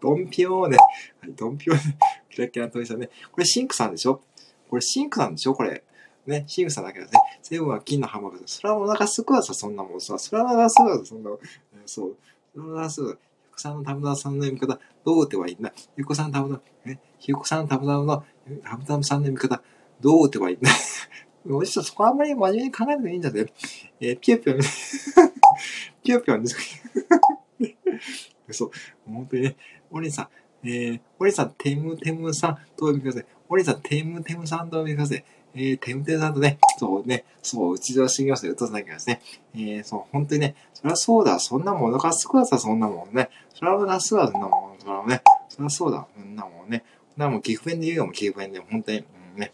[0.00, 0.76] ドンピオーね。
[1.20, 1.98] はい、ドンピオーね。
[2.30, 3.10] キラキラとりさんね。
[3.30, 4.20] これシンクさんでしょ？
[4.68, 5.54] これシンクさんでしょ？
[5.54, 5.84] これ。
[6.26, 7.12] ね、シンクさんだけどね。
[7.42, 8.42] セブンは金のハンバーグ。
[8.46, 10.18] それはお腹すくわさ、そんなもんさ。
[10.18, 11.38] それはお腹すくわさ、そんなもん。
[11.84, 12.16] そう。
[12.54, 13.18] それはお腹すくわさ。
[13.52, 18.24] ゆこさんのたぶたさんの読み方、どう打てばいいんだゆこさんのたぶた、ね、ゆこさんのたぶたの、
[18.64, 19.62] たぶたさんの読み方、
[20.00, 20.70] どう打てばいいんだ
[21.50, 23.52] おじさん、そこあんまり真面目に考えなくていいんだぜ。
[24.00, 24.56] えー、ぴよぴよ、
[26.02, 26.56] ぴよぴよです。
[28.50, 28.70] そう。
[29.06, 29.56] 本当にね、
[29.90, 30.28] お兄さん、
[30.64, 33.26] えー、お兄さん、テムテムさんとお呼びください。
[33.48, 35.24] お兄さん、テムテムさんとお呼びください。
[35.54, 39.20] えー、テムテムさんとね、そうね、そう、内田茂雄さんとさなきゃですね。
[39.54, 43.28] えー、そう、本当にね、そりゃそうだ、そんなもん、お腹すくわさ、そんなもんね。
[43.54, 46.84] そりゃお腹すわ、そんなもん、そりゃね、そりゃそうだ、そんなもんね。
[47.14, 49.52] そんなもん、岐阜弁で言うよ、もう岐阜弁で、本当に、うん、ね。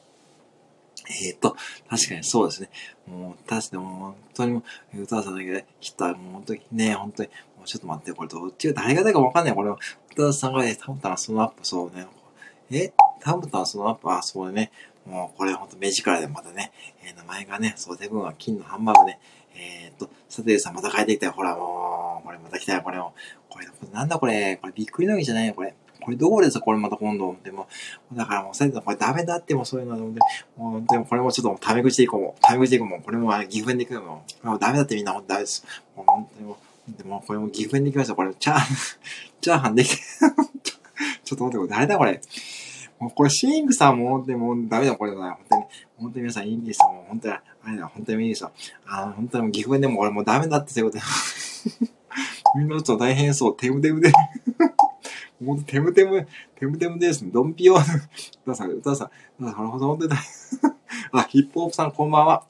[1.24, 1.57] えっ、ー、と、
[1.89, 2.70] 確かにそうですね。
[3.07, 4.62] もう、確かにもう、本当にも
[4.95, 7.30] う、歌わさんだけで、来た、もう本当にね、本当に、
[7.68, 9.54] ちょっと待って、これどっちが誰が誰かわかんない。
[9.54, 9.70] これ、
[10.12, 12.06] 歌わさんがね、タムタンそのアップ、そうね。
[12.70, 12.92] え？
[13.20, 14.72] タムタンそのアップ、あ、そうね。
[15.04, 16.72] もう、これほんと目力でまたね、
[17.04, 19.20] えー、名前がね、そう、デブンは金のハンバーグね。
[19.54, 21.32] えー、っと、サテルさんまた帰ってきたよ。
[21.32, 23.12] ほら、もう、これまた来たよ、これも。
[23.50, 25.74] これ、なんだこれ、これびっくりのぎじゃないよ、これ。
[26.00, 26.60] これどうです？
[26.60, 27.36] これまた今度。
[27.42, 27.66] でも、
[28.14, 30.20] だからもう、さこれダメだってもうそういうので、
[30.56, 32.36] もう、でもこれもちょっとタメ口でいこうも。
[32.40, 33.00] タメ口でいこうも。
[33.02, 34.24] これも岐阜でいくのも。
[34.42, 35.66] もうダメだってみんなほんとダメです。
[35.96, 36.56] もう本当にもう、
[36.97, 38.14] でもこれも岐阜弁できました。
[38.14, 38.76] これ、チャーハン、
[39.41, 39.97] チャーハンできて、
[41.24, 42.20] ちょっと待って、これ誰だこれ？
[42.99, 45.34] もうこれシンクさんも本当にもうダメだこれだな。
[45.34, 45.64] 本当に。
[45.99, 46.93] 本当に皆さんいいんですよ。
[46.93, 48.53] もう本当に、あれだ、本当にいいですよ。
[48.86, 51.05] あの、本当に岐阜でも俺もうダメだってそういうこと
[52.59, 53.57] みんなちょっと大変そう。
[53.57, 54.11] テムテムで
[55.45, 56.26] ほんと、テムテム、
[56.57, 57.30] テムテムですね。
[57.32, 57.76] ドンピオ。
[58.45, 60.16] 歌さん、歌さん、なるほど、本当にだ。
[61.12, 62.45] あ、ヒップホップさん、こんばんは。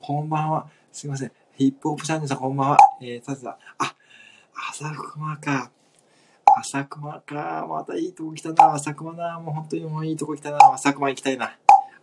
[0.00, 0.68] こんばんは。
[0.90, 1.32] すいません。
[1.58, 2.76] ヒップホップチャンネルさん、こんばんは。
[3.02, 3.94] えー、さてさ、あ、
[4.70, 5.72] 朝熊か。
[6.56, 7.66] 朝熊か。
[7.68, 8.74] またいいとこ来たな。
[8.74, 9.40] 朝熊な。
[9.40, 10.58] もう本当にもういいとこ来たな。
[10.72, 11.58] 朝熊行きたいな。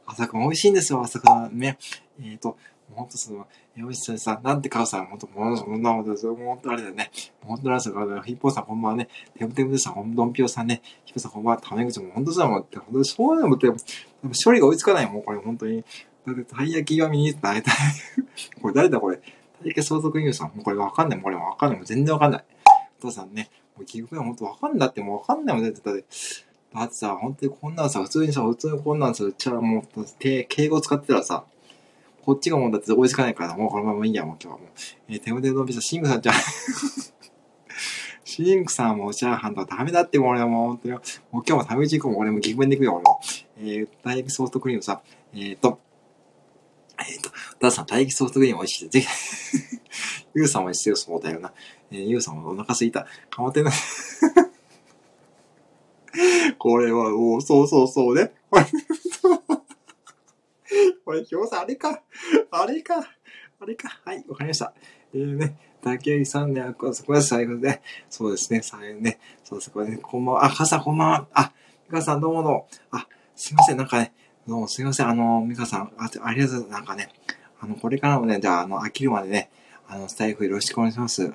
[0.06, 1.78] 朝熊美味しいんですよ、朝熊ね。
[2.20, 2.58] えっ、ー、と、
[2.94, 3.48] ほんとその、
[3.78, 6.36] よしさん、さなんて母さん、ほんと、もう、そんなことですよ。
[6.36, 7.10] もうほんとあれだよね。
[7.40, 7.96] ほんとなんですよ。
[8.24, 9.08] ヒッポーさん、こんばんはね。
[9.38, 10.82] テムテムでさん、ほんとんぴょうさんね。
[11.06, 11.62] ヒッポさん、こんばんは。
[11.62, 13.70] タメ口も、ほんとさ、もう、ほんと、そういうのもって、
[14.44, 15.86] 処理が追いつかないもん、これ、ほんとに。
[16.28, 17.62] だって、たい焼きが見に行ったら、
[18.62, 19.22] これ誰だ、これ？
[19.66, 20.48] たい焼き相続ユーさん。
[20.50, 21.18] もうこれわかんない。
[21.18, 21.78] もうこれわかんない。
[21.78, 22.46] もう全然わかんない。
[23.00, 23.50] お父さんね。
[23.76, 26.06] もう、結局ほんとわかんないって、もうわかんないもん、だって、だって、
[26.74, 31.46] だってさ、本当にこんなんさ、普通にさ、普通にこんなんさ、じゃあもう、敬語使ってたらさ、
[32.26, 34.70] こっちがもうだって追いつかないからもうこのままいいや、もう今日はもう。
[35.08, 36.36] えー、手腕のびさ、シンクさんじゃん。
[38.24, 41.02] シンクさんもチャーハンとかダメだってもう俺はもう本当に、もう
[41.32, 43.20] 今日も食べち行くも俺も気分で行くよ、俺も。
[43.60, 45.02] えー、大液ソフトクリームさ、
[45.34, 45.80] えーと、
[47.00, 47.30] えっ、ー、と、
[47.60, 49.08] ダーさん、大液ソフトクリーム美味しいぜひ、
[50.36, 51.54] ユウさんも必要そうだよな。
[51.92, 53.08] えー、ユウさんもお腹すいた。
[53.30, 53.74] かまってない。
[56.58, 58.34] これは、おそうそうそうね。
[61.06, 62.02] これ、表さん、あれか。
[62.52, 62.96] あれか。
[63.60, 64.00] あれか。
[64.04, 64.74] はい、わかりました。
[65.14, 70.46] えーね、竹内さんね、あこれ最後で、そうですね、最後ね、そうです、これね、こんばんは。
[70.46, 71.28] あ、かさんこんばんは。
[71.34, 71.54] あ、
[71.88, 72.68] みかさんどうもどうも。
[72.92, 74.14] あ、すいません、なんかね、
[74.48, 76.72] どうもすいません、あの、みかさん、あありがとうございます。
[76.72, 77.10] なんかね、
[77.60, 79.50] あの、これからもね、じゃあ、あの、飽きるまでね、
[79.88, 81.34] あの、スタイフよろしくお願いします。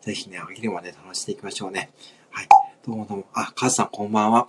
[0.00, 1.90] ぜひね、飽きるまで楽しんでいきましょうね。
[2.28, 2.48] はい。
[2.84, 3.24] どうもどうも。
[3.34, 4.48] あ、かずさんこんばんは。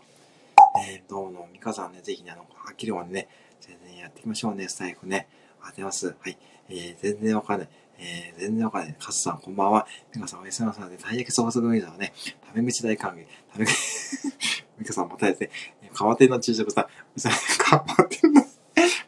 [0.90, 3.28] えー、どうも、みかさんね、ぜひね、あの、飽きるまでね、
[3.60, 5.28] 全然やっていきましょうね、スタイフね。
[5.62, 6.16] あてます。
[6.20, 6.36] はい。
[6.70, 7.70] えー、全然わかんない。
[8.00, 8.96] えー、全然わかんない。
[8.98, 9.86] かずさんこんばんは。
[10.16, 10.90] みかさんおやすみなさい。
[10.90, 12.14] で、体液総則ウィザーね、
[12.48, 13.28] タメ口大歓迎。
[13.54, 13.76] タメ口、
[14.80, 15.50] みかさんまたですね、
[15.94, 16.86] 川手の昼食さん、
[17.60, 18.42] 川手の、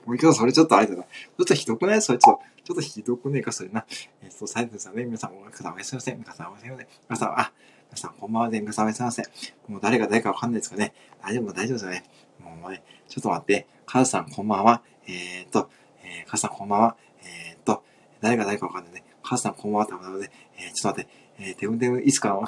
[0.06, 1.04] もう一回それちょっとあれだな。
[1.04, 2.54] ちょっとひどくないそれちょっと。
[2.64, 3.86] ちょっとひどくねえか、それな。
[4.22, 6.16] えっ、と、サイズさんね、皆さん、おやすみなさい。
[6.16, 6.88] 皆さん、おやすみなさい。
[7.10, 7.52] 皆さん、あ、
[7.90, 9.26] 皆さん、こんばんはで、皆さん、おやすみなさい。
[9.68, 10.94] もう誰が誰かわかんないですかね。
[11.22, 12.06] 大丈夫、大丈夫ですよね。
[12.40, 13.68] もうね、ちょっと待って。
[13.86, 14.82] カズさん、こんばんは。
[15.08, 15.70] えっ、と、
[16.04, 16.96] えー、カズさん、こんばんは。
[17.22, 17.84] えっ、と、
[18.22, 19.04] 誰が誰かわかんないね。
[19.22, 19.84] カズさん、こんばんは。
[19.86, 21.24] ってことで、えー、ちょっと待って。
[21.40, 22.40] えー、てぶてぶ、いつか、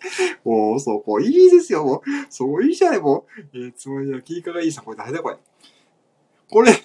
[0.44, 2.02] もう、そこ、いいですよ、もう。
[2.30, 3.40] そこ、いいじゃない、もう。
[3.54, 5.36] えー、つもりは、キーカがいいさ、これ誰だ、これ。
[6.50, 6.72] これ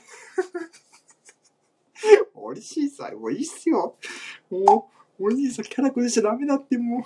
[2.35, 3.95] おいしいさ、もういいっすよ。
[4.49, 4.89] も
[5.19, 7.03] う、おいしいさ、キャラ崩しちゃダメだって、もう。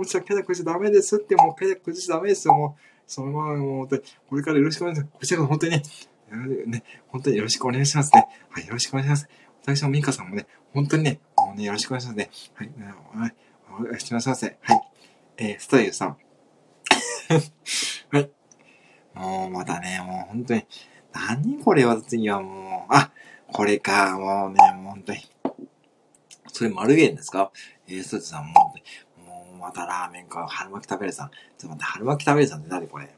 [0.00, 2.80] おじさん、キャラ崩しちゃダメですって、もう、キャラ崩しちゃダメですよ、もう。
[3.06, 5.12] そのまま、もう、これからよろしくお願いします。
[5.18, 5.82] こちらが本当にね、
[6.66, 8.26] ね、本当によろしくお願いしますね。
[8.50, 9.28] はい、よろしくお願いします。
[9.62, 12.30] 私もミカさんもね、本当にね、もうね、よろしくお願いしますね。
[12.54, 12.70] はい、
[13.14, 13.34] はい、
[13.80, 14.28] お願いします。
[14.28, 14.87] はい。
[15.38, 16.16] えー、ストイルさん。
[18.10, 18.30] はい。
[19.14, 20.66] もう、またね、もう本当に、
[21.12, 23.12] 何これは次はもう、あ、
[23.52, 25.20] これか、もうね、もう本当に。
[26.52, 27.52] それ丸源ですか？
[27.86, 28.74] えー、ストイルさん、も
[29.16, 31.30] う、もうまたラーメンか、春巻き食べるさん。
[31.30, 33.14] ちょっと待って、春巻き食べるさんって何これ？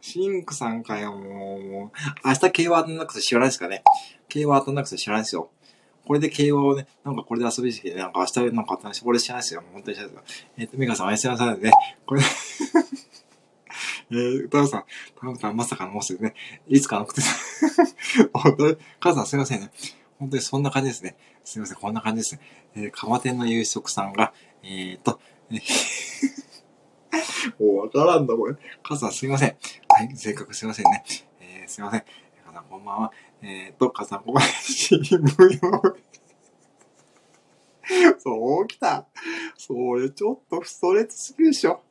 [0.00, 1.90] シンクさんかよ、もう、もう。
[2.24, 3.82] 明日 K ワードなくて知らないですかね
[4.28, 5.50] ?K ワードなくて知らないですよ。
[6.06, 9.62] これで競馬をね、なんかこれで遊びに来て、なんか明日なんかあったし、これ知らないですよ。
[9.72, 10.46] 本当に知らないですよ。
[10.58, 11.72] えっ、ー、と、ミカさんおやすみなさいね。
[12.06, 12.22] これ
[14.12, 14.84] えー、タオさん、
[15.20, 16.34] タオさんまさかのもうすぐね、
[16.68, 17.22] いつかのくて、
[18.32, 19.72] 本当に、母さんすいませんね。
[20.20, 21.16] 本当にそんな感じですね。
[21.44, 22.40] すいません、こんな感じですね。
[22.76, 24.32] えー、蒲店の夕食さんが、
[24.62, 25.58] えーと、え
[27.58, 28.54] もうわからんだ、これ。
[28.82, 29.56] 母さんすいません。
[29.88, 31.04] はい、せっかくすいませんね。
[31.40, 32.04] えー、すいません。
[32.56, 33.12] さんこんばんは。
[33.42, 35.96] えーと、かさん、ここ新聞を
[38.18, 39.06] そう、来た。
[39.58, 41.82] それちょっとストレートすぎるでしょ。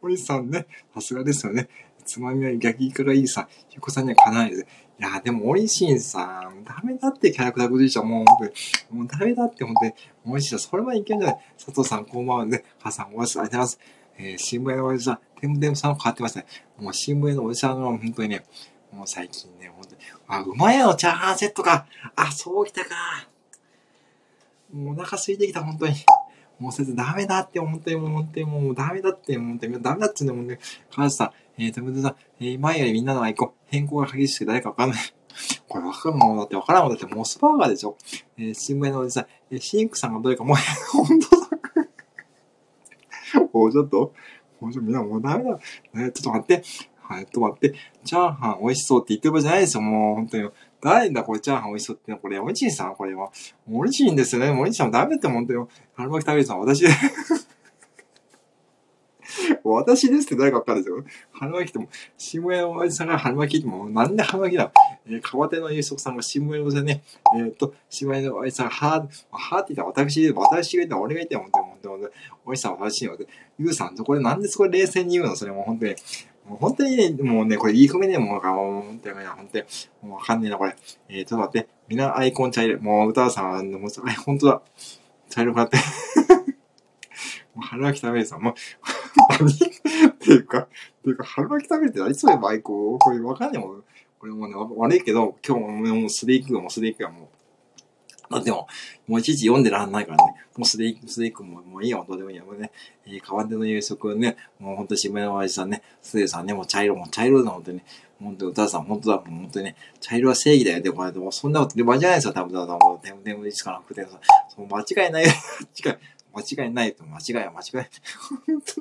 [0.00, 1.68] おじさんね、さすがですよね。
[2.04, 4.62] つまみは逆イカがいいさ、ひこさんにはかなわないです。
[4.62, 4.66] い
[5.02, 8.04] や、でも、おいしんさん、ダメだってキャラクター崩しちゃう。
[8.04, 8.98] もう、本当に。
[9.00, 9.92] もうダメだって本当に。
[10.24, 12.62] おいしいそれはいけんじゃない佐藤さん、こんばんはね。
[12.80, 13.80] 母さん、おやすみありがとうございます。
[14.18, 16.46] えー、新聞のおじさん、テムテムさんも変わってましたね。
[16.78, 18.44] もう新聞屋のおじさんの本当にね、
[18.92, 19.72] もう最近ね、
[20.32, 21.86] あ、うまいやのチャーハンセットか。
[22.16, 23.28] あ、そうきたか。
[24.72, 25.94] もうお腹空いてきた、本当に。
[26.58, 30.58] もう先生ダメだって、本当にもう本当にもうダメだって、本当にダメだって言うんだもんね。
[30.90, 31.26] 母さ
[31.58, 34.98] ん、えー、と、むずさ、えー、前よりみんなのアイコン、変更が激しくて誰かわかんない。
[35.68, 37.98] これわかるもんだってわからんもんだってモスバーガーでしょ。
[38.38, 40.56] えー、新聞のおじさん、えー、シンクさんがどれかもう、
[40.92, 41.48] 本当だ。
[43.52, 44.14] もうちょっと、
[44.60, 45.58] もうちょっとみんなもうダメだ。
[45.94, 46.62] えー、ちょっと待って。
[47.02, 47.74] はい、ちょっと待って。
[48.04, 50.48] チャーハン美味しそうって言ってる場合じゃないですよ、もう、本当に。
[50.80, 52.94] 誰だこれチャーハン美味しそうってのこれ、おいしいさん？
[52.96, 53.30] これは。
[53.70, 54.50] おいしいんですよね。
[54.50, 55.68] おいしいさんダメって本当よ。
[55.94, 56.84] 春巻き食べるさん、私
[59.64, 61.04] 私ですって誰かわかるんですよ。
[61.32, 61.88] 春巻きっても、
[62.18, 64.72] 新聞屋のおじさんが春巻きっても、なんで春巻きだ
[65.06, 67.02] えー、川手の優足さんが新聞屋のおじさんね、
[67.36, 72.12] えー、っと、新聞屋のおじさんが、はー、はーって言ったら私、私が言ったら俺が言ったら、本当に、本当に、
[72.44, 75.36] おじさん私に言われて、ゆうさん、これなんでそこ冷静に言うの？
[75.36, 75.94] それも本当に。
[76.46, 79.64] もう本当にね、もうね、これ言い込めねえもんか、もう本当に、本当に、
[80.02, 80.76] もうわかんねえな、これ。
[81.08, 81.68] えー、ちょっと待って。
[81.88, 82.80] みんなアイコン茶色。
[82.80, 84.62] もう、歌さん、もう、あ、本当だ。
[85.28, 85.76] 茶色くなって。
[87.54, 88.54] もう、春巻き食べるさ、もう、
[89.38, 90.68] 何っていうか、っ
[91.02, 93.84] ていうか、春巻き食べるって何そういうアイコンこれわかんねえもん。
[94.18, 97.41] これもうね、悪いけど、今日ももう素で行くよ、もう素で行くよ、もう。
[98.32, 98.66] だっても、
[99.06, 100.34] もういちいち読んでらんないからね。
[100.56, 102.44] もう素でいく、素でいくも、もういいよ、どうでもいいよ。
[102.44, 102.70] もうね、
[103.06, 107.78] えー、川手の夕食はね、もうほんと渋谷の親父さんね、すでさんね、もう茶色、も茶色だ、ほんとに。
[107.78, 107.84] ね。
[108.20, 110.80] 本当に、歌さん、本当だ、もう本当にね、茶色は正義だよ。
[110.82, 114.08] でも、でもそんなことで間違いないですよ、多分、だもう、でも、でも、いつかなくてさ、
[114.48, 115.30] そう、間違いない、間
[115.92, 115.98] 違い、
[116.56, 117.90] 間違いないと、間違いは間違いない。
[118.46, 118.80] 本当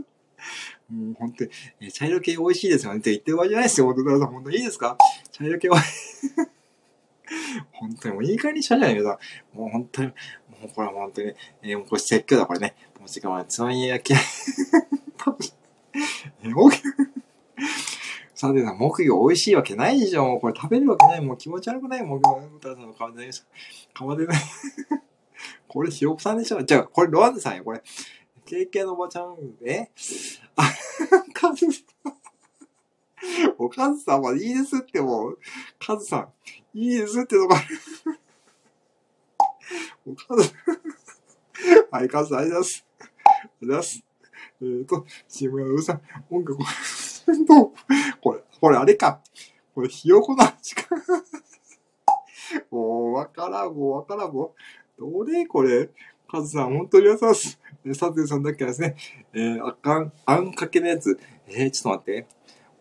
[0.93, 1.49] もう本当に、
[1.81, 2.99] え、茶色系美味しいですよね。
[2.99, 4.97] って言ってる場合じゃないですよ、本当だ、本当にいいですか？
[5.31, 5.77] 茶色系は
[7.71, 9.09] 本当にもういい加減にしたじゃないけど、
[9.53, 10.13] もう本当に、も
[10.65, 12.75] うこれは本当に、えー、もうこれ説教だ、これね。
[12.99, 16.77] もう時間はつまみ焼き、えー、木
[18.41, 20.39] さてさ、木魚美味しいわけないでしょ。
[20.39, 21.21] これ食べるわけない。
[21.21, 22.03] もう気持ち悪くない。
[22.03, 22.41] 木魚。
[22.57, 23.29] 歌さんの顔で、
[23.93, 24.35] 顔でね。
[25.67, 26.63] これ、ひよこさんでしょ。
[26.63, 27.83] じゃあ、これ、ロアンドさんよ、これ。
[28.45, 29.91] 経験のおばちゃん、え
[30.55, 30.63] あ、
[31.33, 32.13] カズさん。
[33.59, 34.37] おカズさんはい。
[34.37, 34.39] い。
[34.39, 35.39] ですってもう、
[35.79, 36.29] カズさん、
[36.73, 37.67] いいですってのがある。
[40.07, 40.53] おカズ、
[41.91, 42.85] はい、カズさん、ありがとうございます。
[42.99, 44.03] ありがとうございます。
[44.61, 46.57] えっ、ー、と、渋谷のうさん、音楽、
[48.21, 49.21] これ、これあれか。
[49.75, 50.83] これ、ひよこの味か。
[52.69, 54.53] もう、わからん、もうわからん、も
[54.97, 55.01] う。
[55.01, 55.89] どれこれ。
[56.29, 57.57] カズさん、本当に優しい。
[57.85, 58.95] えサテさんだけはですね、
[59.33, 61.19] えー、あかん、あんかけのやつ。
[61.47, 62.27] えー、ちょっと待って。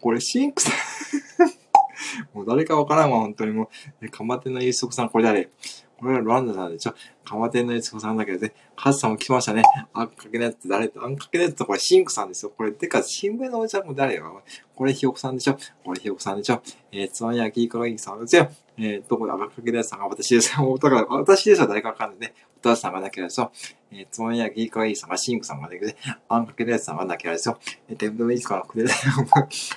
[0.01, 1.60] これ、シンクさん
[2.35, 3.69] もう誰かわからんわ、本当にもう。
[4.03, 5.51] え、かまてんのゆうそくさん、これ誰？
[5.99, 6.95] これはロランダさんでしょ
[7.27, 9.63] かまてんのゆうそくさんだけどね、カズさんも来ましたね。
[9.93, 10.91] あんかけのやつ誰？
[10.97, 12.53] あんかけのやつとこれシンクさんですよ。
[12.57, 14.43] これ、てか、新聞のおじさんも誰よ？
[14.75, 15.59] これひよこさんでしょ？
[15.85, 16.63] これひよこさんでしょ？
[16.91, 18.51] えー、つまみ焼きいかがいさんですよ。
[18.79, 20.79] えー、どこであんかけのやつさんが私ですよ。
[20.79, 22.35] だから、私ですよ、誰かわかんないね。
[22.57, 23.53] お父さんがなけれですよ。
[23.93, 25.97] えー、つまみやギーカイーさんがシンクさんができて、
[26.29, 27.59] あんかけのやつさんがなけれですよ。
[27.91, 28.89] えー、テンプルイスからくれ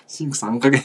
[0.08, 0.82] シンクさんあんかけ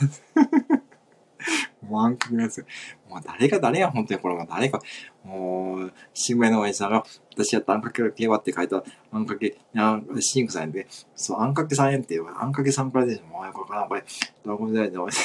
[2.08, 2.64] んかけのやつ。
[3.08, 4.80] もう誰が誰や、本当にこれも誰か。
[5.24, 8.82] もう、新聞のおやじさんが、私やったあんかける競馬って書いた、
[9.12, 13.26] あんかけ、あシンクさんやんで、そう、あんかけさんやんって、あんかけさんからでしょ。
[13.26, 14.04] もうよくわからん、これ。
[14.44, 15.18] ドラゴン時代でおやじ。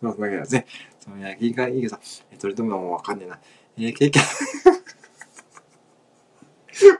[0.00, 0.66] そうだけですね。
[1.00, 1.98] つまみやギーカイーさ、
[2.30, 3.40] え、取り留めもわかんねえな。
[3.78, 4.22] えー、経験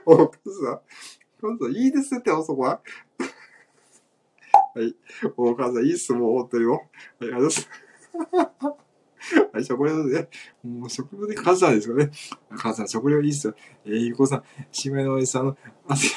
[0.05, 0.29] お母さ
[0.71, 0.81] ん、お
[1.57, 2.81] 母さん、いいですって、あそこは。
[4.77, 4.95] はい。
[5.37, 6.73] お母さん、いいっす、もう、本当にも。
[6.73, 7.69] はい、ありがとうございます。
[9.53, 10.29] はい、食料で、
[10.63, 12.11] もう食料で母さんですよね。
[12.51, 13.55] 母さん、食料いいっすよ。
[13.85, 15.57] えー、ゆうこさん、しめのおじさんの
[15.87, 16.09] 汗。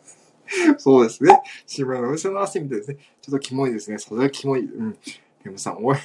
[0.78, 1.42] そうですね。
[1.66, 2.96] しめのおじさんの汗みたいですね。
[3.20, 3.98] ちょっとキモいですね。
[3.98, 4.64] それはキモい。
[4.64, 4.98] うん。
[5.42, 5.98] でもさ、おい。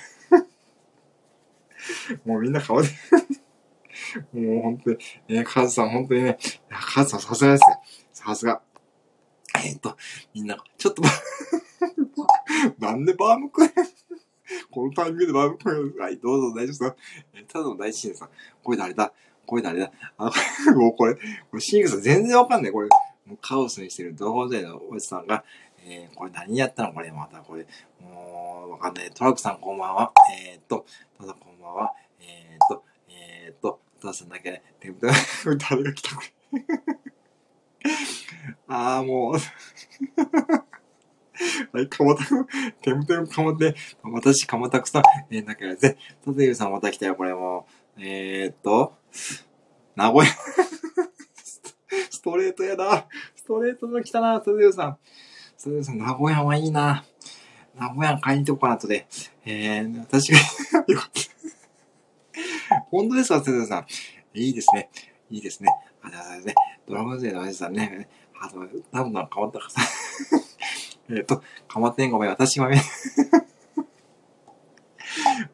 [2.26, 2.90] もうみんな顔で
[4.34, 4.98] もう本当に、
[5.30, 6.38] え、カズさん本当にね、
[6.70, 7.80] カズさんさすがですね。
[8.12, 8.62] さすが。
[9.56, 9.96] えー、っと、
[10.34, 11.02] みんな、ちょっと、
[12.80, 13.86] なんでバームクーヘン
[14.72, 16.80] このタイミングでバームクーヘンはい、どうぞ大丈夫です、
[17.48, 18.30] ただの大臣さん。
[18.64, 19.14] これ誰だ？
[19.46, 19.92] これ誰だ？
[20.18, 20.32] あ、
[20.76, 21.22] もうこれ、こ
[21.54, 22.72] れシングさん全然わかんない。
[22.72, 22.90] これ、
[23.26, 25.44] もうカオスにしてる動画でのおじさんが、
[25.86, 26.94] えー、これ何やったの？
[26.94, 27.66] これまたこれ。
[28.02, 29.12] もう、わかんない。
[29.12, 30.12] トラックさんこんばんは。
[30.34, 30.86] えー、っと、
[31.18, 31.94] ただこんばんは。
[32.22, 35.08] えー、っと、えー、っと、父さんだけね、テンプ
[35.58, 36.64] 誰が来たこれ。
[38.68, 39.36] ああ、もう
[41.72, 42.48] はい、かまたく、
[42.82, 47.68] てむてむかまて、私、かまたくさん、えー、だからぜ、たてゆさんまた来たよ、これも。
[47.98, 48.94] えー、っと、
[49.96, 50.32] 名古屋
[52.10, 53.06] ストレートやな。
[53.36, 54.98] ストレートの来たな、たてゆさん。
[55.58, 57.06] たてゆさん、名古屋はいいな。
[57.76, 59.08] 名古屋買いに行こうかな、とで。
[59.46, 60.38] えー、私が
[60.88, 61.12] よかっ
[62.70, 62.80] た。
[62.92, 63.86] 本当ですか、先生さん。
[64.34, 64.90] いいですね。
[65.30, 65.70] いいですね。
[66.02, 66.54] あ、だね、
[66.88, 68.10] ドラゴン勢のおじさんね。
[68.40, 69.82] あの、多分変わったかさ。
[71.10, 72.82] えっと、かまってんごめん、私はね。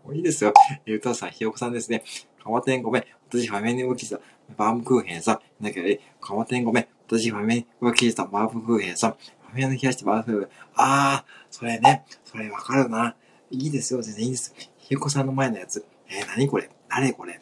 [0.03, 0.53] もういいですよ。
[0.86, 2.03] えー、歌さん、ひよこさんですね。
[2.44, 4.19] かまってんごめん、私ファミに動きした。
[4.57, 5.64] バームクーヘンさん。
[5.64, 8.26] だけど、え、かまってんごめん、私ファミに動きした。
[8.26, 9.11] バームクーヘンさん。
[9.11, 10.49] ファミに冷やしてバームクーヘン。
[10.76, 12.06] あー、それね。
[12.26, 13.15] それわかるな。
[13.49, 14.53] いいですよ、全然いいです。
[14.77, 15.86] ひよこさんの前のやつ。
[16.10, 16.69] えー、何これ？
[16.90, 17.40] 誰これ？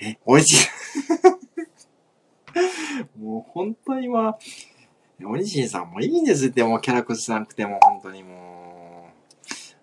[0.00, 0.68] え、美味しい。
[3.18, 4.38] もう本当には、
[5.24, 9.10] おにしんさんもいいんですって、もうキャラクスなくても、本当にも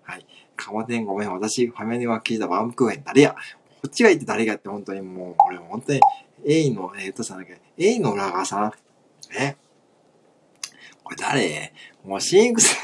[0.08, 0.10] う。
[0.10, 0.26] はい。
[0.56, 3.36] かまてんごめん、私、ファミリーは聞いたバームクーヘン、誰や
[3.82, 6.02] こっちが言って誰がって本当にもう、これ本当に、
[6.46, 8.74] エイの、えー、とさんだけ、エイのラガーさん
[9.38, 9.56] え？
[11.04, 11.74] これ誰？
[12.04, 12.76] もうシンクス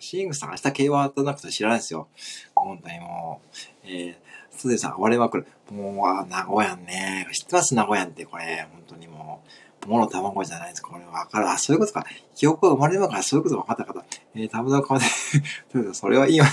[0.00, 2.08] シングさん明日競馬当たなくて知らないですよ。
[2.54, 3.48] 本当にもう、
[3.84, 4.16] えー、
[4.50, 5.46] すでさん、割れまくる。
[5.70, 7.26] もう、あ、名古屋ね。
[7.32, 7.74] 知ってます？
[7.74, 8.66] 名古屋って、これ。
[8.70, 9.48] 本当にもう、
[9.86, 10.82] もの卵じゃないです。
[10.82, 11.48] これわかる。
[11.48, 12.04] あ、そういうことか。
[12.34, 14.04] 記憶が生まれるのからそういうこと分かった方。
[14.34, 15.06] えー、たぶんかまで。
[15.94, 16.46] それはいいわ。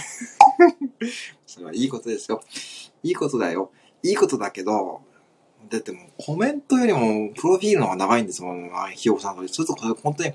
[1.45, 2.41] それはいいことですよ。
[3.03, 3.71] いいことだよ。
[4.03, 5.01] いいことだけど、
[5.69, 9.47] だってもうコメントよりもプロフィールの方が長いんですもん、ひよこさんと。
[9.47, 10.33] ちょっとこれ本当に、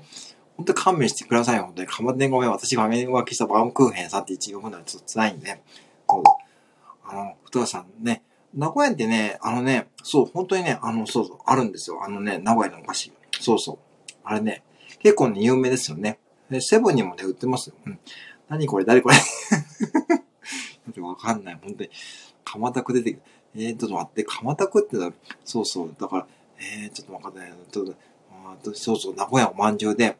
[0.55, 1.87] 本当に勘弁してくださいよ、本当に。
[1.87, 5.61] かまでごめん、私が画面浮気したバームクーヘンさんって一応読むのはちょっと辛いんで。
[6.09, 6.23] そう
[7.09, 8.21] あの、ふたさんね、
[8.53, 12.03] 名古屋ってね、あのね、そう、本当にね、あの、そうそう、あるんですよ。
[12.03, 13.11] あのね、名古屋のお菓子。
[13.39, 13.77] そうそう。
[14.23, 14.63] あれね、
[14.99, 16.19] 結構ね、有名ですよね。
[16.61, 17.75] セブンにもね、売ってますよ。
[17.85, 17.99] うん。
[18.49, 18.85] 何これ？
[18.85, 19.15] 誰これ？
[21.01, 21.59] わかんない。
[21.61, 21.89] 本当に。
[22.45, 23.21] 蒲田区出てきて、
[23.55, 24.97] えー、ちょっと待って、蒲田区って
[25.43, 25.95] そうそう。
[25.99, 26.27] だから、
[26.59, 27.53] えー、ちょっとわかんない。
[27.71, 27.93] ちょっと、
[28.31, 30.17] あそうそう、名古屋おまんじゅうで、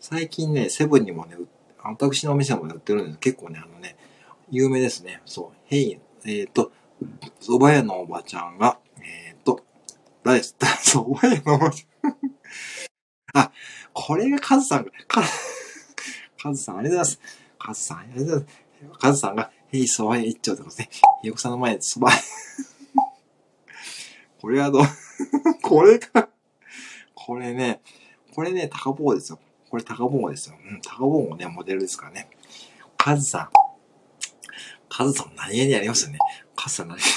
[0.00, 1.36] 最近ね、セブンにもね、
[1.82, 3.96] 私のお店もね売ってるんです結構ね、あのね、
[4.50, 5.22] 有名ですね。
[5.24, 5.56] そう。
[5.66, 6.72] ヘイ、えっ、ー、と、
[7.40, 9.60] 蕎麦屋のおばちゃんが、えっ、ー、と、
[10.22, 12.16] 誰です蕎麦屋のおばちゃん
[13.34, 13.52] あ、
[13.92, 15.22] これがカズさんが、カ
[16.42, 17.20] カズさんありがとうございます。
[17.58, 19.00] カズさんありがとうございます。
[19.00, 20.88] カズさんが、ヘイ蕎麦屋一丁ってことね。
[21.22, 22.12] ひよこさんの前で蕎麦
[24.40, 24.84] これはどう？
[25.62, 26.28] これか
[27.14, 27.82] これね、
[28.34, 29.38] これね、高坊ですよ。
[29.68, 30.56] これ高坊ですよ。
[30.64, 32.30] うん、高坊もね、モデルですからね。
[32.96, 33.50] カズさん。
[34.90, 36.18] カズさん何気にやりますよね。
[36.54, 36.98] カズさん何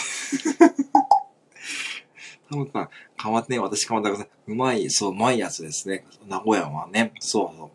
[2.49, 4.29] 多分か、かまってね、私かまってください。
[4.47, 6.05] うまい、そう、うまいやつですね。
[6.27, 7.71] 名古屋はね、そうそう。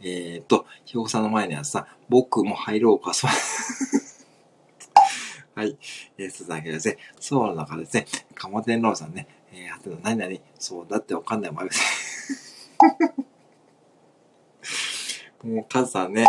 [0.00, 3.30] えー、っと、ひよこさんの前にはさ、僕も入ろうか、そう。
[5.54, 5.76] はい。
[6.16, 6.96] えー、続けですね。
[7.20, 11.82] そうの中ですね、かまてんろうさんね、えー、あと何々、そうだってわかんないもありませ
[15.50, 15.52] ん。
[15.54, 16.24] もう、カズさんね、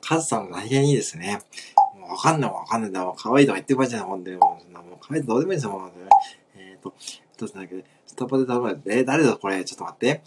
[0.00, 1.40] カズさん何気にいいですね。
[2.08, 3.04] わかんないわかんないんだ。
[3.04, 4.36] もう可愛いとか言ってる場合じゃない、ほんで。
[4.36, 5.92] もう、もう可愛いとどうでもいいですよ、もう。
[6.56, 8.82] えっ、ー、と、一つだけで、スタバで食べる。
[8.86, 10.22] えー、誰だこれちょっと待って。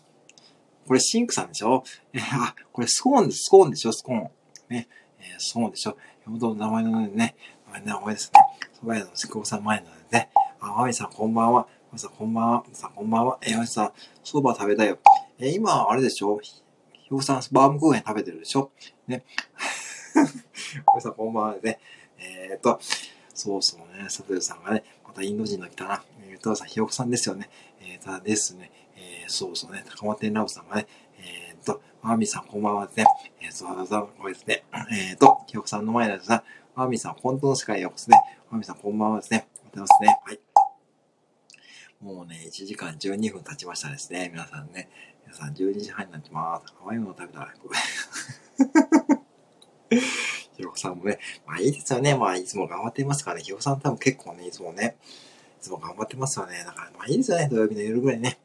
[0.87, 1.83] これシンクさんでしょ？
[2.13, 3.43] えー、あ、これスコーンです。
[3.45, 3.91] スコーンでしょ？
[3.91, 4.29] スコーン。
[4.69, 4.87] ね。
[5.19, 5.97] えー、スコーンでしょ？
[6.25, 7.35] 本当の名前のね、
[7.83, 8.39] 名前ですね。
[8.73, 10.29] そば屋のセコーさん前のでね。
[10.59, 11.67] あ、マミさんこんばんは。
[11.91, 12.63] マミさんこんばんは。
[12.73, 13.37] さんこんばんは。
[13.41, 13.91] えー、マミさん、
[14.23, 14.97] そば食べたいよ。
[15.37, 16.39] えー、今、あれでしょ？
[16.39, 16.61] ひ
[17.11, 18.71] よさん、バームクーヘン食べてるでしょ？
[19.07, 19.23] ね。
[20.85, 21.79] マミさんこんばんはね。
[22.17, 22.79] えー、っと、
[23.33, 26.03] そうそうね、佐藤さんがね、またインド人の来たな。
[26.21, 27.49] えー、たださん、ひよこさんですよね。
[27.81, 28.71] えー、ただですね。
[28.95, 30.87] えー、そうそうね、高松ラブさんがね、
[31.19, 33.05] えー、っと、マミさんこんばんはですね。
[33.41, 34.63] えー、そうそう、これですね。
[34.91, 36.43] えー、っと、ひよこさんの前でさ、
[36.75, 38.17] マミさん、本当の世界へようこそね。
[38.49, 39.47] マミさん、こんばんはですね。
[39.57, 40.19] おはようございますね。
[40.23, 40.39] はい。
[42.01, 44.29] もうね、1時間12分経ちましたですね。
[44.31, 44.89] 皆さんね。
[45.25, 46.73] 皆さん、12時半になってます。
[46.81, 47.53] 甘いもの食べたら、
[49.99, 52.15] ひよこさんもね、まあいいですよね。
[52.15, 53.43] まあいつも頑張っていますからね。
[53.43, 54.95] ひよこさん多分結構ね、いつもね、
[55.59, 56.63] いつも頑張ってますよね。
[56.65, 57.47] だからまあいいですよね。
[57.49, 58.39] 土曜日の夜ぐらいね。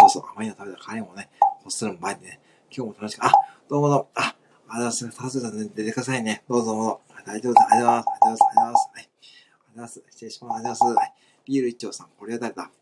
[0.00, 1.28] そうそう、甘いの食べたら帰りもね、
[1.62, 2.40] ホストの前でね、
[2.74, 3.32] 今日も楽しく、あ、
[3.68, 4.34] どうもどうも、あ、
[4.68, 5.18] ありがとうございます。
[5.18, 6.42] タスさん出てくださいね。
[6.48, 7.00] どうぞどうぞ。
[7.26, 7.66] 大丈夫です。
[7.70, 8.08] ありがとうございます。
[8.08, 8.30] ありがとうございます。
[8.30, 8.88] ありがとうございます。
[8.94, 9.00] はい。
[9.00, 9.06] ありが
[9.52, 10.02] とうございます。
[10.10, 10.52] 失礼します。
[10.54, 10.94] ありがとうございます。
[10.96, 11.12] はい。
[11.44, 12.70] ビール一丁さん、これは誰だ？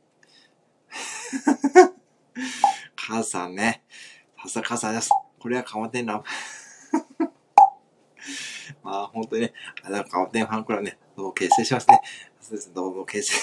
[2.96, 3.82] カズさんね。
[4.42, 5.10] さすがカズさんです。
[5.38, 6.24] これはカマテンラブ。
[8.82, 9.52] まあ、本当にね、
[9.82, 12.00] あの、カマテンファンクラブね、どうも結成しますね。
[12.40, 13.38] そうですね、どうも結成。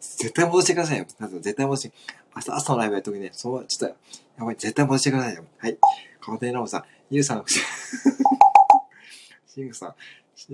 [0.22, 1.04] 絶対戻してくださいよ。
[1.04, 1.94] 絶対戻して。
[2.34, 3.96] 明日朝のライブやるときね、そう、ちょっと、
[4.38, 5.44] やばい、絶対戻してくださいよ。
[5.58, 5.78] はい。
[6.20, 7.60] カマテンラブさん、ゆうさんの口。
[9.54, 9.94] シングさん、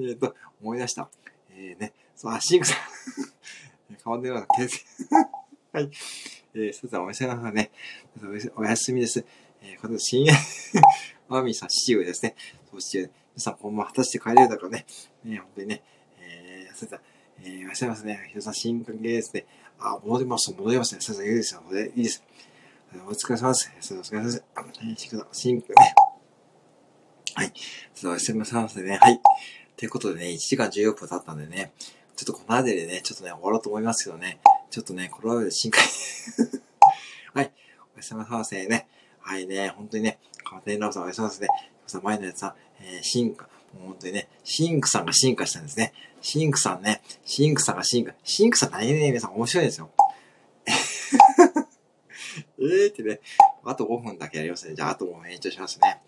[0.00, 1.08] えっ、と、思い出した。
[1.50, 2.78] えー、ね、そう、あ、シングさん。
[4.04, 4.80] 変わんねえな、訂正。
[5.72, 5.90] はい。
[6.54, 7.70] えー、それではお店の方ね、
[8.56, 9.24] おやすみです。
[9.62, 10.34] えー、この深夜、
[11.28, 12.34] マミーさん、父上ですね。
[12.72, 14.86] そして、皆さん、こんばんは、果たして帰れるだからね。
[15.24, 15.82] ね、本当にね、
[16.20, 17.02] えー、それでは、
[17.42, 18.26] えー、いらっしゃいますね。
[18.30, 19.46] ひろさん、新関係ですね。
[19.78, 21.00] あ、戻ります、戻りますね。
[21.00, 21.62] それでは、いいですよ。
[21.94, 22.24] いいです。
[23.06, 23.70] お疲れ様です。
[23.80, 24.44] それでは、お疲れ様です。
[25.32, 25.64] 新、ね、
[27.34, 27.52] はい。
[27.94, 28.98] そう、すみませんすね。
[29.00, 29.20] はい。
[29.76, 31.72] ということでね、1時間14分経ったんでね、
[32.16, 34.40] ちょっとこの辺りでね、ちょっとね、終わろうと思いますけどね、
[34.70, 35.80] ちょっとね、この辺で深海
[37.34, 37.52] はい。
[37.94, 38.88] おやすみなさいね。
[39.20, 41.48] はいね、本当にね、川谷ラブさんおやすみなさいね。
[41.92, 43.48] さん、前のやつさん、えー、進化。
[43.74, 45.92] もう本当にね、シンクさんが進化したんですね。
[46.20, 48.14] シンクさんね、シンクさんが進化。
[48.24, 49.90] シンクさん何ね、皆さん面白いですよ。
[52.58, 53.20] えーってね、
[53.64, 54.74] あと5分だけやりますね。
[54.74, 56.00] じゃあ、あと5分延長しますね。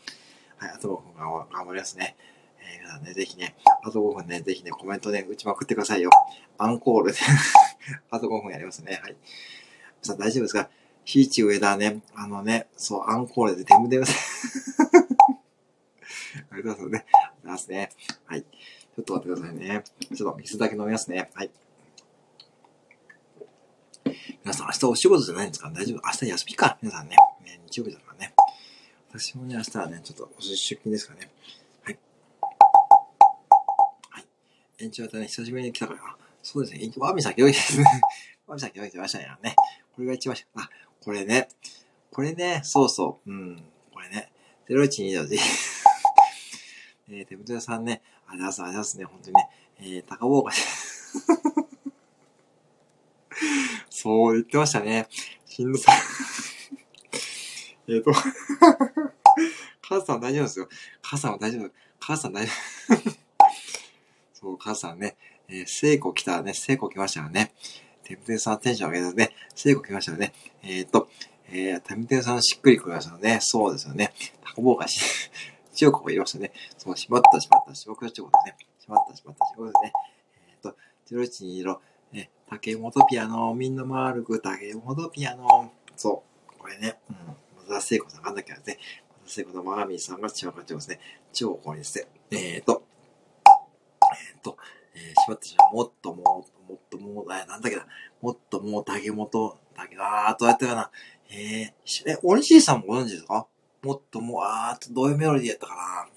[0.56, 2.16] はい、あと5分頑張りますね。
[2.60, 6.10] えー、皆さんね、ぜひね、あと5分ね、ぜひね、コメントね、打ちまくってくださいよ。
[6.58, 7.18] アンコールで
[8.10, 9.00] あと5分やりますね。
[9.02, 9.16] はい。
[10.02, 10.68] さん大丈夫ですか？
[11.04, 14.04] ひーち上田ね、あのね、そう、アンコールでデムデム
[16.50, 17.06] ありがとうございますね。
[17.12, 17.90] ありがとうございますね。
[18.26, 18.42] はい。
[18.42, 19.84] ちょっと待ってくださいね。
[20.14, 21.30] ちょっと水だけ飲みますね。
[21.34, 21.50] はい。
[24.42, 25.70] 皆さん明日お仕事じゃないんですか？
[25.70, 26.00] 大丈夫？
[26.04, 26.78] 明日休みか？
[26.82, 27.16] 皆さんね。
[27.44, 28.34] ね日曜日だからね。
[29.10, 31.30] 私もね、明日はね、ちょっとお出勤ですかね。
[31.82, 31.98] はい。
[34.10, 34.24] はい。
[34.78, 36.00] 延長型ね、久しぶりに来たから、
[36.42, 36.92] そうですね。
[36.96, 37.84] ワーミさん、広いですね。
[38.46, 39.56] ワーミさん、広いてましたね。
[39.94, 40.70] これが一番、あ、
[41.00, 41.48] これね。
[42.12, 43.30] これね、そうそう。
[43.30, 43.64] うん。
[43.92, 44.32] これね。
[44.68, 45.38] 0120で。
[47.12, 49.04] えー、手ぶてさんね、ありがとうございますね。
[49.04, 49.48] 本当にね。
[49.80, 50.52] えー、高坊が、
[53.90, 55.08] そう言ってましたね。
[55.44, 55.96] しんどさん。
[57.92, 58.12] えっと、
[59.82, 60.68] 母さん大丈夫ですよ。
[61.02, 61.70] 母さんは大丈夫。
[61.98, 62.52] 母さん大丈
[62.90, 63.00] 夫。
[64.32, 65.16] そう、母さんね、
[65.48, 67.52] えー、聖子来たらね、聖子来ましたよね。
[68.04, 70.32] てむてんさんテンション上げてね、聖子来ましたよね。
[70.62, 71.10] えっ、と、
[71.48, 73.40] えー、てむてんさんしっくり来ましたよね。
[73.42, 74.12] そうですよね。
[74.44, 74.86] タコボーカ
[75.72, 76.52] し、中国が言いましたね。
[76.78, 78.66] そう、しまったしまった、しばくら中国ですね。
[78.78, 79.92] しまったしまった、しばくですね。
[80.48, 80.76] えっ、ー、と、
[81.10, 81.78] 0120、
[82.12, 85.72] ね、竹本ピアノ、みんな丸く竹本ピアノ。
[85.96, 87.16] そう、これね、うん、
[87.58, 88.78] 松田聖子さんがんなきゃですね。
[89.22, 91.00] 松田聖子のマガミーさんが中国がですね。
[91.32, 92.06] 中国にです。
[92.30, 92.82] えっ、ー、と、
[93.46, 94.56] えっ、ー、と、
[94.94, 97.86] えー、しまったしまった、もっともっともう、なんだっけな、
[98.20, 100.90] もっともう竹本、竹、あー、どうやったかな。
[101.30, 103.46] えー、え、オリシーさんもご存知ですか？
[103.82, 106.08] もっともう、あー、どういうメロディーやったかな。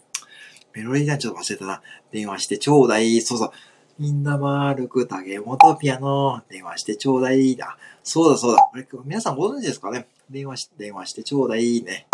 [0.74, 1.82] メロディーなんちょっと忘れたな。
[2.12, 3.22] 電話してちょうだい。
[3.22, 3.52] そうそう。
[4.00, 6.42] みんな丸く竹本ピアノ。
[6.50, 7.56] 電話してちょうだい。
[7.56, 7.78] だ。
[8.04, 8.70] そうだそうだ。
[8.74, 12.08] あれ、皆さんご存知ですかね電話し、電話してちょうだいね。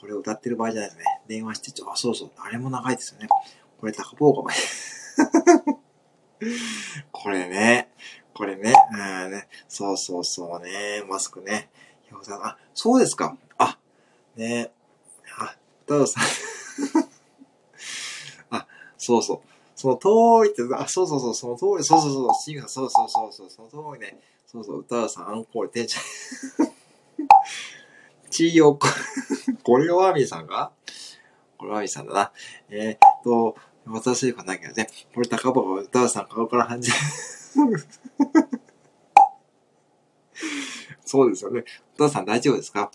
[0.00, 1.04] これを歌ってる場合じゃないですね。
[1.28, 2.30] 電話してちょう、あ、そうそう。
[2.38, 3.28] あれも長いですよね。
[3.78, 4.48] これ高坊かも。
[7.12, 7.90] これね。
[8.34, 8.72] これね。
[8.92, 9.48] うんね。
[9.68, 11.04] そうそうそうね。
[11.08, 11.70] マスクね。
[12.30, 13.36] あ、そうですか。
[13.58, 13.78] あ、
[14.36, 14.72] ね
[15.38, 16.24] あ、太郎さん。
[18.50, 18.66] あ、
[18.98, 19.40] そうそう。
[19.74, 20.08] その通
[20.48, 24.20] りって、あ、そうそうそう、その通り、そうそうそう、シングさん、そうそうそうそう、その通りね。
[24.46, 26.00] そうそう、歌さん、アンコール、てんちゃ
[26.64, 26.72] ん。
[28.30, 28.86] ちーよこ、
[29.62, 30.72] これがワーミさんか
[31.58, 32.32] これワーミさんだな。
[32.70, 33.56] えー、っと、
[33.86, 34.88] 私かなきゃね。
[35.14, 36.90] これ高場が歌さん顔から感じ。
[41.04, 41.64] そうですよね。
[41.94, 42.90] お父さん大丈夫ですか？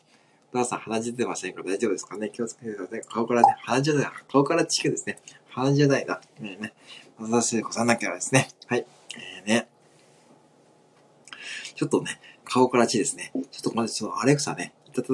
[0.54, 3.02] お父さん鼻血出てませんか大丈夫ですかね気をつけてください。
[3.08, 5.20] 顔からね、鼻血じゃない、顔からチキですね。
[5.50, 6.22] 鼻血じゃないな。
[6.40, 6.74] ねね。
[7.20, 8.48] 私でござんなきゃですね。
[8.68, 8.86] はい。
[9.18, 9.68] えー、ね。
[11.76, 13.32] ちょっとね、顔から血ですね。
[13.52, 15.14] ちょっとこれ、ちょっとアレクサね、いたた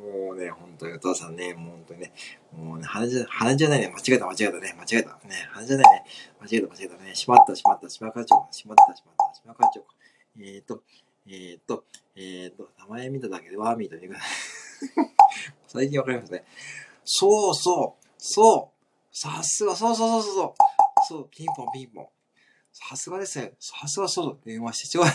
[0.00, 2.12] もうね、本当にお父さんね、もう本当にね、
[2.52, 3.88] もうね、鼻血、鼻じゃないね。
[3.88, 4.76] 間違えた、間違えたね。
[4.78, 5.10] 間違えた。
[5.26, 6.04] ね、鼻じゃないね。
[6.40, 7.14] 間違えた、間違えたね。
[7.14, 8.54] しまった、しまった、しまかちょう。
[8.54, 9.84] しまった、しまった、しまかちょう。
[10.42, 10.82] えっ、と、
[11.26, 11.84] えっ、と、
[12.16, 14.20] えっ、と、名前見ただけでワーミーというか
[15.66, 16.44] 最近わかりますね。
[17.04, 20.54] そうそう、そう、さすが、そうそうそうそう、
[21.08, 22.08] そう、ピンポンピンポン。
[22.72, 23.54] さすがですね。
[23.60, 25.14] さすがそうそう、電話してちょうだい。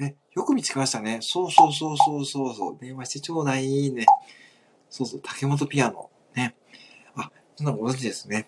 [0.00, 1.18] え、 よく見つけましたね。
[1.22, 2.78] そうそうそうそうそうそう。
[2.78, 4.06] 電話してちょうだいね。
[4.90, 6.10] そうそう、竹本ピアノ。
[6.34, 6.54] ね。
[7.16, 8.46] あ、そんなのご存知ですね。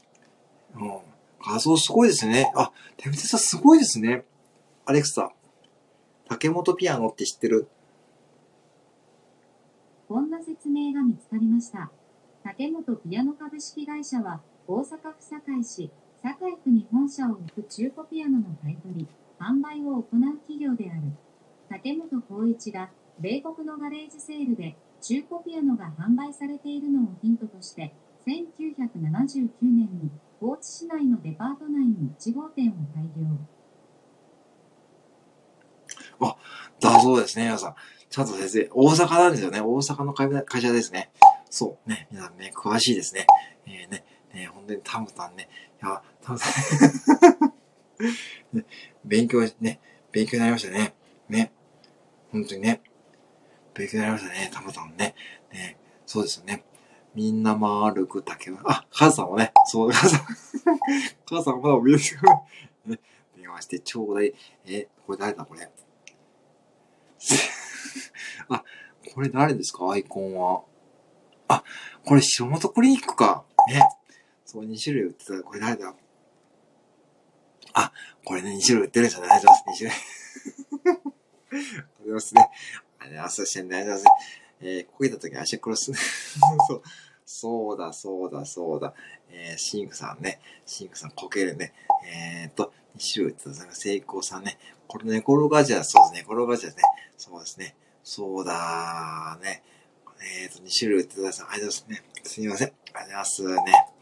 [0.75, 1.01] うん。
[1.45, 2.53] 画像すごいですね。
[2.55, 4.25] あ、手ぶてさんすごいですね。
[4.85, 5.33] アレクサ、
[6.33, 7.69] 竹本ピアノって知ってる？
[10.09, 11.91] こんな説明が見つかりました。
[12.43, 15.91] 竹本ピアノ株式会社は、大阪府堺市、
[16.23, 19.07] 堺区に本社を置く中古ピアノの買い取り、
[19.39, 20.05] 販売を行う
[20.39, 21.03] 企業である。
[21.69, 22.89] 竹本光一が、
[23.21, 27.93] 米国のガレージセールで、中古ピアノが販売されているのをヒントとして、
[28.27, 30.11] 1979年に
[30.41, 33.27] 高知市内のデパート内に1号店を開業。
[36.29, 36.37] あ、
[36.81, 37.75] だそうですね、皆さん。
[38.11, 39.61] ちゃんと先生、大阪なんですよね。
[39.61, 41.11] 大阪の会社ですね。
[41.49, 43.27] そうね、皆さんね、詳しいですね。
[43.67, 44.05] えー、ね、
[44.35, 45.49] ね、本当にタムタンね。
[45.83, 46.47] いや、タムタ
[47.47, 47.53] ン
[48.59, 48.65] ね、
[49.05, 49.81] 勉強、ね、
[50.11, 50.95] 勉強になりましたね。
[51.29, 51.53] ね。
[52.31, 52.83] 本当にね。
[53.75, 55.15] 勉強になりましたね、タムタンね。
[55.53, 56.65] ね、そうですよね。
[57.15, 60.21] みんな丸く竹は、あ、母さんもね、そう、母さん、
[61.27, 62.21] 母さんまだお見えですよ。
[62.87, 62.99] ね、
[63.37, 64.35] 電話してちょうだい。
[64.67, 65.71] え、これ誰だこれ？
[68.49, 68.65] あ、
[69.15, 69.91] これ誰ですか？
[69.91, 70.63] アイコンは。
[71.49, 71.65] あ、
[72.05, 73.45] これ塩本クリニックか。
[73.69, 73.81] ね。
[74.45, 75.43] そう、2種類売ってた。
[75.43, 75.95] これ誰だ？
[77.75, 77.93] あ、
[78.25, 79.29] これね、2種類売ってるんですよね。
[79.31, 79.89] ありがとうございます。
[79.89, 79.97] 2種類。
[80.83, 81.13] ありがとう
[82.01, 82.41] ございますね。
[82.43, 83.47] ありがとうございます。
[83.47, 84.43] してね、ありがとうございます。
[84.65, 85.93] えー、こけた時足殺す。
[86.69, 86.83] そう。
[87.25, 88.95] そうだ、そうだ、そうだ。
[89.31, 90.41] えー、シンクさんね。
[90.67, 91.73] シンクさんこけるね。
[92.05, 93.51] えー、っと、2種類った。
[93.75, 94.59] 成功さんね。
[94.87, 96.27] これ寝転がじゃ、そうですね。
[96.29, 96.83] 転がじゃですね。
[97.17, 97.77] そうですね。
[98.05, 99.63] そうだね。
[100.43, 101.47] えっ、ー、と、2種類ってください。
[101.51, 102.31] ありがとうございます。
[102.35, 102.69] すみません。
[102.69, 103.93] ありがとうございますね。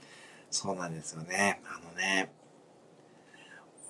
[0.51, 1.61] そうなんですよね。
[1.65, 2.31] あのね、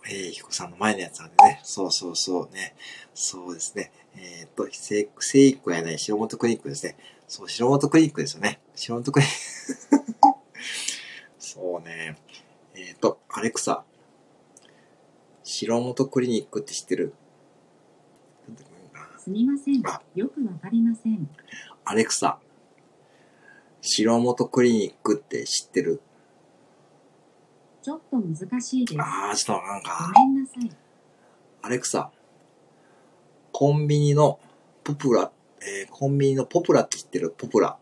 [0.07, 1.61] えー、ひこさんの前のやつなんでね。
[1.63, 2.75] そうそうそうね。
[3.15, 3.93] そうですね。
[4.17, 6.97] えっ、ー、と、聖、聖育やない、白本クリニックですね。
[7.29, 8.61] そう、白本クリニックですよね。
[8.75, 10.39] 白本クリニック。
[11.39, 12.17] そうね。
[12.75, 13.85] えっ、ー、と、アレクサ、
[15.53, 17.13] 白本クリニックって知ってる？
[19.19, 20.01] すみませんあ。
[20.15, 21.29] よくわかりません。
[21.85, 22.39] アレクサ、
[23.81, 26.01] 白本クリニックって知ってる？
[27.83, 29.01] ちょっと難しいです。
[29.01, 30.71] あー、ちょっとなんごか、めんなさい。
[31.63, 32.13] アレクサ、
[33.51, 34.39] コンビニの
[34.85, 35.33] ポプラ、
[35.63, 37.35] えー、コンビニのポプラって知ってる？
[37.37, 37.77] ポプラ。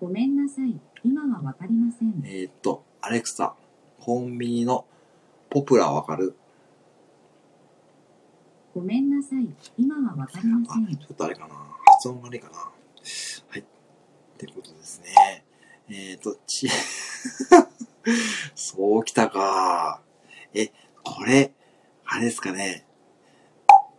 [0.00, 0.78] ごめんなさい。
[1.02, 2.22] 今はわかりません。
[2.24, 3.56] えーっと、アレクサ、
[4.06, 4.86] コンビニの
[5.50, 6.36] ポプラわかる？
[8.72, 9.48] ごめんなさい。
[9.76, 10.96] 今はわかりまあ、せん。
[10.96, 11.56] ちょっとあれかな。
[11.86, 12.56] 発音悪いかな。
[12.58, 12.70] は
[13.56, 13.58] い。
[13.58, 13.64] っ
[14.38, 15.44] てことですね。
[15.88, 16.68] えーと、ち、
[18.54, 20.00] そうきたか。
[20.54, 20.68] え、
[21.02, 21.52] これ、
[22.04, 22.86] あれですかね。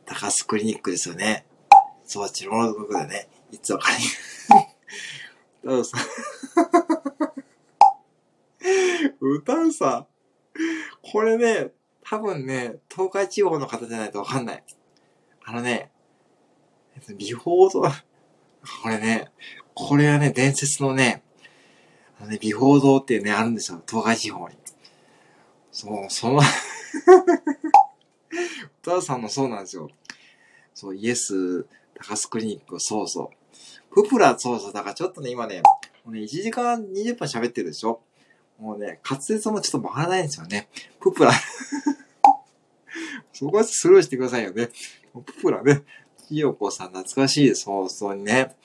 [0.06, 1.46] 高須クリニックですよね。
[2.06, 3.28] そう、チロノの部分だね。
[3.52, 3.98] いつわかり、
[5.64, 6.02] 歌うさん。
[9.20, 10.08] 歌うさ。
[11.02, 11.72] これね、
[12.04, 14.64] 多分ね、東海地方の方じゃないとわかんない。
[15.44, 15.92] あのね、
[17.18, 19.30] 美宝堂、これね、
[19.74, 21.22] これはね、伝説のね、
[22.20, 24.56] あのね、美宝堂っていうね、あるんですよ、東海地方に。
[25.72, 26.42] そう、その、
[28.82, 29.90] 歌田さんもそうなんですよ。
[30.74, 31.64] そう、イエス、
[31.96, 33.32] 高須クリニック、そうそ
[33.92, 34.04] う。
[34.04, 35.62] ププラ、そうそう、だからちょっとね、今ね、
[36.04, 38.02] もうね、1時間20分喋ってるでしょ
[38.60, 40.70] もうね、滑舌もちょっと回らないんですよね。
[41.00, 41.32] ププラ。
[43.32, 44.70] そこはスルーしてくださいよね。
[45.14, 45.84] ププラね。
[46.28, 47.56] ひよこさん懐かしい。
[47.56, 48.56] そうそうにね。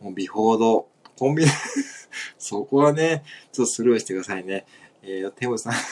[0.00, 0.88] もう美宝堂。
[1.18, 1.50] コンビニ、
[2.38, 4.66] そこはね、ちょっとスルーしてくださいね。
[5.02, 5.72] えー、テムさん。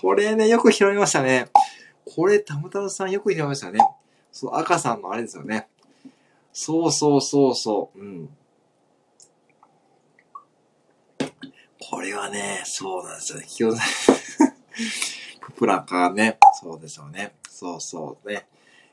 [0.00, 1.48] これね、よく拾いましたね。
[2.04, 3.80] これ、たむたむさんよく拾いましたね。
[4.30, 5.66] そう、赤さんのあれですよね。
[6.52, 7.98] そうそうそうそう。
[7.98, 8.28] うん。
[11.90, 13.46] これはね、そうなんですよね。
[13.48, 13.72] 気を
[15.40, 16.38] ププラかね。
[16.60, 17.32] そうですよね。
[17.48, 18.46] そうそうね。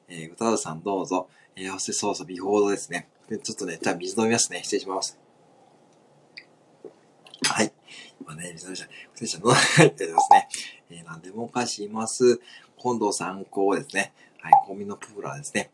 [0.07, 1.27] えー、歌田さんどうぞ。
[1.57, 3.09] えー、そしてそうそう、美宝堂ですね。
[3.27, 4.63] で、ちょっとね、じゃあ水飲みますね。
[4.63, 5.19] 失礼します。
[7.43, 7.73] はい。
[8.21, 8.89] 今ね、水飲みました。
[9.13, 9.81] 失礼しました。
[9.81, 10.47] はい、でですね。
[10.91, 12.39] えー、何でもおかします。
[12.81, 14.13] 近藤参考ですね。
[14.39, 15.69] はい、コンビのププラですね。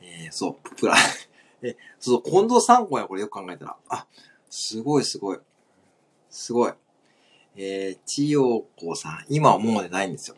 [0.00, 0.96] えー、そう、ププラ。
[1.62, 3.76] え、そうそう、近藤参考や、これよく考えたら。
[3.90, 4.06] あ、
[4.48, 5.38] すごいすごい。
[6.32, 6.72] すごい。
[7.56, 10.36] えー、千代子さん、今はもうね、ないんですよ。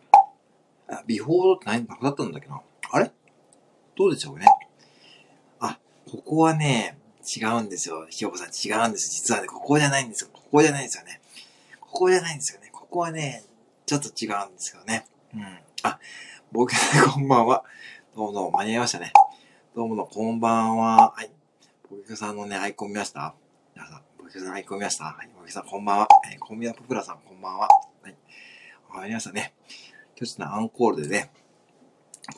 [0.88, 2.60] あ、ビフォードって何、なくなったんだっけな。
[2.90, 3.12] あれ？
[3.96, 4.46] どうでしょうね？
[5.60, 5.78] あ、
[6.10, 8.06] ここはね、違うんですよ。
[8.10, 9.08] ひよこさん違うんです。
[9.08, 10.30] 実はね、ここじゃないんですよ。
[10.32, 11.20] ここじゃないんですよね。
[11.80, 12.70] ここじゃないんですよね。
[12.72, 13.44] ここはね、
[13.86, 15.06] ちょっと違うんですよね。
[15.32, 15.58] うん。
[15.84, 16.00] あ、
[16.50, 16.72] 僕、
[17.14, 17.64] こんばんは。
[18.16, 19.12] どうもどうも、間に合いましたね。
[19.76, 21.12] どうもどうも、こんばんは。
[21.16, 21.30] はい。
[21.88, 23.34] 僕さんのね、アイコン見ました？
[23.76, 25.28] 皆さん、僕さんアイコン見ましたはい。
[25.36, 26.08] 僕さん、こんばんは。
[26.32, 27.68] えー、コンビニのポプラさん、こんばんは。
[28.02, 28.14] はい。
[28.88, 29.52] わかりましたね。
[30.16, 31.30] 今日ちょっとね、アンコールでね、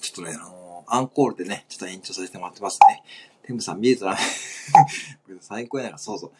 [0.00, 3.04] ちょっとね、あのー、アンコールでね、ちょっと延長させてもらってますね。
[3.44, 4.06] テムさん、見えた？
[4.06, 4.16] ら、
[5.28, 6.32] 僕最高やな、そうそう。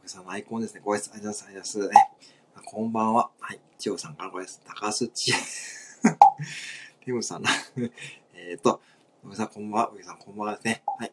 [0.00, 0.80] 僕さんのアイコンですね。
[0.82, 1.88] ご挨拶、ありがとうございます。
[1.90, 2.10] ね。
[2.64, 3.28] こんばんは。
[3.40, 3.60] はい。
[3.78, 4.60] 千代さんからご挨拶。
[4.64, 6.18] 高須千代。
[7.04, 7.50] テムさんな。
[8.32, 8.80] えっと、
[9.22, 9.90] 僕さん、 こんばんは。
[9.90, 10.82] 僕さん、こんばんはですね。
[10.98, 11.12] はい。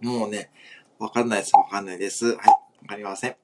[0.00, 0.50] もうね、
[0.98, 1.54] わかんないです。
[1.54, 2.34] わかんないです。
[2.34, 2.67] はい。
[2.88, 3.36] わかりません。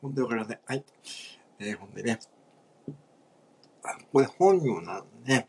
[0.00, 0.58] 本当にわかりません。
[0.64, 0.84] はい。
[1.58, 2.20] えー、ほんでね。
[4.12, 5.46] これ本名な、ね。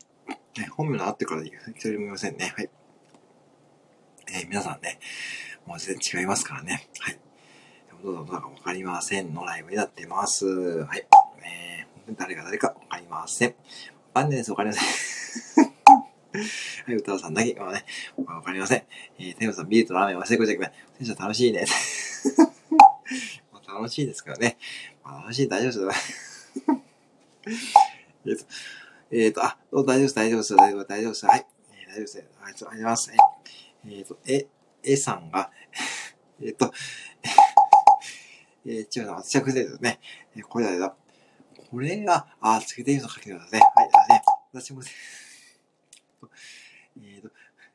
[0.58, 2.52] ね本名なってから一人もいませんね。
[2.56, 2.70] はい。
[4.34, 4.98] えー、皆さんね、
[5.64, 6.88] もう全然違いますからね。
[6.98, 7.18] はい。
[8.02, 10.44] どうだどうだかわかりませんのライブになってます。
[10.84, 11.06] はい。
[11.44, 13.50] えー、誰が誰かわかりません。
[14.14, 14.50] わかんないです。
[14.50, 15.66] わかりません。
[16.34, 17.84] はい、歌さんだけはね、
[18.16, 18.82] わかりません。
[19.20, 20.72] えー、テムさん、ビールとラーメン忘れこちゃいけない。
[20.98, 21.64] 選手は楽しいね。
[23.74, 24.58] 楽しいですからね。
[25.04, 26.50] 楽しい、大丈夫です。
[28.26, 28.44] えっと、
[29.10, 31.46] えっと、あ、大丈夫です、大丈夫です、大丈夫です、はい。
[31.72, 32.18] えー、大丈夫です。
[32.18, 33.10] ありがとうございます。
[33.10, 33.18] はい
[33.84, 34.46] えっと、え、
[34.84, 35.50] えさんが、
[36.40, 36.72] えっと、
[38.64, 39.98] えー、違うな、私はくですね。
[40.36, 40.94] えー、これだ、
[41.70, 43.66] これが、あ、つけてみるの書けてくださいね。
[43.74, 44.22] はい、あね、
[44.52, 44.82] 私も、
[47.02, 47.30] えっと、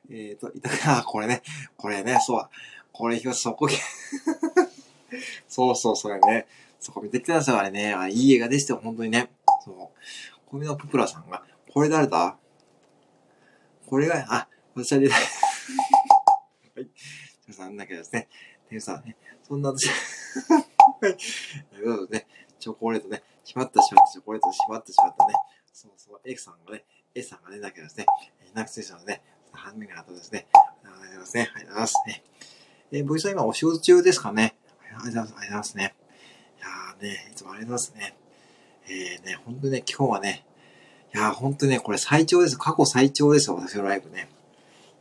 [0.10, 1.42] えっと、いたか、これね、
[1.76, 2.50] これね、そう、
[2.94, 3.68] これ、そこ、
[5.48, 6.48] そうそう、それね、
[6.80, 9.32] そこ見てきてください、あれね、あいい映画でしたよ、本当にね。
[9.64, 9.76] そう。
[10.48, 11.44] 小見のポプラさんが、
[11.74, 12.38] これ誰だ？
[13.88, 15.16] これが、あ、私は出た。
[15.16, 16.88] はい。
[17.48, 18.28] 皆さん、なんだけどですね、
[18.70, 19.16] テンさんね、
[19.48, 19.94] そんな私、は
[21.10, 21.18] い。
[21.76, 22.28] ということでね、
[22.60, 25.34] チョコレートね、しまったしまったチョコレートしまったしまったね。
[25.72, 26.86] そうそう、A さんがね、
[27.16, 28.06] A さんがね、だけどですね、
[28.42, 29.22] え、なくせしたの、ね、
[29.52, 30.48] 半目があったですね。
[30.54, 31.42] ありがとうございますね。
[31.42, 32.24] はい、ありがとうございますね。
[32.92, 34.57] えー、V さん今お仕事中ですかね？
[35.04, 35.34] ありがとうございます。
[35.34, 35.96] ありがとうございますね。
[36.58, 38.16] いやね、いつもありがとうございますね。
[38.90, 40.46] えー、ね、本当ね、今日はね、
[41.14, 42.58] いやー、本当ね、これ最長です。
[42.58, 44.30] 過去最長ですよ、私のライブね。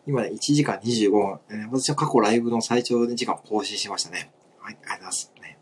[0.06, 1.40] 今ね、1時間25分。
[1.50, 4.30] え私は過去ライブの最長時間更新しましたね。
[4.60, 5.32] はい、ありがとうございます。
[5.42, 5.58] ね、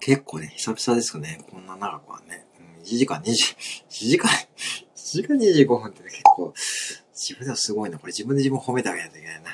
[0.00, 1.44] 結構ね、久々ですよね。
[1.50, 2.44] こんな長くはね。
[2.78, 3.36] うん、1時間20、1
[3.88, 4.36] 時間、1
[4.94, 6.52] 時間25分ってね、結構、
[7.14, 7.98] 自分ではすごいな。
[7.98, 9.50] これ自分で自分を褒めてあげないといけないな。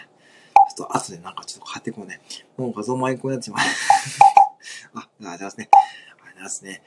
[0.75, 2.21] ちょっと後でなんかちょっと買ってこうね。
[2.57, 3.61] もう画像もアイコンになっちまう。
[4.95, 5.69] あ、ありがとうございますね。
[5.73, 6.83] ありがとうございますね。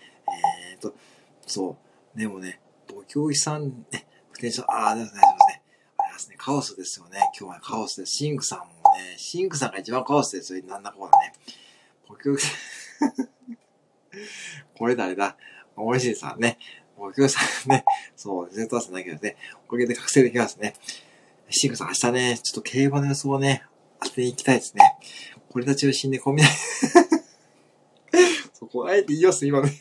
[0.72, 0.96] えーと、
[1.46, 1.78] そ
[2.16, 2.20] う。
[2.20, 5.48] でもね、母教師さん、ね、不転車、あー、ありがとうございますね。
[5.48, 6.36] ありがとうございますね。
[6.38, 7.20] カオスですよね。
[7.40, 8.16] 今日はカオスです。
[8.16, 10.64] シンクさんもね、シンクさんが一番カオスですよ。
[10.66, 11.34] なんだこうだね。
[12.08, 12.54] 母教師さ
[13.06, 13.14] ん、
[14.78, 15.38] これ誰だ？
[15.76, 16.58] おいしいさんね。
[16.98, 17.86] 母教師さんね。
[18.16, 19.36] そう、ゼントワさんだけどね。
[19.68, 20.74] おかげで覚醒できますね。
[21.50, 23.64] シンクさん明日ね、ちょっと競馬の予想をね、
[24.10, 24.84] 当てに行きたいですね。
[25.50, 26.50] これたちを死んでコンビニ
[28.54, 29.72] そこ、あえて言います、今ね。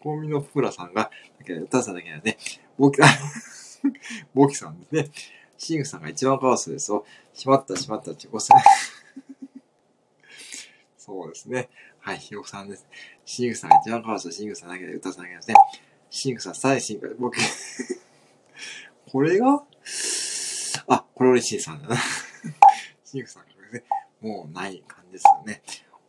[0.00, 2.38] コンビニのプラさんが、だけど、歌さんだけどね、
[2.78, 3.00] ボキ、
[4.34, 5.10] ボキさんですね。
[5.58, 7.04] シンクさんが一番カオスですよ。
[7.32, 8.60] しまった、しまった、チョコさん。
[10.98, 11.68] そうですね。
[12.00, 12.86] はい、ひよこさんです。
[13.24, 15.54] シンクさんが一番カオス、シンクさんだけで、歌さんだけですね。
[16.10, 17.36] シンクさん、さえシンク、僕。
[19.10, 19.62] これが？
[20.88, 21.96] あ、これ嬉しいさんだな。
[23.16, 23.84] シンクさんがね、
[24.20, 25.62] もうない感じですよね。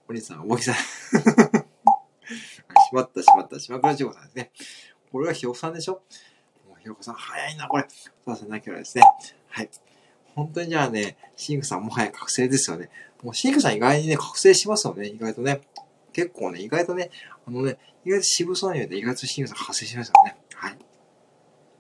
[0.09, 0.75] お兄さんがボキさん。
[0.75, 0.81] し
[2.91, 4.51] まった、しまった、しまくらちこさんですね。
[5.09, 6.01] これはひよこさんでしょ？
[6.81, 7.85] ひよこさん、早いな、これ。
[8.25, 9.05] そうさんだけはですね。
[9.47, 9.69] はい。
[10.35, 12.89] 本当にじゃあね、シンクさんもはや覚醒ですよね。
[13.23, 15.61] もうシンクさん意外にね、覚醒しますよね、意外とね。
[16.11, 17.09] 結構ね、意外とね、
[17.47, 20.35] あのね、意外と渋そうに言うと意外とシンクさん覚醒しますよね。
[20.53, 20.77] はい。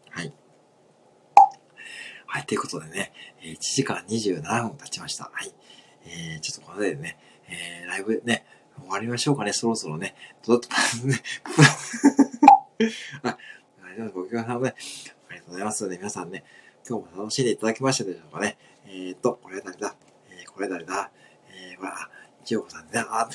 [0.09, 0.33] はい。
[2.29, 5.29] はい、ということでね、1時間27分経ちました。
[5.31, 5.53] はい。
[6.05, 7.17] えー、ちょっとこれでね、
[7.47, 8.45] えー、ライブね、
[8.77, 10.13] 終わりましょうかね、そろそろね。
[10.45, 10.67] どっと、
[11.07, 11.15] ね、
[13.23, 13.37] あ、あ
[13.93, 15.15] りがとうございます。
[15.29, 15.87] ありがとうございます。
[15.87, 16.43] ね、皆さんね、
[16.87, 18.57] 今日も楽しんでいただけましたでしょうかね。
[18.85, 19.95] えーと、これ誰だ？
[20.29, 21.09] えー、これ誰だ？
[21.49, 22.09] えー、これ、あ、
[22.43, 23.31] 一応さんね、あ、ね、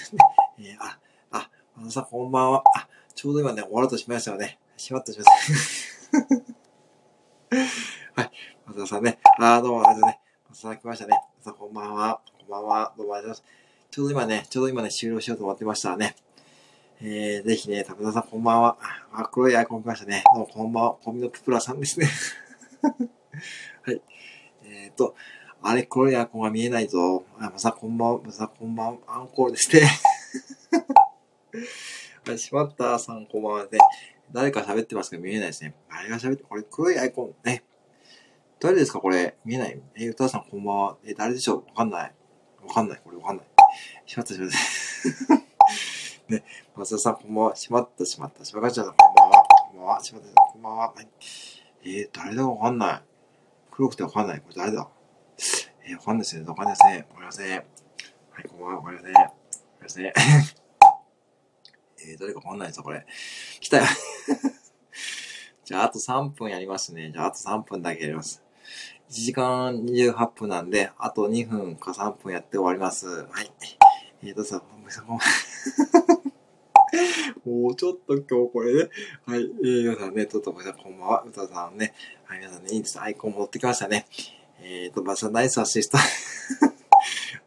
[0.58, 0.98] えー、あ、
[1.30, 2.62] あ、和田さんこんばんは。
[2.76, 4.58] あ、ちょうど今ね、終わろうとしましたよね。
[4.76, 5.32] しまったしまった。
[8.14, 8.30] はい、
[8.66, 10.20] 和田さんね、あー、どうもありがとうね。
[10.48, 11.10] 和田さん来ましたね。
[11.12, 12.20] 和田さんこんばんは。
[12.38, 12.92] こんばんは。
[12.96, 13.62] どうもありがとうございます。
[13.90, 16.14] ちょうど今ね、ちょうど今ね、終了しようと思ってましたね。
[17.00, 18.76] えー、ぜひね、高田さんこんばんは。
[19.12, 20.22] あ、黒いアイコン来ましたね。
[20.32, 20.94] どうもこんばんは。
[21.02, 22.08] コンビニのププラさんですね。
[23.82, 24.00] はい。
[24.64, 25.16] えっ、ー、と、
[25.60, 27.24] あれ、黒いアイコンが見えないぞ。
[27.38, 28.20] あ、まさこんばんは。
[28.24, 28.98] まさこんばんは。
[29.08, 29.88] アンコールですね。
[32.24, 33.78] はい、しまったさんこんばんはね。
[34.30, 35.74] 誰か喋ってますけど見えないですね。
[35.90, 37.64] 誰が喋って、これ黒いアイコンね。
[38.62, 39.00] 誰ですか？
[39.00, 40.96] これ見えないえ、歌さんこんばんは。
[41.04, 41.64] え、誰でしょう？
[41.70, 42.14] わかんない。
[42.64, 43.00] わかんない。
[43.02, 43.46] これわかんない。
[44.06, 45.34] しまったしまった。
[46.32, 46.44] ね、
[46.76, 47.56] 松田さんこんばんは。
[47.56, 48.44] しまったしまった。
[48.44, 49.42] しまかちゃんさんこんばんは。
[49.42, 50.04] こんばんは。
[50.04, 50.92] しまったこんばんは。
[50.92, 51.08] はい、
[51.82, 53.02] えー、誰だかわかんない。
[53.72, 54.40] 黒くてわかんない。
[54.40, 54.88] これ誰だ？
[55.84, 56.46] えー、わかんないですね。
[56.46, 56.98] わかんないですね。
[57.10, 57.58] わかりません。
[57.58, 57.64] は
[58.40, 58.76] い、こんばんは。
[58.76, 59.12] わかりません。
[59.12, 59.34] わか
[59.80, 60.04] りません。
[60.06, 63.04] えー、誰かわかんないですよ、これ。
[63.58, 63.84] 来たよ。
[65.64, 67.10] じゃあ、あと3分やりますね。
[67.10, 68.40] じゃあ、あと3分だけやります。
[69.12, 73.06] 1時間28分なんで、あと2分か3分やって終わります。
[73.06, 73.52] はい。
[74.24, 74.62] えーとさ、
[77.44, 78.88] もうちょっと今日これね。
[79.26, 79.42] はい。
[79.42, 81.24] えー、皆さんね、ちょっとごめんなさい、こんばんは。
[81.28, 81.92] 歌さんね。
[82.24, 82.98] はい、皆さんね、いいです。
[83.02, 84.06] アイコン持ってきましたね。
[84.62, 85.98] えーと、バシャナイスアシスタ。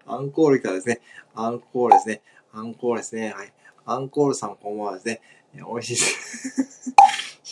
[0.05, 1.01] アンコールからですね。
[1.33, 2.21] アンコールですね。
[2.53, 3.33] アンコールですね。
[3.35, 3.51] はい。
[3.87, 5.19] アンコールさんこんばんはですね。
[5.55, 6.93] 美味しいです。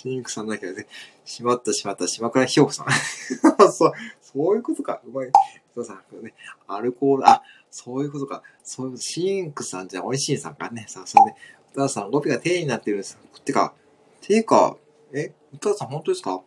[0.03, 0.85] シンクさんだけどね。
[1.23, 2.87] しまったしまった、島倉ひよこさん。
[3.71, 4.99] そう、そういうことか。
[5.07, 5.31] うまい。
[5.73, 6.33] そうさ、ね、
[6.67, 8.43] アルコール、あ、そういうことか。
[8.65, 10.83] そういう、シンクさんじゃ、美味しいさんかね。
[10.89, 11.35] さあ、それで、
[11.71, 13.17] 歌さん、語尾が丁寧になってるんです。
[13.45, 13.73] てか、
[14.19, 14.75] ていうか、
[15.13, 16.41] え、歌さん本当ですか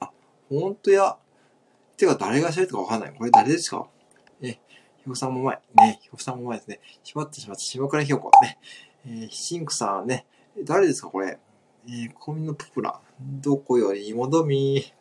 [0.00, 0.10] あ、
[0.48, 1.16] 本当や。
[1.96, 3.14] てか、誰が喋るかわかんない。
[3.16, 3.86] これ誰ですか
[4.42, 4.58] え、ひよ
[5.10, 5.60] こさんもうまい。
[5.76, 6.80] ね、ひよこさんもうまいですね。
[7.04, 8.32] しまってしまって、島倉ひよこ。
[8.42, 8.58] ね。
[9.06, 10.26] えー、シンクさんはね。
[10.64, 11.38] 誰ですかこれ。
[11.88, 13.00] えー、コミのププラ。
[13.20, 14.92] どこよりもどみ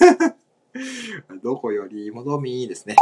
[1.42, 2.96] どこよりもどみですね。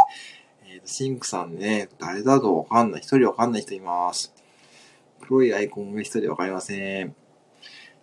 [0.67, 3.01] えっー、シンクさんね、誰だとわかんない。
[3.01, 4.35] 一人わかんない人います。
[5.23, 7.17] 黒いアイコンが一人わかりません。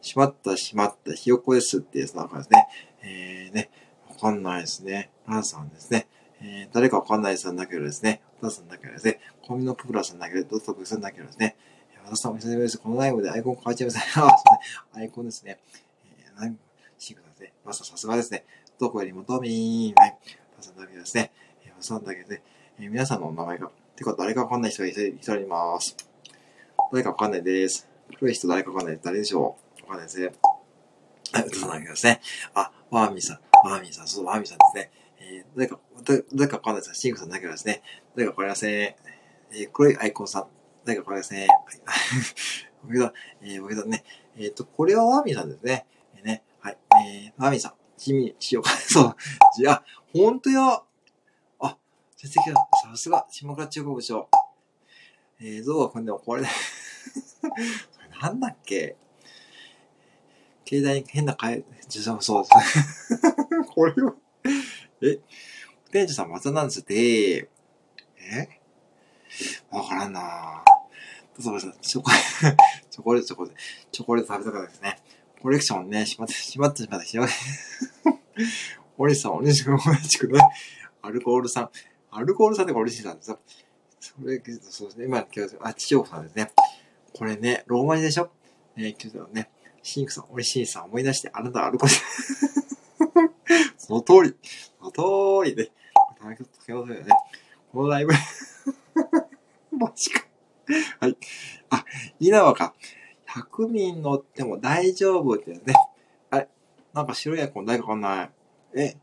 [0.01, 2.67] しまったしまったひよこですってやつなんかですね。
[3.03, 3.69] えー、ね、
[4.09, 5.11] わかんないですね。
[5.27, 6.07] ランさんですね。
[6.41, 8.21] えー、誰かわかんないさんだけどですね。
[8.41, 9.19] お父さんだけどですね。
[9.43, 11.55] コミのププラさんだけど、ドットブさんだけどですね。
[12.07, 12.77] 私さんお久しぶりです。
[12.77, 14.02] このライブでアイコン変わっちゃいません。
[14.02, 14.36] あ、そうね。
[14.94, 15.57] アイコンですね。
[16.19, 16.56] えー、何
[16.99, 17.53] シンクさんですね。
[17.65, 18.45] マスターさすがですね。
[18.80, 19.99] どこよりもトミー。
[19.99, 20.18] はい。
[20.56, 21.32] マスターだけですね。
[21.65, 22.44] えー、マスターだけで、ね、
[22.80, 25.98] えー、皆さんのお名前が、てか、誰かわかんない人が一人一人います。
[26.91, 27.90] 誰かわかんないです。
[28.19, 28.99] 黒い人誰かわかんない。
[29.02, 30.32] 誰でしょうわかんないですね。
[31.34, 32.22] はい、歌さんだけですね。
[32.53, 34.91] あ、ワーミーさん、ワーミーさん、そう、ワーミーさんですね。
[35.19, 35.80] えー、誰か、
[36.36, 37.02] 誰かわかんないです。
[37.02, 37.82] シンクさんだけはですね。
[38.15, 38.72] 誰かわかりません。
[38.72, 40.48] えー、黒いアイコンさん、
[40.85, 41.39] 誰かわかりません。
[41.39, 41.49] はい。
[42.83, 44.03] 僕だ、えー、僕だね。
[44.37, 45.85] えっ、と、これはワーミーさんですね。
[46.15, 46.77] えーね、はい。
[47.05, 48.69] えー、ワーミーさん、地味にしようか。
[48.87, 49.15] そう。
[49.57, 49.83] じゃあ、
[50.13, 50.81] ほんとや。
[51.59, 51.77] あ、
[52.15, 52.67] 先生だ。
[52.83, 54.29] さすが、下倉中国部長。
[55.39, 56.47] えー、像はこれでもこれで、
[57.11, 58.95] それなんだっけ？
[60.67, 63.65] 携帯に変な変え、自動そうですね。
[63.73, 64.13] これは、
[65.01, 65.19] え、
[65.91, 67.49] 店長さんまたなんですって、
[68.17, 68.59] え？
[69.69, 70.64] わからんなぁ。
[71.39, 72.11] そうそう、チョコ、
[72.89, 73.59] チョコレート、チョコレート、
[73.91, 74.99] チョコレート食べたかったですね。
[75.41, 77.33] コレクションね、しまって、しまってしまって、しまって。
[78.97, 80.39] おりさん、おりしくん、同じくね、
[81.01, 81.69] アルコールさん、
[82.11, 83.39] アルコールさんっておりしさんですよ。
[83.99, 86.51] それ、そうですね、今、今日、あ、地上さんですね。
[87.13, 88.31] これね、ローマ字でしょ
[88.77, 89.49] えー、今日ね、
[89.83, 91.95] シンクさん、おいしさん思い出して、あなたアルコール。
[93.77, 94.35] その通り。
[94.79, 94.91] その
[95.43, 95.71] 通りで。
[96.19, 97.13] 大変だよね。
[97.71, 98.13] このライブ。
[99.77, 100.25] マジか。
[100.99, 101.17] はい。
[101.69, 101.85] あ、
[102.19, 102.73] 稲葉か。
[103.27, 105.61] 100人乗っても大丈夫ってね。
[106.29, 106.49] あれ
[106.93, 108.31] なんか白いアイコン誰かわかんない。
[108.75, 108.97] え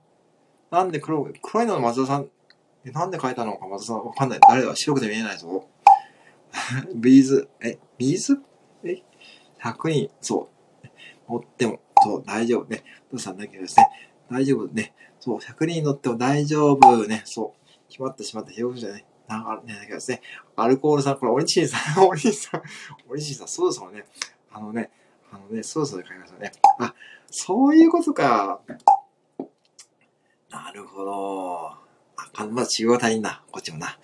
[0.70, 2.30] なんで黒、黒いの松田さん、
[2.84, 4.04] え、なんで書いたのか松田さん？
[4.04, 4.40] わかんない。
[4.48, 4.74] 誰だ？
[4.74, 5.68] 白くて見えないぞ。
[6.94, 8.40] B'z、え、 B'z？
[8.84, 9.02] え
[9.62, 10.86] ?100 人、そう。
[11.30, 12.84] 乗っても、そう、大丈夫ね。
[13.10, 13.86] どうさんだけどですね。
[14.30, 14.94] 大丈夫ね。
[15.20, 17.22] そう、100人乗っても大丈夫ね。
[17.24, 17.68] そう。
[17.88, 19.04] 決まってしまった表情じゃね。
[19.32, 20.20] なんか、ね、だけどですね。
[20.56, 22.62] アルコールさん、これ、おにしんさん、おにしんさん、
[23.08, 24.04] おにしんさん、そろそろね、
[24.52, 24.90] あのね、
[25.32, 26.52] あのね、そろそろ買いましたね。
[26.78, 26.94] あ、
[27.30, 28.60] そういうことか。
[30.50, 31.70] なるほど。
[32.16, 33.42] あ、かまだ違う他人だ。
[33.50, 33.98] こっちもな。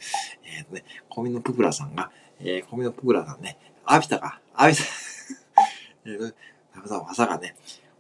[0.44, 2.10] えっ、とね、コミのププラさんが、
[2.40, 4.40] えー、コミのププラさんね、アビタか？
[4.55, 4.82] アビタ。
[6.06, 6.36] えーと、
[6.74, 7.55] ダメだ、技がね、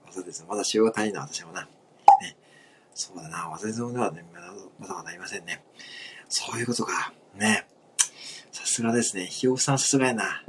[0.06, 0.46] 技です。
[0.48, 1.62] まだ仕様他人だ、私もな。
[1.62, 2.36] ね。
[2.94, 5.62] そうだな、忘れそうではね、まだ、まだなりませんね。
[6.28, 7.12] そういうことか。
[7.34, 7.66] ね。
[8.52, 9.26] さすがですね。
[9.26, 10.42] ひよふさんさすがやな。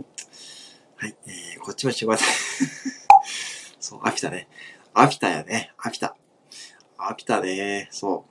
[0.95, 1.15] はい。
[1.26, 2.23] えー、こっちも仕事。
[3.80, 4.47] そう、アピタね。
[4.93, 5.72] アピタやね。
[5.77, 6.15] アピタ。
[6.97, 7.88] アピタね。
[7.91, 8.30] そう。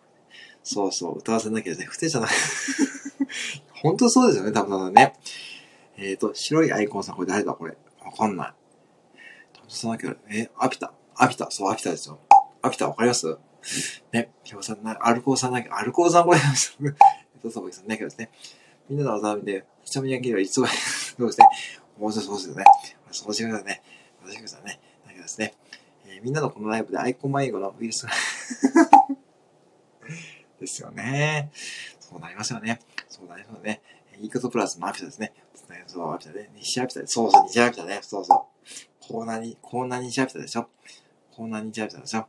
[0.63, 1.19] そうそう。
[1.19, 1.85] 歌わせなきゃね。
[1.87, 2.31] 不定じゃない。
[3.83, 5.15] 本当そうですよね、多分ね。
[5.97, 7.77] えっ、ー、と、白いアイコンさん、これ誰だこれ？
[8.05, 8.53] わかんない。
[9.55, 10.93] 多分そうだけど、えー、アピタ。
[11.15, 11.51] アピタ。
[11.51, 12.21] そう、アピタですよ。
[12.61, 13.39] アピタわかります？
[14.13, 14.31] ね。
[14.45, 16.41] ひよさんな、アルコーさんだけ、アルコーさんこれ、
[17.39, 17.97] と、そうですね。
[17.97, 18.31] けどですね。
[18.89, 21.47] みんなの技を見て、ひとみ焼きはいつも、そうですね。
[21.99, 22.65] もうちょっとそうですよね。
[23.11, 23.83] そうしてくださいね。
[24.23, 24.81] そうしてくださいね。
[25.07, 25.55] だけどですね。
[26.07, 28.13] えー、みんなのこのライブでアイコン迷子のウイルスが
[30.61, 31.51] ですよね。
[32.01, 32.81] そうなりますよね。
[33.09, 33.83] そうなりますよね。
[34.17, 35.33] 言い方プラスのアピタですね。
[35.87, 36.51] そう、アピタね。
[36.57, 38.01] 西アピタそうそう、西アピタね。
[38.03, 39.07] そうそう。
[39.07, 40.69] コーナーに、コーナーに西アピタでしょ。
[41.35, 42.27] コーナーに西アピタでしょ。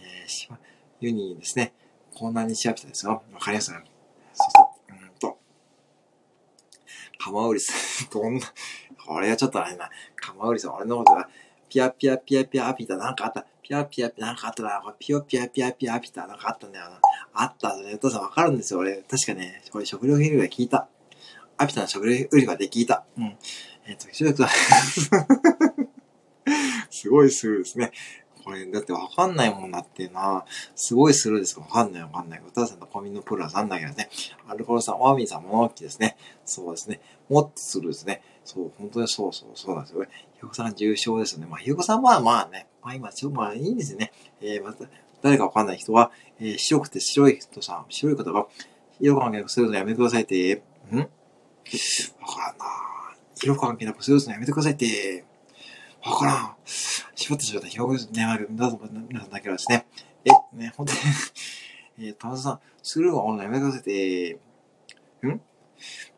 [0.00, 0.58] えー、しま、
[1.00, 1.72] ユニーですね。
[2.14, 3.22] コーナーに西アピタですよ。
[3.32, 3.70] わかります？
[3.72, 3.82] か
[4.36, 5.04] そうそう。
[5.04, 5.38] うんと。
[7.18, 8.08] カマウリス。
[8.10, 8.40] どんな、
[9.04, 9.90] これはちょっとあれな。
[10.14, 11.28] カマウリス、俺のことが、
[11.68, 13.46] ピアピアピアピアアピタなんかあった。
[13.62, 14.94] ピアピアピアなんかあったな。
[14.98, 17.00] ピヨピアピアピアアピタなんかあったんだよな。
[17.34, 17.74] あった。
[17.74, 18.80] それ、お父さんわかるんですよ。
[18.80, 20.88] 俺、確かね、これ食料売り場聞いた。
[21.58, 23.04] アピタの食料売り場で聞いた。
[23.18, 23.36] うん。
[23.86, 24.44] えっ、ー、と、ひどく
[26.90, 27.92] すごいスルーですね。
[28.46, 30.44] これ、だってわかんないもんだってな。
[30.76, 32.42] すごいスルーですわかんないわかんない。
[32.46, 34.08] お父さんとコミのプラスなんだけどね。
[34.46, 36.16] アルコールさん、ワーミーさん、物置ですね。
[36.44, 37.00] そうですね。
[37.28, 38.22] もっとスルーですね。
[38.44, 40.08] そう、本当にそうそう、そうなんですよね。
[40.34, 41.46] ひよこさん重症ですよね。
[41.46, 44.12] まあ、ひよこさんはまあね、まあ今、ちょ、まあいいんですよね。
[44.40, 44.84] えー、また、
[45.22, 48.46] 誰かわかんない人は、えー、白くて白い人さん、白い方が、
[49.00, 50.62] 色関係なくするのやめてくださいって、
[50.92, 50.98] ん？
[50.98, 51.10] わか
[52.42, 52.64] らんな
[53.42, 55.24] 色関係なくするのやめてくださいって、
[56.06, 56.56] わからん。
[56.64, 57.68] しまってしまった。
[57.68, 58.24] ひよこですね。
[58.48, 59.86] 皆さん、皆さんだけはですね。
[60.24, 60.98] え、ね、ほんとに
[61.98, 64.32] えー、玉田さん、スルーをのやめてくださいって、
[65.26, 65.40] ん？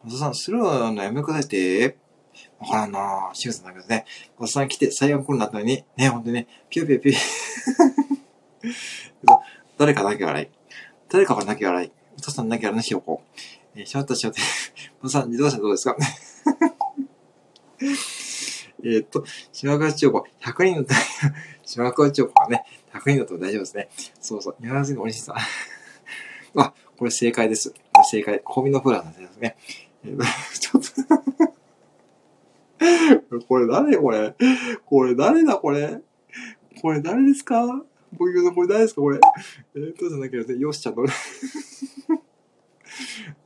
[0.02, 1.97] 玉田さん、スルーのやめてくださいって、
[2.59, 3.35] わからんなぁ。
[3.35, 4.05] シグさんだけどね。
[4.39, 7.16] おっさん来て最悪コロナだったのに、ね、ほんとにね、ピヨピヨピヨ。
[9.78, 10.48] 誰かだけ笑い。
[11.09, 11.93] 誰かがだけ笑い。
[12.19, 13.23] お父さんだけ笑いのひよこ。
[13.74, 14.40] えー、しまったしまって。
[15.01, 15.97] お父さん、自動車どうですか？
[18.84, 20.86] えっと、島川千代子、100人の、
[21.64, 23.88] 島川千代子がね、100人だと大丈夫ですね。
[24.20, 24.56] そうそう。
[24.60, 25.34] 山田のおいしさ。
[26.56, 27.74] あ、これ正解です。
[28.10, 28.40] 正解。
[28.44, 29.56] コミのプランですね。
[30.05, 30.18] えー、
[30.59, 30.82] ちょっ
[33.28, 34.34] と これ誰これ？
[34.86, 36.00] これ誰だこれ？
[36.80, 37.84] これ誰ですか？
[38.12, 39.00] 僕のこれ誰ですか？
[39.00, 39.18] これ？
[39.74, 41.05] えー、どうぞだけどね、よしちゃんの。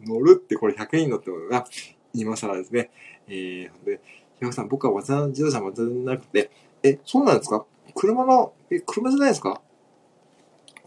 [0.04, 1.66] 乗るってこれ100円乗ってことが、
[2.12, 2.90] 今更ですね。
[3.28, 4.00] えー、ほんで、
[4.42, 6.50] ひろさん、僕は渡辺自動車もじゃなくて、
[6.82, 7.64] え、そうなんですか？
[7.94, 9.62] 車の、え、車じゃないですか？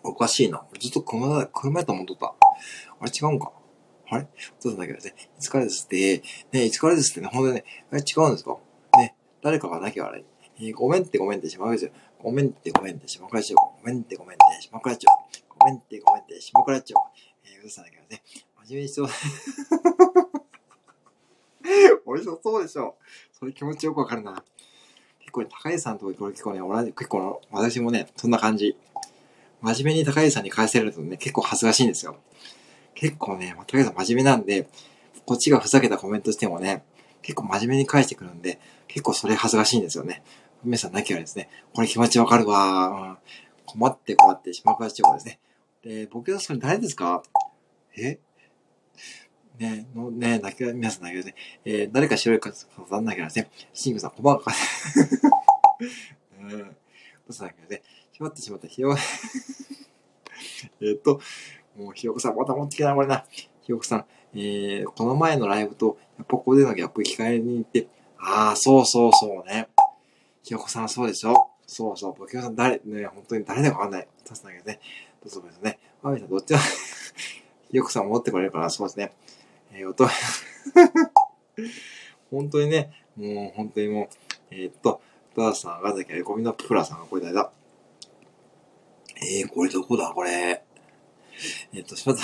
[0.03, 0.65] おかしいな。
[0.77, 2.35] ずっと車だ、車やと思っとった。
[2.99, 3.53] あれ違うんか？
[4.09, 4.27] あれ？
[4.59, 6.21] そうなんだけどね、いつからですって、
[6.51, 8.57] ね、いつからですってね、ほんとね、あれ違うんですか？
[8.97, 10.25] ね、誰かがなきゃあれ。
[10.59, 11.91] えーごめんってごめんってしまくらちゃう。
[12.21, 13.57] ごめんってごめんってしまくらちゃう。
[13.81, 15.15] ごめんってごめんってしまくらちゃう。
[15.57, 17.01] ごめんってごめんってしまくらちゃう。
[17.45, 18.21] えー、うるさんだけどね、
[18.67, 19.15] 真面目にしてほ しい。
[22.05, 22.95] 俺そそうでしょ。
[23.45, 24.43] それ気持ちよくわかるな。
[25.19, 28.75] 結構、高橋さんとこれ結構ね、同じ、結構私もね、そんな感じ。
[29.61, 32.17] 真面目に高橋さんに返せるとね、結構恥ずかしいんですよ。
[32.95, 34.67] 結構ね、高橋さん真面目なんで、
[35.27, 36.83] こっちがふざけたコメントしてもね、
[37.21, 40.23] 結構真面目に返してくるんで、結構それ恥ずかしいんですよね。
[40.63, 43.17] 皆さんなきゃですね、これ気持ちわかるわ、うん
[43.67, 45.39] 困って困って島倉千代子ですね。
[45.83, 47.21] で、僕はそれ誰ですか？
[47.97, 48.19] え？
[49.59, 51.35] ねの、ね泣き、皆さん泣きでね。
[51.65, 52.51] えー、誰か白い方
[52.91, 53.49] なんだけどね。
[53.73, 54.51] シングさん、こばか。
[56.41, 56.49] うん。
[56.49, 56.65] ど
[57.29, 57.81] うしたんだけどね。
[58.11, 58.67] しまってしまった。
[58.67, 58.95] ひよ、
[60.81, 61.19] えっと、
[61.77, 63.25] もうひよこさん、また持ってきな、これな。
[63.61, 67.87] ひよこさん、えー、この前のライブと、やっぱここでのギャップ聞かれに行って、
[68.17, 69.67] ああ、そうそうそうね。
[70.43, 72.15] ひよこさん、そうでしょそうそう。
[72.17, 74.07] 僕さん、誰、ね、本当に誰だかわかんない。
[74.23, 74.79] さすがですね。
[75.23, 75.79] どうぞですね。
[76.03, 76.59] あみさん、どっちは
[77.71, 79.11] ひよこさん持ってこれるから、そうですね。
[79.77, 80.07] えー、音、
[82.31, 84.07] 本当にね、もう本当にもう、
[84.51, 85.01] えーっと、
[85.35, 87.51] ダースさん、赤崎あれゴミのプラさんがこれ誰だ
[89.17, 90.31] えー、これどこだこれ。
[90.31, 92.23] えーっと、しまった。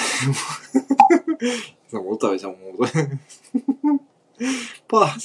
[1.98, 2.88] もう、音はじゃん、もう、
[4.88, 5.19] パー、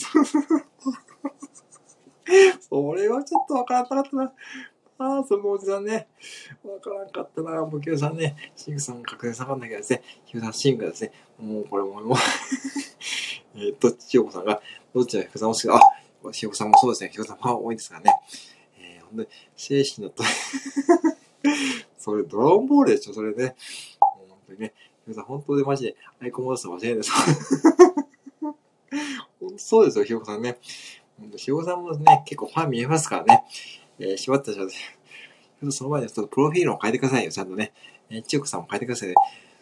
[2.60, 4.32] それはちょっとわからなかったな。
[4.98, 6.08] ああ、そのおじさんね。
[6.64, 7.50] わからんかったな。
[7.66, 8.34] もう、キュさんね。
[8.56, 10.02] シングさん確認さかんないけどですね。
[10.26, 11.12] キュさん、シングですね。
[11.38, 12.18] もう、これも、もう
[13.56, 14.60] えっと、千代子さんが、
[14.94, 15.80] どっちがひこさんもしか、あ、
[16.32, 17.10] ひこさんもそうですね。
[17.10, 18.12] ひこさんファン多いですからね。
[18.78, 20.22] えー、ほんで、精神のと、
[21.98, 23.56] それ、ドラゴンボールでしょ、それね。
[24.00, 24.74] もう本当にね。
[25.04, 27.12] ひこさん、本当でマジで、アイコン戻すの間違いないです。
[28.40, 30.58] 本当そうですよ、ひよこさんね。
[31.18, 33.44] ほんとひよこさんもね、結構ファン見えますからね。
[33.98, 34.74] えー、しまったしまった。
[34.74, 37.72] ちょっとその前にちょっとプロフィールを変えてくださいよ、ちゃんとね。
[38.10, 39.14] えー、千代子さんも変えてくださいね。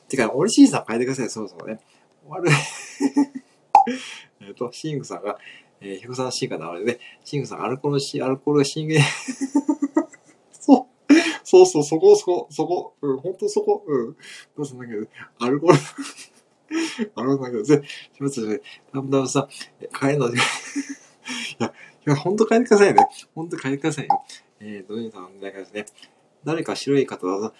[0.08, 1.80] てか、オリシーさん変えてください、そろそろね。
[2.28, 2.54] 悪い。
[4.40, 5.38] えっと、シングさんが、
[5.80, 8.94] えー、ひよこさんシンが流れて、シングさんアルコールし、アルコールがシング
[10.52, 11.12] そう。
[11.42, 14.16] そうそう、そこ、そこ、そこ、うん、ほんとそこ、うん。
[14.56, 15.06] どうすんだけど、
[15.38, 15.78] アルコール、
[17.14, 17.82] あるんだけど、ぜ、
[18.14, 18.98] しまったしまった。
[18.98, 19.48] だんだんさ、
[19.98, 20.36] 帰るの、 い
[21.58, 21.66] や、
[22.06, 23.06] いや、ほんと帰ってくださいね。
[23.34, 24.24] ほんと帰ってくださいよ。
[24.60, 25.86] えー、ドニーさん、だからですね。
[26.44, 27.54] 誰か白い方だぞ。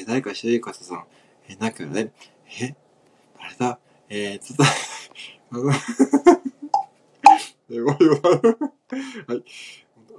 [0.00, 1.04] えー、誰か白い方さん。
[1.48, 2.12] え、なんかね、
[2.60, 2.74] え？
[3.38, 3.78] 誰だ？
[4.08, 4.64] えー、ちょっと、
[5.52, 5.72] あの、
[7.70, 8.42] えー、ごめんごめん
[9.26, 9.44] はい。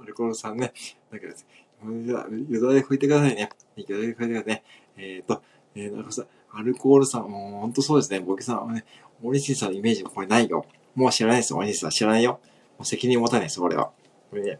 [0.02, 0.72] アルコールさんね。
[1.10, 1.66] だかですね。
[2.08, 3.48] よだれ拭いてくださいね。
[3.76, 4.62] よだれ拭いてくださいね。
[4.96, 5.42] えーと、
[5.74, 8.20] えー、なんかさ、アルコールさん、もうほんとそうですね。
[8.20, 8.84] ボケさんはね、
[9.22, 10.66] オリシンさんのイメージこれないよ。
[10.94, 11.90] もう知らないですよ、オリシンさん。
[11.90, 12.40] 知らないよ。
[12.78, 13.90] もう責任持たないですよ、これは。
[14.30, 14.58] これね、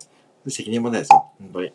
[0.48, 1.30] 責任持たないですよ。
[1.38, 1.72] 本当に。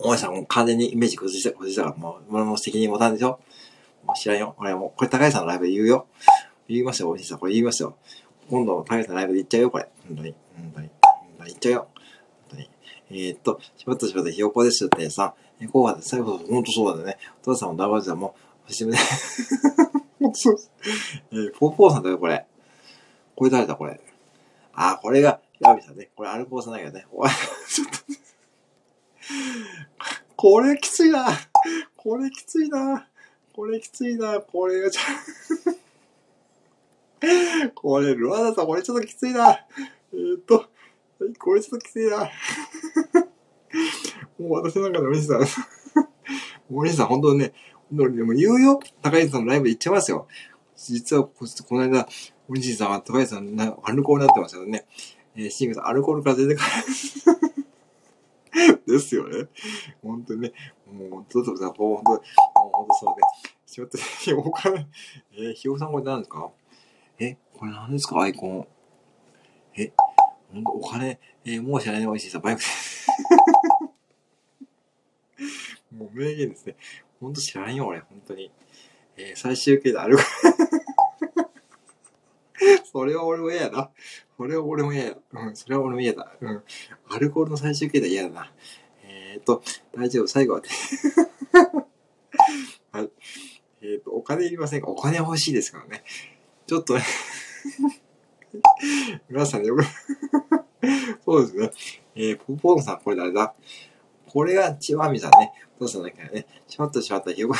[0.00, 3.40] 大井さんもう完全にイメージ崩した、崩したから、もう、もう責任持たないでしょ。
[4.14, 4.54] 知らんよ。
[4.56, 6.06] これもう、これ高橋さんのライブで言うよ。
[6.68, 7.38] 言いますよ、オリシンさん。
[7.38, 7.96] これ言いますよ。
[8.50, 9.88] 今度、高橋さんのライブで言っちゃうよ、これ。
[10.06, 10.34] 本当に。
[10.56, 10.88] 本当に。
[11.02, 11.88] 本当に言っちゃうよ。
[11.96, 12.06] 本
[12.50, 12.70] 当に。
[13.10, 17.18] えー、っと、しばったしばったひよこですってさ、え、こうは最後、ほんとそうだね。
[17.42, 18.34] お父さんもダバジさんも、
[18.66, 18.98] 節目で。
[20.34, 20.70] そうです。
[21.32, 22.46] えー、ポーポーさんだよ、これ。
[23.34, 24.00] これ誰だ、これ？
[24.74, 26.10] あ、これが、ヤビさんね。
[26.14, 27.06] これアルコーさんだけどね。
[27.12, 27.30] おい、
[27.68, 27.98] ちょっと。
[30.36, 31.26] これきついな。
[31.96, 33.07] これきついな。
[33.58, 34.38] これきついな。
[34.38, 35.00] これがちょ、
[37.74, 39.50] これ、ルアナさん、これちょっときついな。
[39.50, 40.66] えー、っと、
[41.40, 42.18] これちょっときついな。
[44.38, 45.40] もう私の中でお兄さん、
[46.72, 47.52] お兄さん本当にね、
[47.90, 48.78] 本当にでも言うよ。
[49.02, 50.28] 高市さんのライブで言っちゃいますよ。
[50.76, 51.32] 実はこ、
[51.68, 52.06] この間、
[52.48, 54.86] お兄さんは高市さんなアルコールになってましたよね。
[55.34, 57.38] えー、シングさん、アルコールから出てから。
[58.86, 59.48] ですよね。
[60.00, 60.52] 本当にね。
[60.92, 62.22] もう、どうぞ、もう本当に、もう
[62.72, 63.16] 本当そうね。
[63.66, 64.70] しまって、ひよか
[65.32, 66.50] えー、ひよさんこれ何ですか？
[67.18, 68.20] え、これ何ですか？
[68.20, 68.66] アイコン。
[69.76, 69.92] え、
[70.52, 72.62] ほんと、お金、えー、もう知らないおいしいさ、バイク。
[75.94, 76.76] もう名言ですね。
[77.20, 78.50] ほんと知らんよ、俺、本当に。
[79.16, 80.16] えー、最終形である。
[82.90, 83.90] それは俺も嫌やな。
[84.36, 85.14] それは俺も嫌や。
[85.32, 86.32] うん、それは俺も嫌だ。
[86.40, 86.62] うん。
[87.10, 88.52] アルコールの最終形で嫌だな。
[89.30, 89.62] えーと、
[89.94, 90.68] 大丈夫、最後はね。
[92.92, 93.10] はい。
[93.82, 94.88] えっ、と、お金いりませんか？
[94.88, 96.02] お金欲しいですからね。
[96.66, 97.02] ちょっとね、
[99.28, 99.84] 皆さん、よく
[101.24, 101.70] そうですね。
[102.14, 103.54] えー、ポポンさん、これ誰だ？
[104.26, 105.52] これがチワミさんね。
[105.78, 106.46] どうしたんだっけね。
[106.66, 107.54] しまったしまった、ひよこ。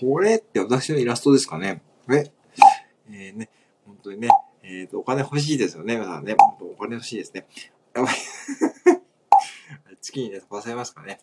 [0.00, 1.82] これって私のイラストですかね？
[2.10, 2.30] え？
[3.10, 3.48] えー、ね、
[3.86, 4.28] 本当にね、
[4.62, 6.36] えっ、ー、と、お金欲しいですよね、皆さんね。
[6.60, 7.46] お金欲しいですね。
[7.94, 8.14] やばい。
[10.00, 11.20] 月にね、飛ばされますかね。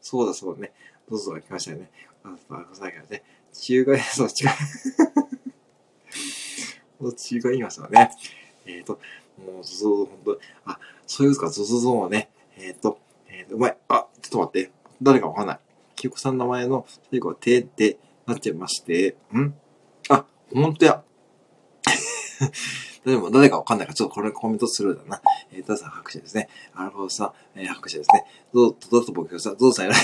[0.00, 0.72] そうだそうだね。
[1.08, 1.90] どうぞ来ましたよね。
[2.24, 3.22] あ、そうだけどね。
[3.52, 4.32] 中外、 そう、違う。
[7.00, 8.10] そっちが言いますよね。
[8.64, 9.00] えっ、ー、と、
[9.38, 13.76] もう、ゾゾゾ、ほんと、あ、そういうか、ゾゾゾはね、えっ、ー、と、えっ、ー、と、うまい。
[13.88, 14.70] あ、ちょっと待って。
[15.02, 15.60] 誰かわかんない。
[15.96, 19.52] キヨコさんの名前の最後は手でなっちゃいまして、ん？
[20.08, 20.24] あ、
[20.54, 21.02] ほんとや。
[23.04, 25.20] でも誰かわかんないから、ちょっとこれコメントするだな。
[25.52, 26.48] えー、ダさん拍手ですね。
[26.74, 28.24] アルファさん、えー、拍手ですね。
[28.54, 29.96] どう、どうと僕さん、どうさんやら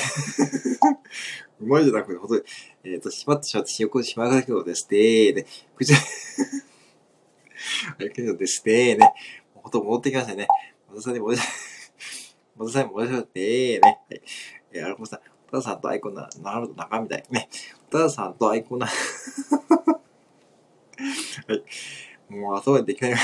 [1.60, 2.42] うまいじゃなくて、ほんとに、
[2.84, 5.46] えっ、ー、と、しまってしまって、しよこしまがきょうですねーね。
[5.76, 5.98] 口、 あ
[7.98, 9.12] れけどですねーね。
[9.54, 10.48] ほんと戻ってきましたね。
[10.88, 11.42] またさんに戻し、
[12.56, 14.00] またさんに戻しまってーね。
[14.08, 14.22] はい。
[14.72, 15.20] えー、アルファさん、
[15.50, 17.24] たださんとアイコンな、なると仲みたい。
[17.30, 17.48] ね。
[17.90, 18.86] たださんとアイコンな、
[21.46, 21.64] はい。
[22.28, 23.12] もう遊べできない。
[23.14, 23.18] は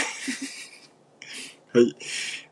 [1.81, 1.97] い。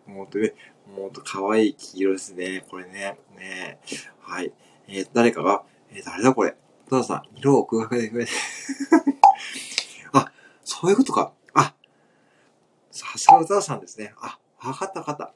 [0.06, 0.54] もうとね、
[0.96, 2.64] もうと可愛い黄色ですね。
[2.68, 3.18] これね。
[3.36, 3.78] ね
[4.20, 4.52] はい。
[4.88, 6.56] えー、誰かが、えー、誰だこれ。
[6.90, 8.32] たださん、色を空白でくれて。
[10.12, 10.30] あ、
[10.64, 11.32] そういうことか。
[11.54, 11.74] あ、
[12.90, 14.12] さすが歌さんですね。
[14.20, 15.34] あ、わかったわかった。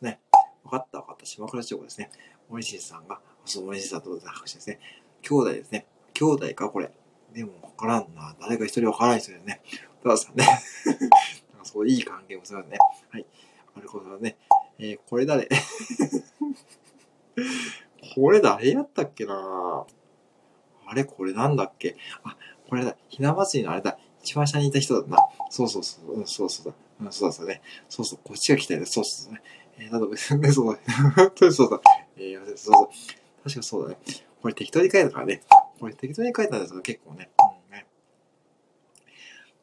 [0.00, 0.20] ね。
[0.64, 1.26] わかったわかった。
[1.26, 2.10] 島倉千代子ですね。
[2.48, 4.80] 森進さんが、そう、森進さんと拍手ですね。
[5.22, 5.86] 兄弟ですね。
[6.14, 6.90] 兄弟か、これ。
[7.36, 8.34] でも、わからんな。
[8.40, 9.60] 誰か一人わからないですよね。
[10.02, 10.46] たさんね。
[11.62, 12.78] そういい関係もするね。
[13.10, 13.26] はい。
[13.76, 14.38] あるほどね。
[14.78, 15.46] えー、これ誰？
[18.14, 19.84] これ誰やったっけな？
[20.86, 21.96] あれこれなんだっけ？
[22.24, 22.38] あ、
[22.70, 22.96] これだ。
[23.08, 23.98] ひな祭りのあれだ。
[24.22, 25.18] 一番下にいた人だな。
[25.50, 26.12] そうそうそう。
[26.14, 26.72] うん、そうそうだ。
[27.02, 27.60] うん、そうだそうね。
[27.90, 28.20] そうそう。
[28.24, 28.86] こっちが来たよね。
[28.86, 29.42] そうそうね。
[29.78, 30.80] えー、なんだ別にね、そうだ。
[31.14, 31.80] 本当にそうだ。
[32.16, 32.88] えー、そうそう。
[33.44, 33.98] 確かそうだね。
[34.40, 35.42] これ適当に書いたからね。
[35.78, 37.30] これ適当に書いたんですよ、結構ね。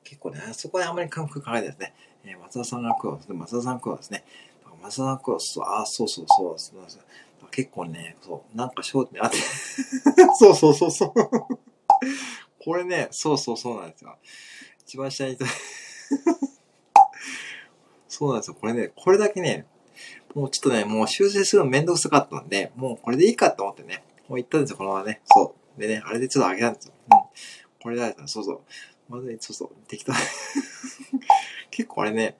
[0.03, 1.93] 結構ね、そこであんまり感覚考えないですね。
[2.23, 3.35] えー、松田さんが食うですね。
[3.35, 4.23] 松田さん食うですね。
[4.81, 5.35] 松田さん食う
[5.65, 7.03] あ、そうそうそうそう。
[7.49, 9.37] 結構ね、そう、なんか焦点あって。
[10.37, 11.13] そうそうそうそう。
[12.63, 14.15] これね、そうそうそうなんですよ。
[14.85, 15.45] 一番下にいた
[18.07, 18.55] そうなんですよ。
[18.55, 19.65] これね、これだけね、
[20.35, 25.21] もうちょっとね、もう修正するのめんどくさかったんで、もうこれでいいかと思ってね、もう言ったんですよ、このままね。
[25.25, 25.62] そう。
[25.77, 26.93] でね、あれでちょっと上げたんですよ。
[27.11, 27.19] うん。
[27.81, 28.61] これだったそうそう。
[29.09, 30.13] まずね、そうそう、適当。
[31.71, 32.37] 結構あれね、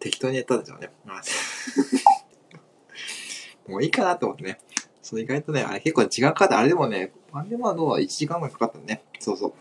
[0.00, 0.90] 適当にやったんですよね。
[3.66, 4.60] もういいかなと思ってね。
[5.02, 9.04] そう、意外とね、あれ結構時間かかって、あれでもね、あれでもどう ?1 時間ぐらいかかったね。
[9.18, 9.54] そうそう。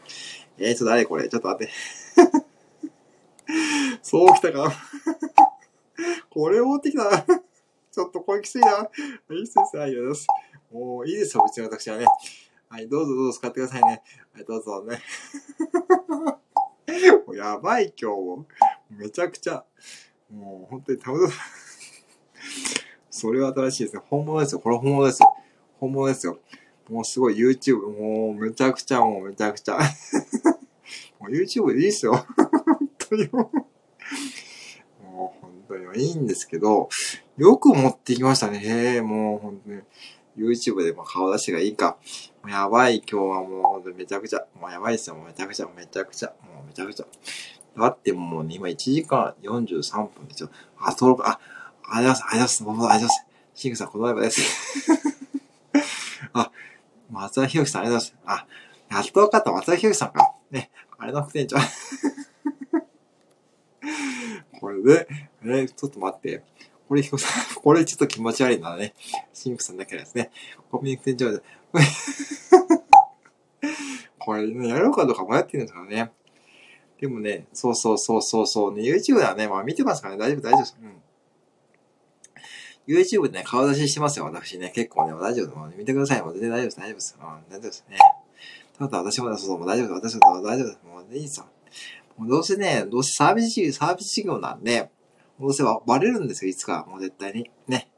[0.58, 1.74] えー、ちょっとあれこれ、ちょっと待って。
[4.02, 4.74] そう来たか。
[6.30, 7.26] これを持ってきた。
[7.92, 8.90] ちょっとこれきついな。
[9.32, 9.66] いいっすね。
[9.82, 10.28] ありがとうございます。
[10.72, 12.06] もういいですよ、うちの私はね。
[12.74, 14.02] はい、どうぞどうぞ使ってくださいね。
[14.34, 15.00] はい、どうぞね。
[17.28, 18.48] もうやばい、今日も。
[18.90, 19.64] めちゃくちゃ。
[20.32, 21.34] もう本当にたまたま。
[23.12, 24.02] それは新しいですね。
[24.10, 24.60] 本物ですよ。
[24.60, 25.38] これ本物ですよ。
[25.80, 26.40] 本物ですよ。
[26.90, 29.78] もうすごい YouTube、もうめちゃくちゃ、もうめちゃくちゃ。
[31.22, 32.26] もう YouTube でいいっすよ。
[32.36, 35.04] 本当にもう。
[35.04, 36.90] もう本当にいいんですけど、
[37.38, 38.58] よく持ってきましたね。
[38.58, 39.82] へえ、もう本当に。
[40.38, 41.98] YouTube でも顔出しがいいか。
[42.42, 44.46] もうやばい、今日はもうめちゃくちゃ。
[44.60, 46.30] もうやばいっすよ、もうめちゃくちゃ、めちゃくちゃ。
[46.30, 47.06] もうめちゃくちゃ。
[47.78, 50.50] だってもう、ね、今1時間43分ですよ。
[50.78, 51.40] あ、登録、あ、
[51.84, 52.64] ありがとうございます。
[52.64, 52.94] ありがとうございます。
[52.94, 53.26] ありがとうございます。
[53.56, 54.42] シングさん、このライブです。
[56.34, 56.52] あ、
[57.10, 58.48] 松田博さん、ありがとうございます。
[58.92, 59.52] あ、やっと分かった。
[59.52, 60.34] 松田博さんか。
[60.52, 61.58] ね、あれの副店長。
[64.60, 65.08] これで、
[65.46, 66.44] えちょっと待って。
[66.94, 67.04] これ、
[67.56, 68.94] これちょっと気持ち悪いなね。
[69.34, 70.32] シンクさんだけですね。
[70.70, 71.42] コミュニティ上で。
[74.20, 76.12] これね、やろうかどうか迷ってるんですからね。
[77.00, 80.78] でもね、そうそうそうそうそうね、YouTube はね、まあ見てますからね、大丈夫大丈夫です。
[80.82, 81.02] うん。
[82.86, 84.72] YouTube でね、顔出ししてますよ、私ね。
[84.74, 85.78] 結構ね、大丈夫です。
[85.78, 86.22] 見てください。
[86.22, 86.78] もう全然大丈夫です。
[86.78, 87.18] 大丈夫です。
[87.20, 87.98] うん、大丈夫ですね。
[88.78, 90.18] ただ私もね、そうそう、もう大丈夫です。
[90.18, 90.80] 私も大丈夫です。
[90.86, 91.46] もうねいいですよ。
[92.18, 94.90] もうどうせね、どうせサービスサービス事業なんで、
[95.40, 96.86] どうせはバレるんですよ、いつか。
[96.90, 97.50] もう絶対に。
[97.68, 97.90] ね。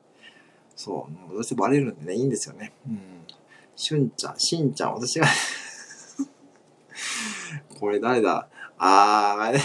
[0.75, 1.33] そう。
[1.33, 2.73] どうせバレるんでね、いいんですよね。
[2.87, 2.99] うん。
[3.75, 5.27] しゅんちゃん、しんちゃん、私が
[7.79, 8.47] これ誰だ？
[8.77, 9.59] あー、あ れ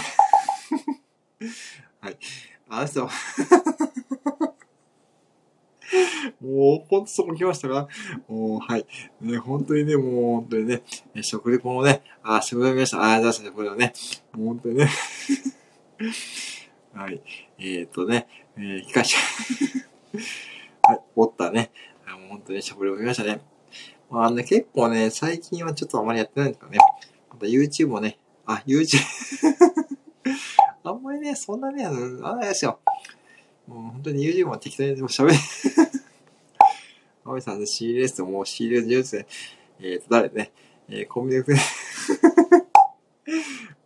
[2.01, 2.17] はい。
[2.69, 3.07] あの人
[6.41, 7.87] もう、ほんとそこ来ましたか？
[8.27, 8.85] もう、はい。
[9.21, 10.81] ね、本当にね、もう、本当にね、
[11.21, 13.01] 食レポもね、あ、食レポ見ました。
[13.01, 13.93] あ、出した、これをね。
[14.33, 14.89] もう本当にね。
[16.93, 17.21] はい。
[17.57, 18.27] えー、っとね、
[18.57, 19.17] えー、機械車。
[20.83, 21.71] はい、おったね。
[22.05, 23.41] もう本当に食レポ見ましたね。
[24.09, 26.77] まあね、結構ね、最近はちょっとあまりやってないんですかね。
[27.29, 28.97] また YouTube もね、あ、YouTube
[30.83, 32.79] あんまりね、そんなね、あの、あれですよ。
[33.67, 35.35] もう本当に YouTube も適当に喋る。
[37.23, 39.27] マミさんで CLS ともう CLS 上手で、
[39.79, 40.51] えっ、ー、と、誰ね、
[40.89, 41.55] えー、コンビニで、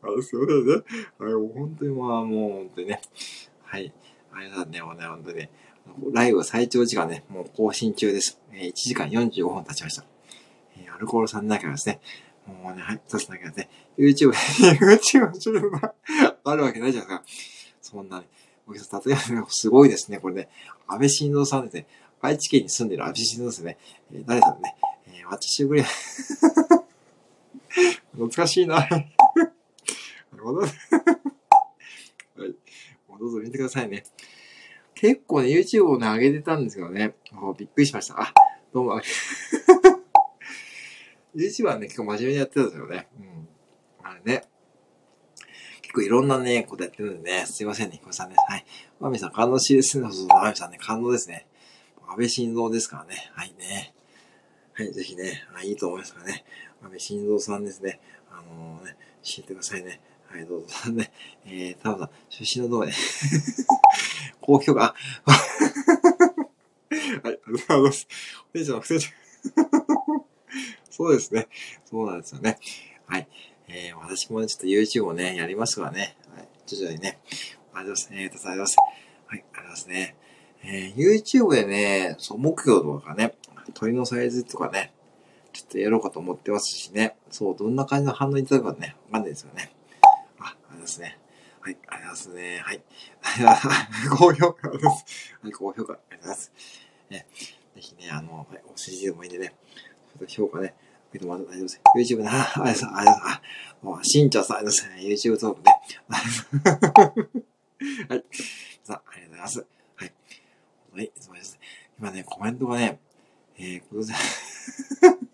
[0.05, 0.83] あ、そうだね。
[1.17, 3.01] はい、もう本当にまあ、もう本当にね。
[3.63, 3.93] はい。
[4.31, 5.49] あれだね、もうね、本当にね。
[6.13, 8.39] ライブ最長時間ね、もう更新中です。
[8.51, 10.05] えー、1時間45分経ちました。
[10.77, 11.99] えー、アルコールさんだけはですね、
[12.47, 14.31] もうね、はい、さすだけはね、YouTube、
[14.79, 15.61] YouTube ちょっ
[16.43, 17.81] とあるわけないじゃないですか。
[17.81, 18.27] そんなね、
[18.67, 20.49] お客さん、例えば、すごいですね、これね。
[20.87, 21.87] 安倍晋三さんですね。
[22.21, 23.77] 愛知県に住んでる安倍晋三ですね。
[24.11, 24.75] えー、誰だろうね。
[25.07, 25.85] えー、私ぐらい
[28.13, 28.87] 懐かしいな。
[32.37, 32.55] はい。
[33.07, 34.03] もうどうぞ見てくださいね。
[34.93, 37.15] 結構ね、YouTube をね、上げてたんですけどね。
[37.57, 38.21] びっくりしました。
[38.21, 38.33] あ、
[38.73, 39.01] どうも。
[41.35, 43.07] YouTube はね、結構真面目にやってたんですよね。
[43.19, 43.47] うん。
[44.03, 44.43] あれね。
[45.81, 48.35] 結構いろんなね、ことやってるんでね、すいませんね、ひこさんね。
[48.47, 48.65] はい。
[48.99, 50.05] まみさん、感動しですね。
[50.05, 51.47] そうそう、まみさんね、感動ですね。
[52.07, 53.31] 安倍晋三ですからね。
[53.33, 53.93] はいね。
[54.73, 56.45] はい、ぜひね、あいいと思いますからね。
[56.81, 57.99] 安倍晋三さんですね。
[58.29, 60.01] あのー、ね、知ってくださいね。
[60.35, 60.67] はい、どうぞ。
[60.91, 61.13] ね、
[61.45, 62.93] えー、たぶん、出身のどうね。
[64.41, 64.93] 高評価、
[65.23, 65.39] あ、 はい、
[67.23, 68.07] ありがとうございます。
[68.53, 69.13] お姉ちゃん、不 正
[70.91, 71.47] そうですね。
[71.85, 72.59] そうなんですよね。
[73.05, 73.29] はい。
[73.69, 76.17] えー、私もね、ちょっと YouTube をね、やりますからね。
[76.35, 76.49] はい。
[76.65, 77.17] 徐々にね。
[77.73, 78.09] ありがとうございます。
[78.11, 78.75] ありがとうございます。
[78.77, 78.89] はい、
[79.27, 80.15] ありがとうございますね。
[80.65, 83.35] えー、YouTube でね、そう、目標とかね、
[83.73, 84.91] 鳥のサイズとかね、
[85.53, 87.15] ちょっとやろうかと思ってますしね。
[87.31, 89.71] そう、どんな感じの反応いただくかね、わかんないですよね。
[90.85, 91.17] あ、ありがとうございますね。
[91.61, 92.59] はい、ありがとうございますね。
[92.59, 92.83] はい。
[94.17, 94.85] 高評価です。
[95.41, 96.51] はい、高評価、ありがとうございます。
[97.09, 97.27] ね、
[97.75, 99.55] ぜひね、あの、はい、お尻でもいいんでね、
[100.27, 100.75] 評価ね、
[101.11, 101.81] 見てもらって大丈夫です。
[102.15, 103.21] YouTube な、あ、ありがとうございます。
[103.23, 103.41] あ、
[103.81, 105.27] もう、しんちゃんさん、ありがとうございます。
[105.27, 105.73] YouTube トークね。
[108.09, 108.25] はい。
[108.83, 109.65] さあ、ありがとうございます。
[109.95, 110.13] はい。
[110.93, 111.59] はい、すみません。
[111.99, 112.99] 今ね、コメントがね、
[113.57, 114.13] えー、これで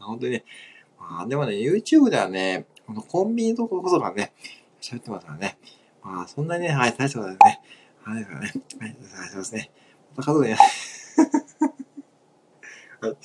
[0.00, 0.44] 本当にね、
[0.98, 4.32] まあ、でもね、YouTube ではね、このコンビニとここそがね、
[4.80, 5.58] 喋ってますからね。
[6.02, 7.60] まあ、そんなにね、はい、大したことないね。
[8.02, 8.52] はい、ですからね。
[8.80, 9.70] はい、お願いしますね。
[10.16, 10.58] また家族に、 は
[13.10, 13.16] い。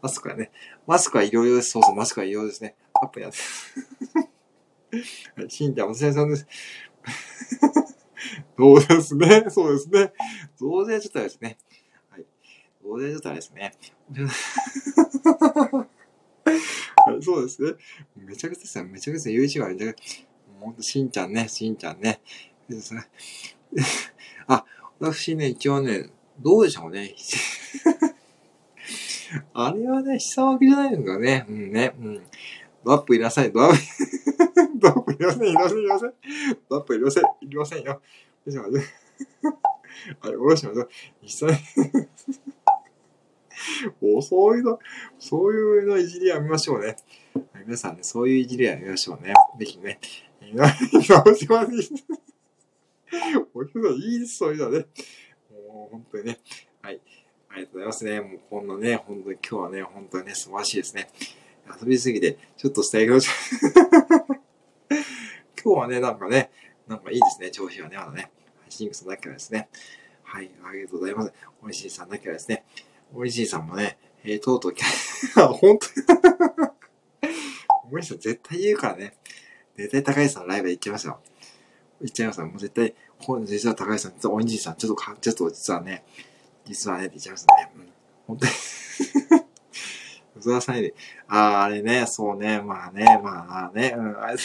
[0.00, 0.50] マスクはね、
[0.86, 1.70] マスクは医療用です。
[1.70, 2.76] そうそう、マスクは医療ですね。
[2.94, 3.38] アップやって。
[5.36, 6.46] はい、しんちゃん、お疲れ様です。
[8.56, 9.44] そうですね？
[9.50, 10.12] そうですね。
[10.56, 11.58] 増税ちょっとですね。
[12.10, 12.26] はい。
[12.82, 13.72] 増税ちょっとですね。
[17.12, 17.72] はい、そうですね。
[18.16, 18.84] めちゃくちゃですよ。
[18.84, 20.24] めちゃくちゃ YouTuber めちゃくちゃ。
[20.60, 22.20] ほんと、しんちゃんね、しんちゃんね。
[24.46, 24.64] あ、
[24.98, 26.10] 私ね、一応ね、
[26.40, 27.14] どうでしょうね。
[29.52, 31.46] あれはね、下分けじゃないのかね。
[31.48, 31.94] うんね。
[31.98, 32.22] うん。
[32.84, 33.52] ドアップいらっしゃい。
[33.52, 33.82] ドアップ、
[34.78, 35.44] ドアップいりません。
[35.44, 35.78] いりません。
[35.78, 36.14] いりません。
[36.68, 37.24] ドアップいりません。
[37.24, 38.00] いりませんよ。
[38.46, 38.70] よしまし
[40.20, 40.90] あれ、おろしましょう。
[41.22, 42.07] 実際
[44.00, 44.78] もうそういうの、
[45.18, 46.96] そういうのいじりやめましょうね。
[47.66, 49.34] 皆さんね、そういういじりやめましょうね。
[49.58, 50.00] ぜひね。
[50.40, 51.92] 今、今、しまし
[53.54, 54.86] おひさん、いいです、そういうのね。
[55.50, 56.38] もう、本当にね。
[56.82, 57.00] はい。
[57.48, 58.20] ありがとうございますね。
[58.20, 61.08] もう、こんなね、本当に今日はね、本当にね、素晴らしいですね。
[61.80, 63.18] 遊びすぎて、ちょっと伝えが
[65.62, 66.50] 今日はね、なんかね、
[66.86, 68.30] なんかいいですね、調子はね、まだね。
[68.68, 69.68] シンクさんだけはですね。
[70.22, 71.32] はい、ありがとうございます。
[71.62, 72.64] おいしいさんだけはですね。
[73.14, 74.74] おいしいさんもね、えー、とうとう、
[75.36, 75.92] あ、 本当に
[77.92, 79.14] おいしいさん絶対言うからね。
[79.76, 81.20] 絶対高橋さんライブ行きますよ。
[82.00, 82.46] 行っちゃいますよ。
[82.46, 86.04] もう絶対、ほん実は高橋さん、実はおいしいさん、ちょっとか、ちょっと実はね、
[86.64, 87.72] 実はね、って言っちゃいますね。
[87.76, 87.88] うん。
[88.26, 88.52] 本当に
[90.36, 90.94] 嘘はさないで。
[91.26, 94.38] ああ、あれね、そうね、まあね、まあね、うん、あれ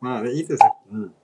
[0.00, 0.76] まあね、いいですよ。
[0.92, 1.14] うん。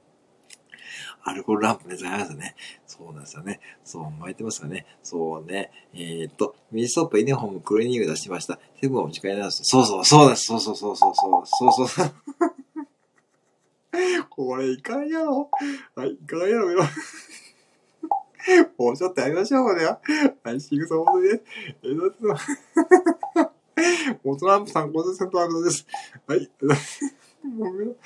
[1.29, 2.55] アルコールランプね、ざいますね。
[2.87, 3.59] そうなんですよね。
[3.85, 4.87] そう、巻いてますよね。
[5.03, 5.73] そうね。
[5.93, 8.61] えー、っと、ミニストップユニフォームクリーニング出しました。
[8.81, 9.63] セブンを持ち帰りなす。
[9.65, 10.45] そうそう、そうです。
[10.45, 11.43] そうそうそうそうそう。
[11.47, 12.15] そうそう。
[14.31, 15.51] これいかんやろ。
[15.97, 16.85] はい、いかんやろよ。
[18.79, 20.01] もうちょっとやりましょう、これは。
[20.45, 21.43] はい、シグソモです、
[21.83, 23.51] えー、だって
[24.23, 25.87] モトランプさん50%アウトです。
[26.29, 26.49] はい。
[27.47, 27.97] もう、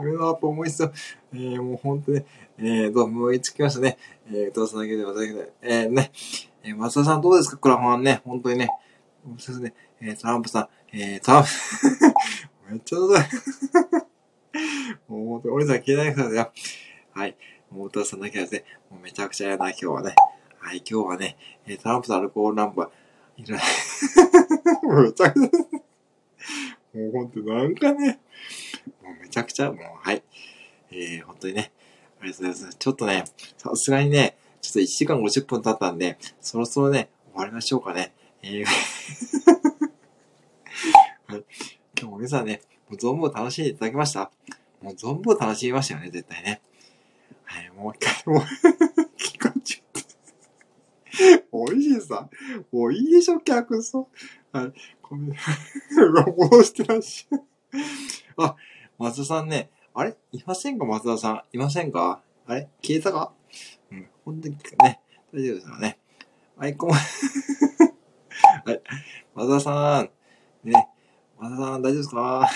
[0.00, 0.92] 雨のアップ重いっすよ。
[1.32, 2.22] えー、もう本当に、
[2.58, 3.96] えー、どうも追いつきましたね。
[4.28, 6.12] えー、どうぞだけで私だけで、えー、ね、
[6.62, 7.56] えー、松田さんどうですか？
[7.56, 8.68] クラファンね、本当にね。
[9.38, 10.60] そうですね、えー、トランプさ
[10.92, 11.48] ん、えー、トランプ、
[12.72, 13.28] めっちゃうざい。
[15.08, 16.52] もう本当に、俺さん消えないでくだよ。
[17.14, 17.36] はい。
[17.70, 20.14] もう、トラさんだけはですね、もうめちゃくちゃやな、今日はね。
[20.58, 21.36] はい、今日はね、
[21.66, 22.90] えー、トランプとアルコールランプは
[23.36, 23.64] いらない。
[25.04, 25.48] めちゃくちゃ、
[26.98, 28.20] もうほんとなんかね、
[29.10, 30.22] もうめちゃくちゃ、もうはい。
[30.92, 31.72] えー、本当にね、
[32.20, 32.76] ありがとうございます。
[32.78, 33.24] ちょっとね、
[33.58, 38.12] さすがにね、ちょっと1時間50分経ったんで、そろそろね、終わりましょうかね。
[38.42, 38.64] えー
[41.26, 41.44] はい、
[41.98, 44.30] 今日も皆さんね、もう存分楽しんでいただきました？
[44.80, 46.60] もう存分楽しみましたよね、絶対ね。
[47.44, 48.44] はい、もう一回、もう
[49.18, 50.08] 聞かちゃった。
[51.52, 52.28] 美味しいさ。
[52.72, 54.06] もういいでしょ、客さん。
[54.52, 54.72] はい、
[55.02, 55.36] ごめん。
[56.36, 57.40] 戻してらっしゃい。
[58.38, 58.56] あ、
[59.00, 60.14] 松田さんね、あれ？
[60.30, 61.42] いませんか松田さん？
[61.56, 62.20] いませんか？
[62.46, 62.68] あれ？
[62.82, 63.32] 消えたか？
[63.90, 65.00] うん、ほんとにね、
[65.32, 65.98] 大丈夫ですよね。
[66.58, 66.98] アイコンは
[68.70, 68.82] い。
[69.34, 70.10] 松田さん。
[70.68, 70.86] ね。
[71.38, 72.50] 松田さん、大丈夫ですか？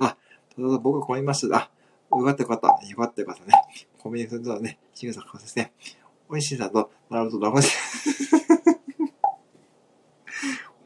[0.00, 0.16] あ、
[0.56, 1.46] ただ僕が困ります。
[1.54, 1.70] あ、
[2.10, 2.68] よかったよかった。
[2.88, 3.52] よかったよかったね。
[3.98, 5.74] コンビニするとね、しぐさかですね。
[6.30, 8.30] 美味しいさと、なるほど、ダメです？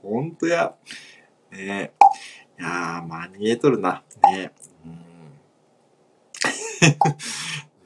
[0.03, 0.75] ほんとや。
[1.53, 2.06] ねえ。
[2.59, 4.03] いやー、まあ、逃げとるな。
[4.33, 4.53] ね。
[4.85, 4.99] うん。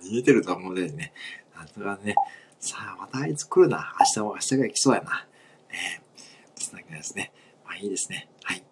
[0.09, 1.12] 逃げてると思うでね。
[1.56, 2.14] なんとかね。
[2.60, 3.94] さあ、またあいつ来るな。
[3.98, 5.26] 明日も、明日が来そうやな。
[5.70, 6.10] ねえ。
[6.55, 7.32] つなげですね。
[7.64, 8.28] まあいいですね。
[8.44, 8.62] はい。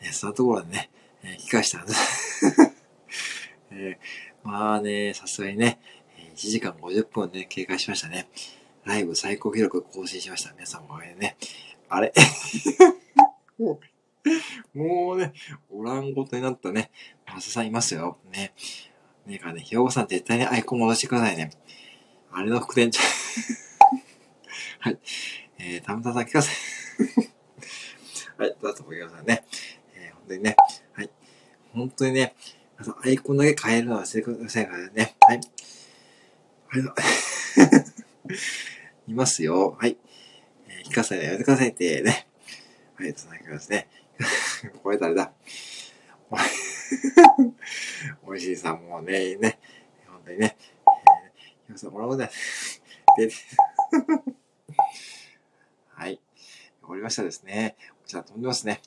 [0.00, 0.90] ね、そんなところでね、
[1.22, 2.46] えー、聞かしたんです。
[3.72, 5.80] えー、まあね、さすがにね、
[6.34, 8.28] 1時間50分ね、経過しましたね。
[8.84, 10.52] ライブ最高記録更新しました。
[10.52, 11.36] 皆さんおかげでね。
[11.88, 12.12] あれ、
[14.74, 15.32] もうね、
[15.70, 16.90] おらんことになったね、
[17.26, 18.18] マスさんいますよ。
[18.32, 18.52] ね。
[19.26, 21.50] ねえかね、ひよこさん絶対にアイコン戻してくださいね。
[22.32, 23.00] あれの副店長
[24.80, 24.98] はい。
[25.58, 26.50] えー、たむたさん聞かせ
[28.38, 29.44] はい、どうぞごきくださいね。
[29.94, 30.56] えー、本当にね、
[30.94, 31.10] はい。
[31.72, 32.34] 本当にね、
[33.02, 35.16] アイコンだけ変えるのは忘れてくださいからね。
[35.20, 35.40] はい。
[36.68, 36.82] はい。
[39.10, 39.76] いますよ。
[39.78, 39.98] はい。
[40.68, 42.26] えー、聞かせないやめてくださいってね。
[42.94, 43.88] はい、続きますね。
[44.82, 45.32] これ誰だ？
[48.24, 49.58] おいしいさんもね、ね、
[50.08, 50.56] 本当にね、
[51.68, 52.30] えー、さんもらうね。
[53.16, 53.28] で、
[55.88, 56.20] はい。
[56.82, 57.76] 終わりましたですね。
[58.02, 58.80] こちら飛んでますね。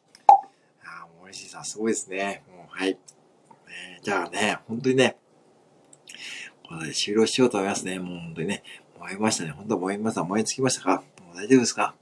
[0.84, 2.44] ああ、もうおいしいさんすごいですね。
[2.50, 2.98] もう、はい。
[3.68, 5.18] え、じゃあね、本当にね、
[6.68, 8.00] これで終了しようと思いますね。
[8.00, 8.64] もう本当にね、
[9.00, 9.52] 燃えましたね。
[9.52, 10.24] 本当燃えました。
[10.24, 11.04] 燃え尽きましたか？
[11.26, 11.96] もう大丈夫ですか？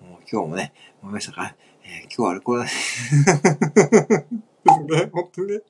[0.00, 0.72] もう今日もね、
[1.02, 1.56] 思いましたか？
[1.90, 5.10] えー、今日はアルコールですね。
[5.10, 5.62] 本当にね。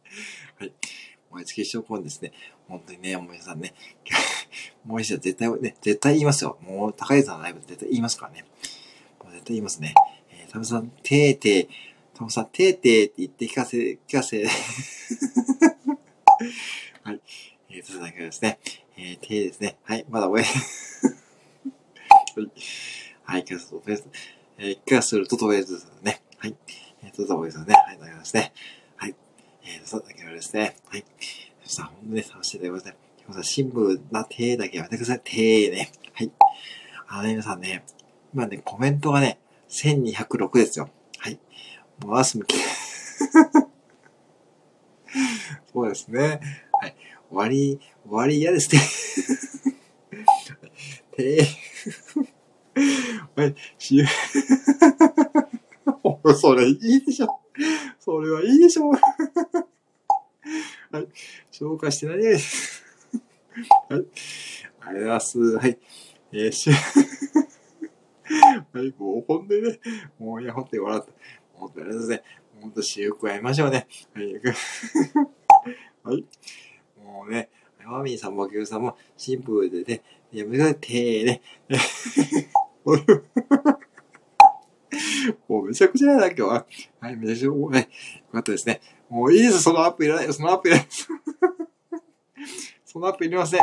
[0.59, 0.73] はい。
[1.31, 2.33] 燃え尽き証拠ですね。
[2.67, 3.73] 本当にね、皆さんね、
[4.85, 6.59] もう一度絶対ね、絶対言いますよ。
[6.67, 8.45] もう高井さんのライブ絶対言いますからね。
[9.23, 9.95] もう絶対言いますね。
[10.33, 11.69] えー、タムさん、てーてー、
[12.15, 13.79] タムさん、てーてーって言って聞かせ、
[14.09, 14.43] 聞かせ。
[17.05, 17.21] はい。
[17.71, 18.59] えー、と、そだけですね。
[18.97, 19.77] えー、てーですね。
[19.85, 20.05] はい。
[20.11, 20.47] まだ終え。
[23.23, 23.45] はい。
[23.45, 24.11] 聞かせと、とりあえず。
[24.61, 26.21] えー、聞かせると、とりあえずですね。
[26.39, 26.57] はい。
[27.05, 27.75] えー、と、とりあえずね。
[27.75, 27.99] はい。
[28.01, 28.53] 大丈夫ですね。
[28.97, 29.15] はい。
[29.63, 30.77] えー、そうだけですね。
[30.87, 31.05] はい。
[31.63, 32.97] そしたら、ほんとね、楽しんでください。
[33.25, 35.21] 今日さ、シンプルなてーだけやめてください。
[35.21, 35.93] てーね。
[36.13, 36.33] はい。
[37.07, 37.85] あのね、皆さんね、
[38.35, 40.91] 今ね、コメントがね、1206ですよ。
[41.19, 41.39] はい。
[42.01, 42.57] もう、アース向き。
[45.73, 46.41] そうですね。
[46.73, 46.97] はい。
[47.31, 48.81] 終わり、終わり嫌ですね。
[51.17, 52.38] てー。
[53.37, 54.03] はい、し、
[56.37, 57.41] それいいでしょ。
[57.99, 58.91] それはいいでしょ。
[58.91, 58.99] は
[61.01, 61.09] い。
[61.53, 62.85] 紹介してないです。
[63.89, 64.05] はい。
[64.81, 65.39] ありがとうございます。
[65.39, 65.79] はい。
[66.33, 66.79] えー、し、 は
[68.83, 69.81] い、もうほんでね、
[70.19, 71.09] もういや、ほんと笑った。
[71.55, 72.23] 本当にありがとうございますね。
[72.61, 73.87] ほんと私服会いましょうね。
[74.15, 74.35] はい。
[76.05, 76.25] はい。
[77.03, 77.49] もうね、
[77.85, 80.03] マミーさんもバケルさんもシンプルでね、
[80.33, 80.75] やめてください。
[80.77, 81.41] てーね。
[85.49, 86.67] もうめちゃくちゃやな、今日は。
[87.01, 87.87] はい、めちゃくちゃ、はい、よ
[88.33, 88.81] かったですね。
[89.09, 90.89] もういいです、そのアップいらないよ、そのアップいらない。
[92.85, 93.61] そのアップ いりません。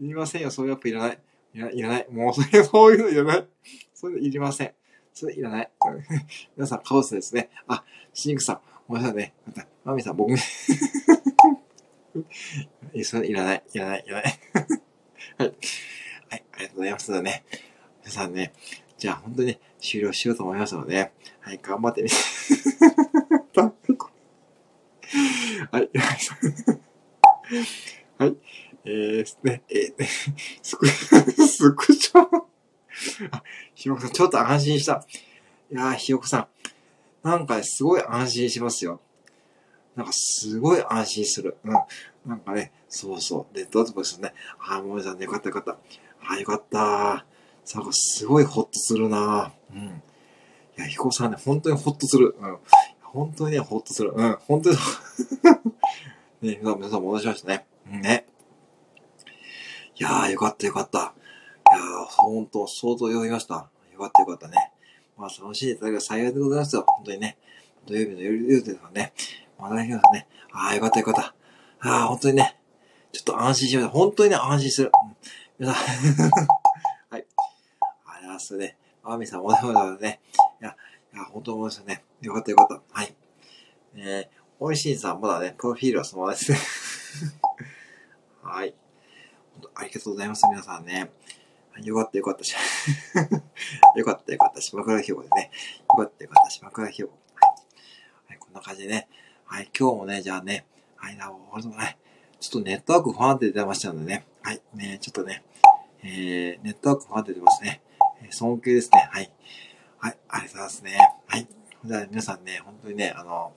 [0.00, 1.18] いりませんよ、そういうアップいらない。
[1.54, 2.06] いらいらない。
[2.10, 3.46] もうそれ、そういうのいらない。
[3.94, 4.72] そういうのいりません。
[5.12, 5.70] それいらない。
[6.56, 7.50] 皆さん、カオスですね。
[7.66, 9.34] あ、シンクさん、ごめんなさいね。
[9.46, 10.38] また、マミさん、僕ね。
[13.04, 13.62] それいらない。
[13.72, 14.04] いらない。
[14.06, 14.40] いらない。
[15.38, 15.54] はい。
[16.28, 17.22] はい、ありがとうございます。
[17.22, 17.44] ね。
[18.10, 18.52] 皆さんね、
[18.98, 21.12] じゃあ本当に、終了しようと思いますので、
[21.42, 22.16] はい、頑張ってみて。
[25.70, 25.88] はい。
[28.18, 28.36] はい。
[28.84, 30.04] えーですね、えー、
[30.60, 32.26] スク、スクショ
[33.30, 33.44] あ、
[33.76, 35.06] ひよこさん、ちょっと安心した。
[35.70, 37.28] いやー、ひよこさん。
[37.28, 39.00] なんか、すごい安心しますよ。
[39.94, 41.58] なんかすごい安心する。
[41.62, 41.74] うん。
[42.26, 43.54] なんかね、そうそう。
[43.54, 44.34] で、どうぞですね。
[44.58, 45.78] あ、もえさんね、よかったよかった。
[46.22, 47.24] あー、よかった
[47.74, 49.78] なんかすごいホッとするなうん。
[49.78, 52.34] いや、ひこさんね、本当にホッとする。
[52.40, 52.58] うん。
[53.02, 54.12] 本当にね、ホッとする。
[54.14, 54.38] うん。
[54.46, 54.76] 本当に。
[56.42, 57.66] ね、皆さん、皆さん戻しましたね。
[57.92, 58.26] うんね。
[59.96, 60.98] いやー、よかったよかった。
[60.98, 61.02] い
[61.76, 63.68] やー、本当、相当読みました。
[63.92, 64.72] よかったよかったね。
[65.16, 66.84] まあ、楽しんでいただけば幸いでございますよ。
[66.86, 67.36] 本当にね。
[67.86, 69.12] 土曜日の夜夜ですからね。
[69.58, 70.26] まだきますね。
[70.52, 71.34] ああ、よかったよかった。
[71.80, 72.56] ああ、本当にね。
[73.12, 73.92] ちょっと安心しました。
[73.92, 74.92] 本当にね、安心する。
[75.04, 75.16] うん
[75.58, 76.59] 皆さん。
[78.40, 78.76] ますね。
[79.04, 80.20] あみさん、おはようございますね。
[80.62, 80.76] いや、
[81.12, 82.04] いや、本当思いましたね。
[82.22, 82.98] よかったよかった。
[82.98, 83.14] はい。
[83.96, 84.26] えー、
[84.58, 86.58] おいしいさん、まだね、プロフィールはそのままですね。
[88.42, 88.74] はい。
[89.60, 91.10] 本当ありがとうございます、皆さんね。
[91.82, 92.54] よかったよかったし。
[93.96, 95.50] よかったよかった、島倉ひよこですね。
[95.86, 97.14] よかったよかった、島倉ひよこ。
[97.34, 97.54] はい。
[98.28, 99.08] はい、こんな感じでね。
[99.44, 100.64] はい、今日もね、じゃあね、
[100.96, 101.98] はい、なるほどね。
[102.40, 104.24] ちょっとネットワーク不安定出ましたのでね。
[104.42, 105.44] はい、ね、ちょっとね、
[106.02, 107.82] えー、ネットワーク不安定出ますね。
[108.30, 109.08] 尊敬ですね。
[109.10, 109.30] はい。
[109.98, 110.98] はい、ありがとうございますね。
[111.26, 111.48] はい。
[111.84, 113.52] じゃあ皆さんね、本当にね、あの、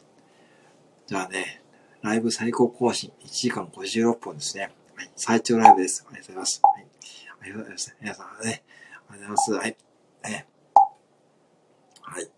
[1.07, 1.61] じゃあね、
[2.01, 4.71] ライブ最高更新1時間56分ですね。
[4.95, 6.05] はい、最長ライブです。
[6.07, 6.61] ありがとうございます。
[6.63, 6.85] はい。
[7.41, 7.97] ありがとうございます。
[8.01, 8.63] 皆さんね、
[9.09, 9.53] ありがとうございます。
[9.53, 9.77] はい。
[10.23, 10.47] ね。
[12.01, 12.29] はい。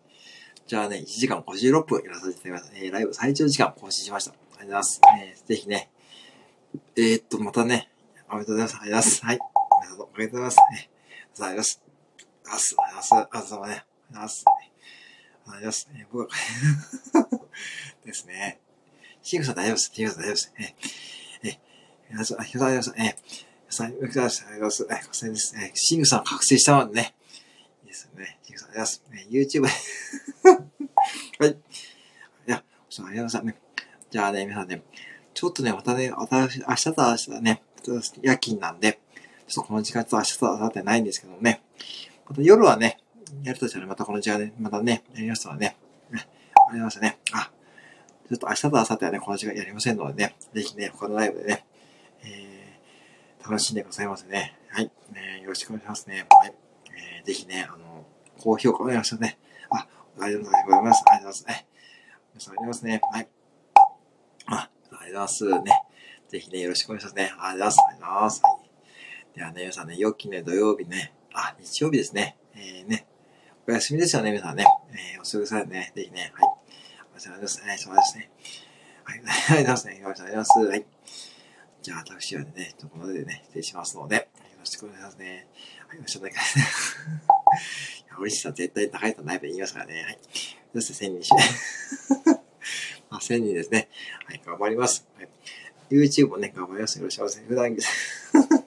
[0.67, 2.71] じゃあね、1時間56分やらせていただきます。
[2.75, 4.31] えー、ライブ最長時間更新しました。
[4.31, 5.01] ありがとうございます。
[5.19, 5.89] えー、ぜひね、
[6.95, 7.89] えー、っと、またね、
[8.29, 8.77] おめでとうございます。
[8.81, 9.25] ありがとうございます。
[9.25, 9.39] はい。
[9.81, 10.57] 皆さんおめでとうございます。
[10.59, 10.89] ありがとう
[11.37, 11.84] ございます。
[12.47, 13.13] ありがとうございます。
[13.13, 13.69] ありがとうございます。
[13.69, 14.45] ありがとうございます。
[14.47, 15.89] ありがとうございます。
[15.93, 16.27] え、僕は、
[18.05, 18.59] ですね。
[19.21, 19.91] シングさん大丈夫です。
[19.93, 20.53] シングさん大丈夫です。
[20.57, 20.67] えー、
[21.43, 21.59] えー、
[22.11, 22.93] 皆さん、ありがとうございます。
[22.97, 23.15] え、
[23.69, 24.41] さん、ありがとうございます。
[24.41, 24.87] ありがとうございます。
[24.89, 25.55] えー、覚醒です。
[25.57, 27.15] え、シングさん覚醒したのでね。
[27.83, 28.39] いいですよね。
[28.43, 29.25] シングさんありがとうございます。
[29.29, 29.61] え、YouTube
[31.45, 31.51] はい。
[31.51, 31.55] い
[32.51, 33.55] や、ちょっとありがとうございます。
[34.11, 34.81] じゃあね、皆さんね、
[35.33, 38.99] ちょっとね、またね、私、明日と明日ね、ちょっと夜勤なんで、
[39.47, 41.61] ちょっとこの時間と明日と明後日ないんですけどもね、
[42.27, 42.99] また夜はね、
[43.43, 45.75] やるとしたらまたこの時間で、またね、やりますので
[46.11, 46.27] ね、
[46.71, 47.19] ありましたね。
[47.31, 47.51] あ、
[48.27, 51.65] ちょっと明日と明後日はね、この時間やりませんのでね、ぜひね、他のライブでね、
[52.23, 54.57] えー、楽しんでくださいませね。
[54.69, 54.91] はい。
[55.11, 56.25] ね、よろしくお願いしますね。
[56.29, 56.53] はい。
[57.17, 58.05] えー、ぜひね、あの、
[58.39, 59.37] 高評価お願いしますね。
[59.69, 59.87] あ、
[60.19, 61.03] ありがとうございます。
[61.07, 61.67] ありがとうございますね。
[62.33, 63.01] 皆さんありがとうございますね。
[63.11, 63.27] はい。
[64.47, 65.71] あ、ありがとうございますね。
[66.29, 67.23] ぜひね、よろしくお願いしますね。
[67.23, 67.79] ありがとうございます。
[67.79, 68.41] ありがとうございます。
[68.43, 69.37] はい。
[69.37, 72.37] ではね、皆さんね、良きね、土曜日ね、あ、日曜日ですね。
[72.55, 73.05] えー、ね、
[73.67, 74.65] お休みですよね、皆さんね。
[74.91, 75.91] えー、お過ごしくださいね。
[75.93, 76.43] ぜひね、はい。
[77.15, 77.61] お世話になります。
[77.61, 78.29] はい、そうですね。
[79.03, 79.99] はい、ありがとうございますね。
[79.99, 80.59] よろしくお願います。
[80.59, 80.85] はい。
[81.81, 84.21] じゃあ、私はね、ちょっとこのでね、失礼しますので、よ
[84.59, 85.47] ろしくお願いしますね。
[85.89, 86.97] はい、よろしくお願いします。
[88.07, 90.03] いや、美味しさ絶対高いとないと言いますからね。
[90.03, 90.19] はい。
[90.73, 91.47] そして1000人しない。
[93.11, 93.89] まあ、1000人ですね。
[94.25, 95.05] はい、頑張ります。
[95.17, 95.29] はい。
[95.91, 96.97] YouTube もね、頑張ります。
[96.97, 97.47] よろしくお願いします。
[97.49, 97.75] 普段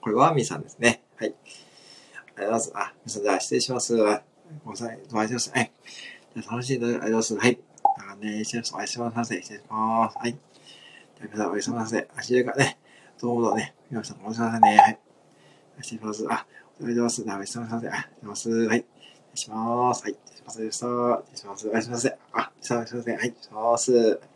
[0.00, 1.02] これ、ワーミーさんですね。
[1.16, 1.34] はい。
[2.36, 2.72] ありがとうございます。
[2.74, 3.96] あ、皆さん、じゃあ、失礼します。
[3.96, 4.18] ごめん
[4.70, 5.00] なさい。
[5.10, 5.50] お会いします。
[5.50, 5.72] はい。
[6.36, 7.36] じゃあ、楽しんでいありがとうございます。
[7.36, 7.58] はい。
[8.12, 8.74] あね、失礼します。
[8.74, 9.34] お会いします。
[9.34, 10.18] 失礼します。
[10.18, 10.32] はい。
[10.32, 12.08] じゃあ、皆さん、お会いします。
[12.16, 12.78] あ、しれからね、
[13.20, 14.76] どうもどうね、皆さん、お会いしますね。
[14.76, 14.98] はい。
[15.80, 16.24] 失礼します。
[16.24, 16.46] あ、おはよ
[16.80, 17.22] うございます。
[17.22, 17.78] お会いします。
[17.78, 18.48] あ、失礼します。
[18.68, 18.84] はい。
[19.34, 20.02] 失礼します。
[20.02, 20.16] はい。
[20.48, 21.24] 失礼します。
[21.34, 21.68] 失礼します。
[21.68, 22.16] お会いします。
[22.32, 23.10] あ、失礼します。
[23.10, 23.18] はい。
[23.18, 24.33] 失礼します。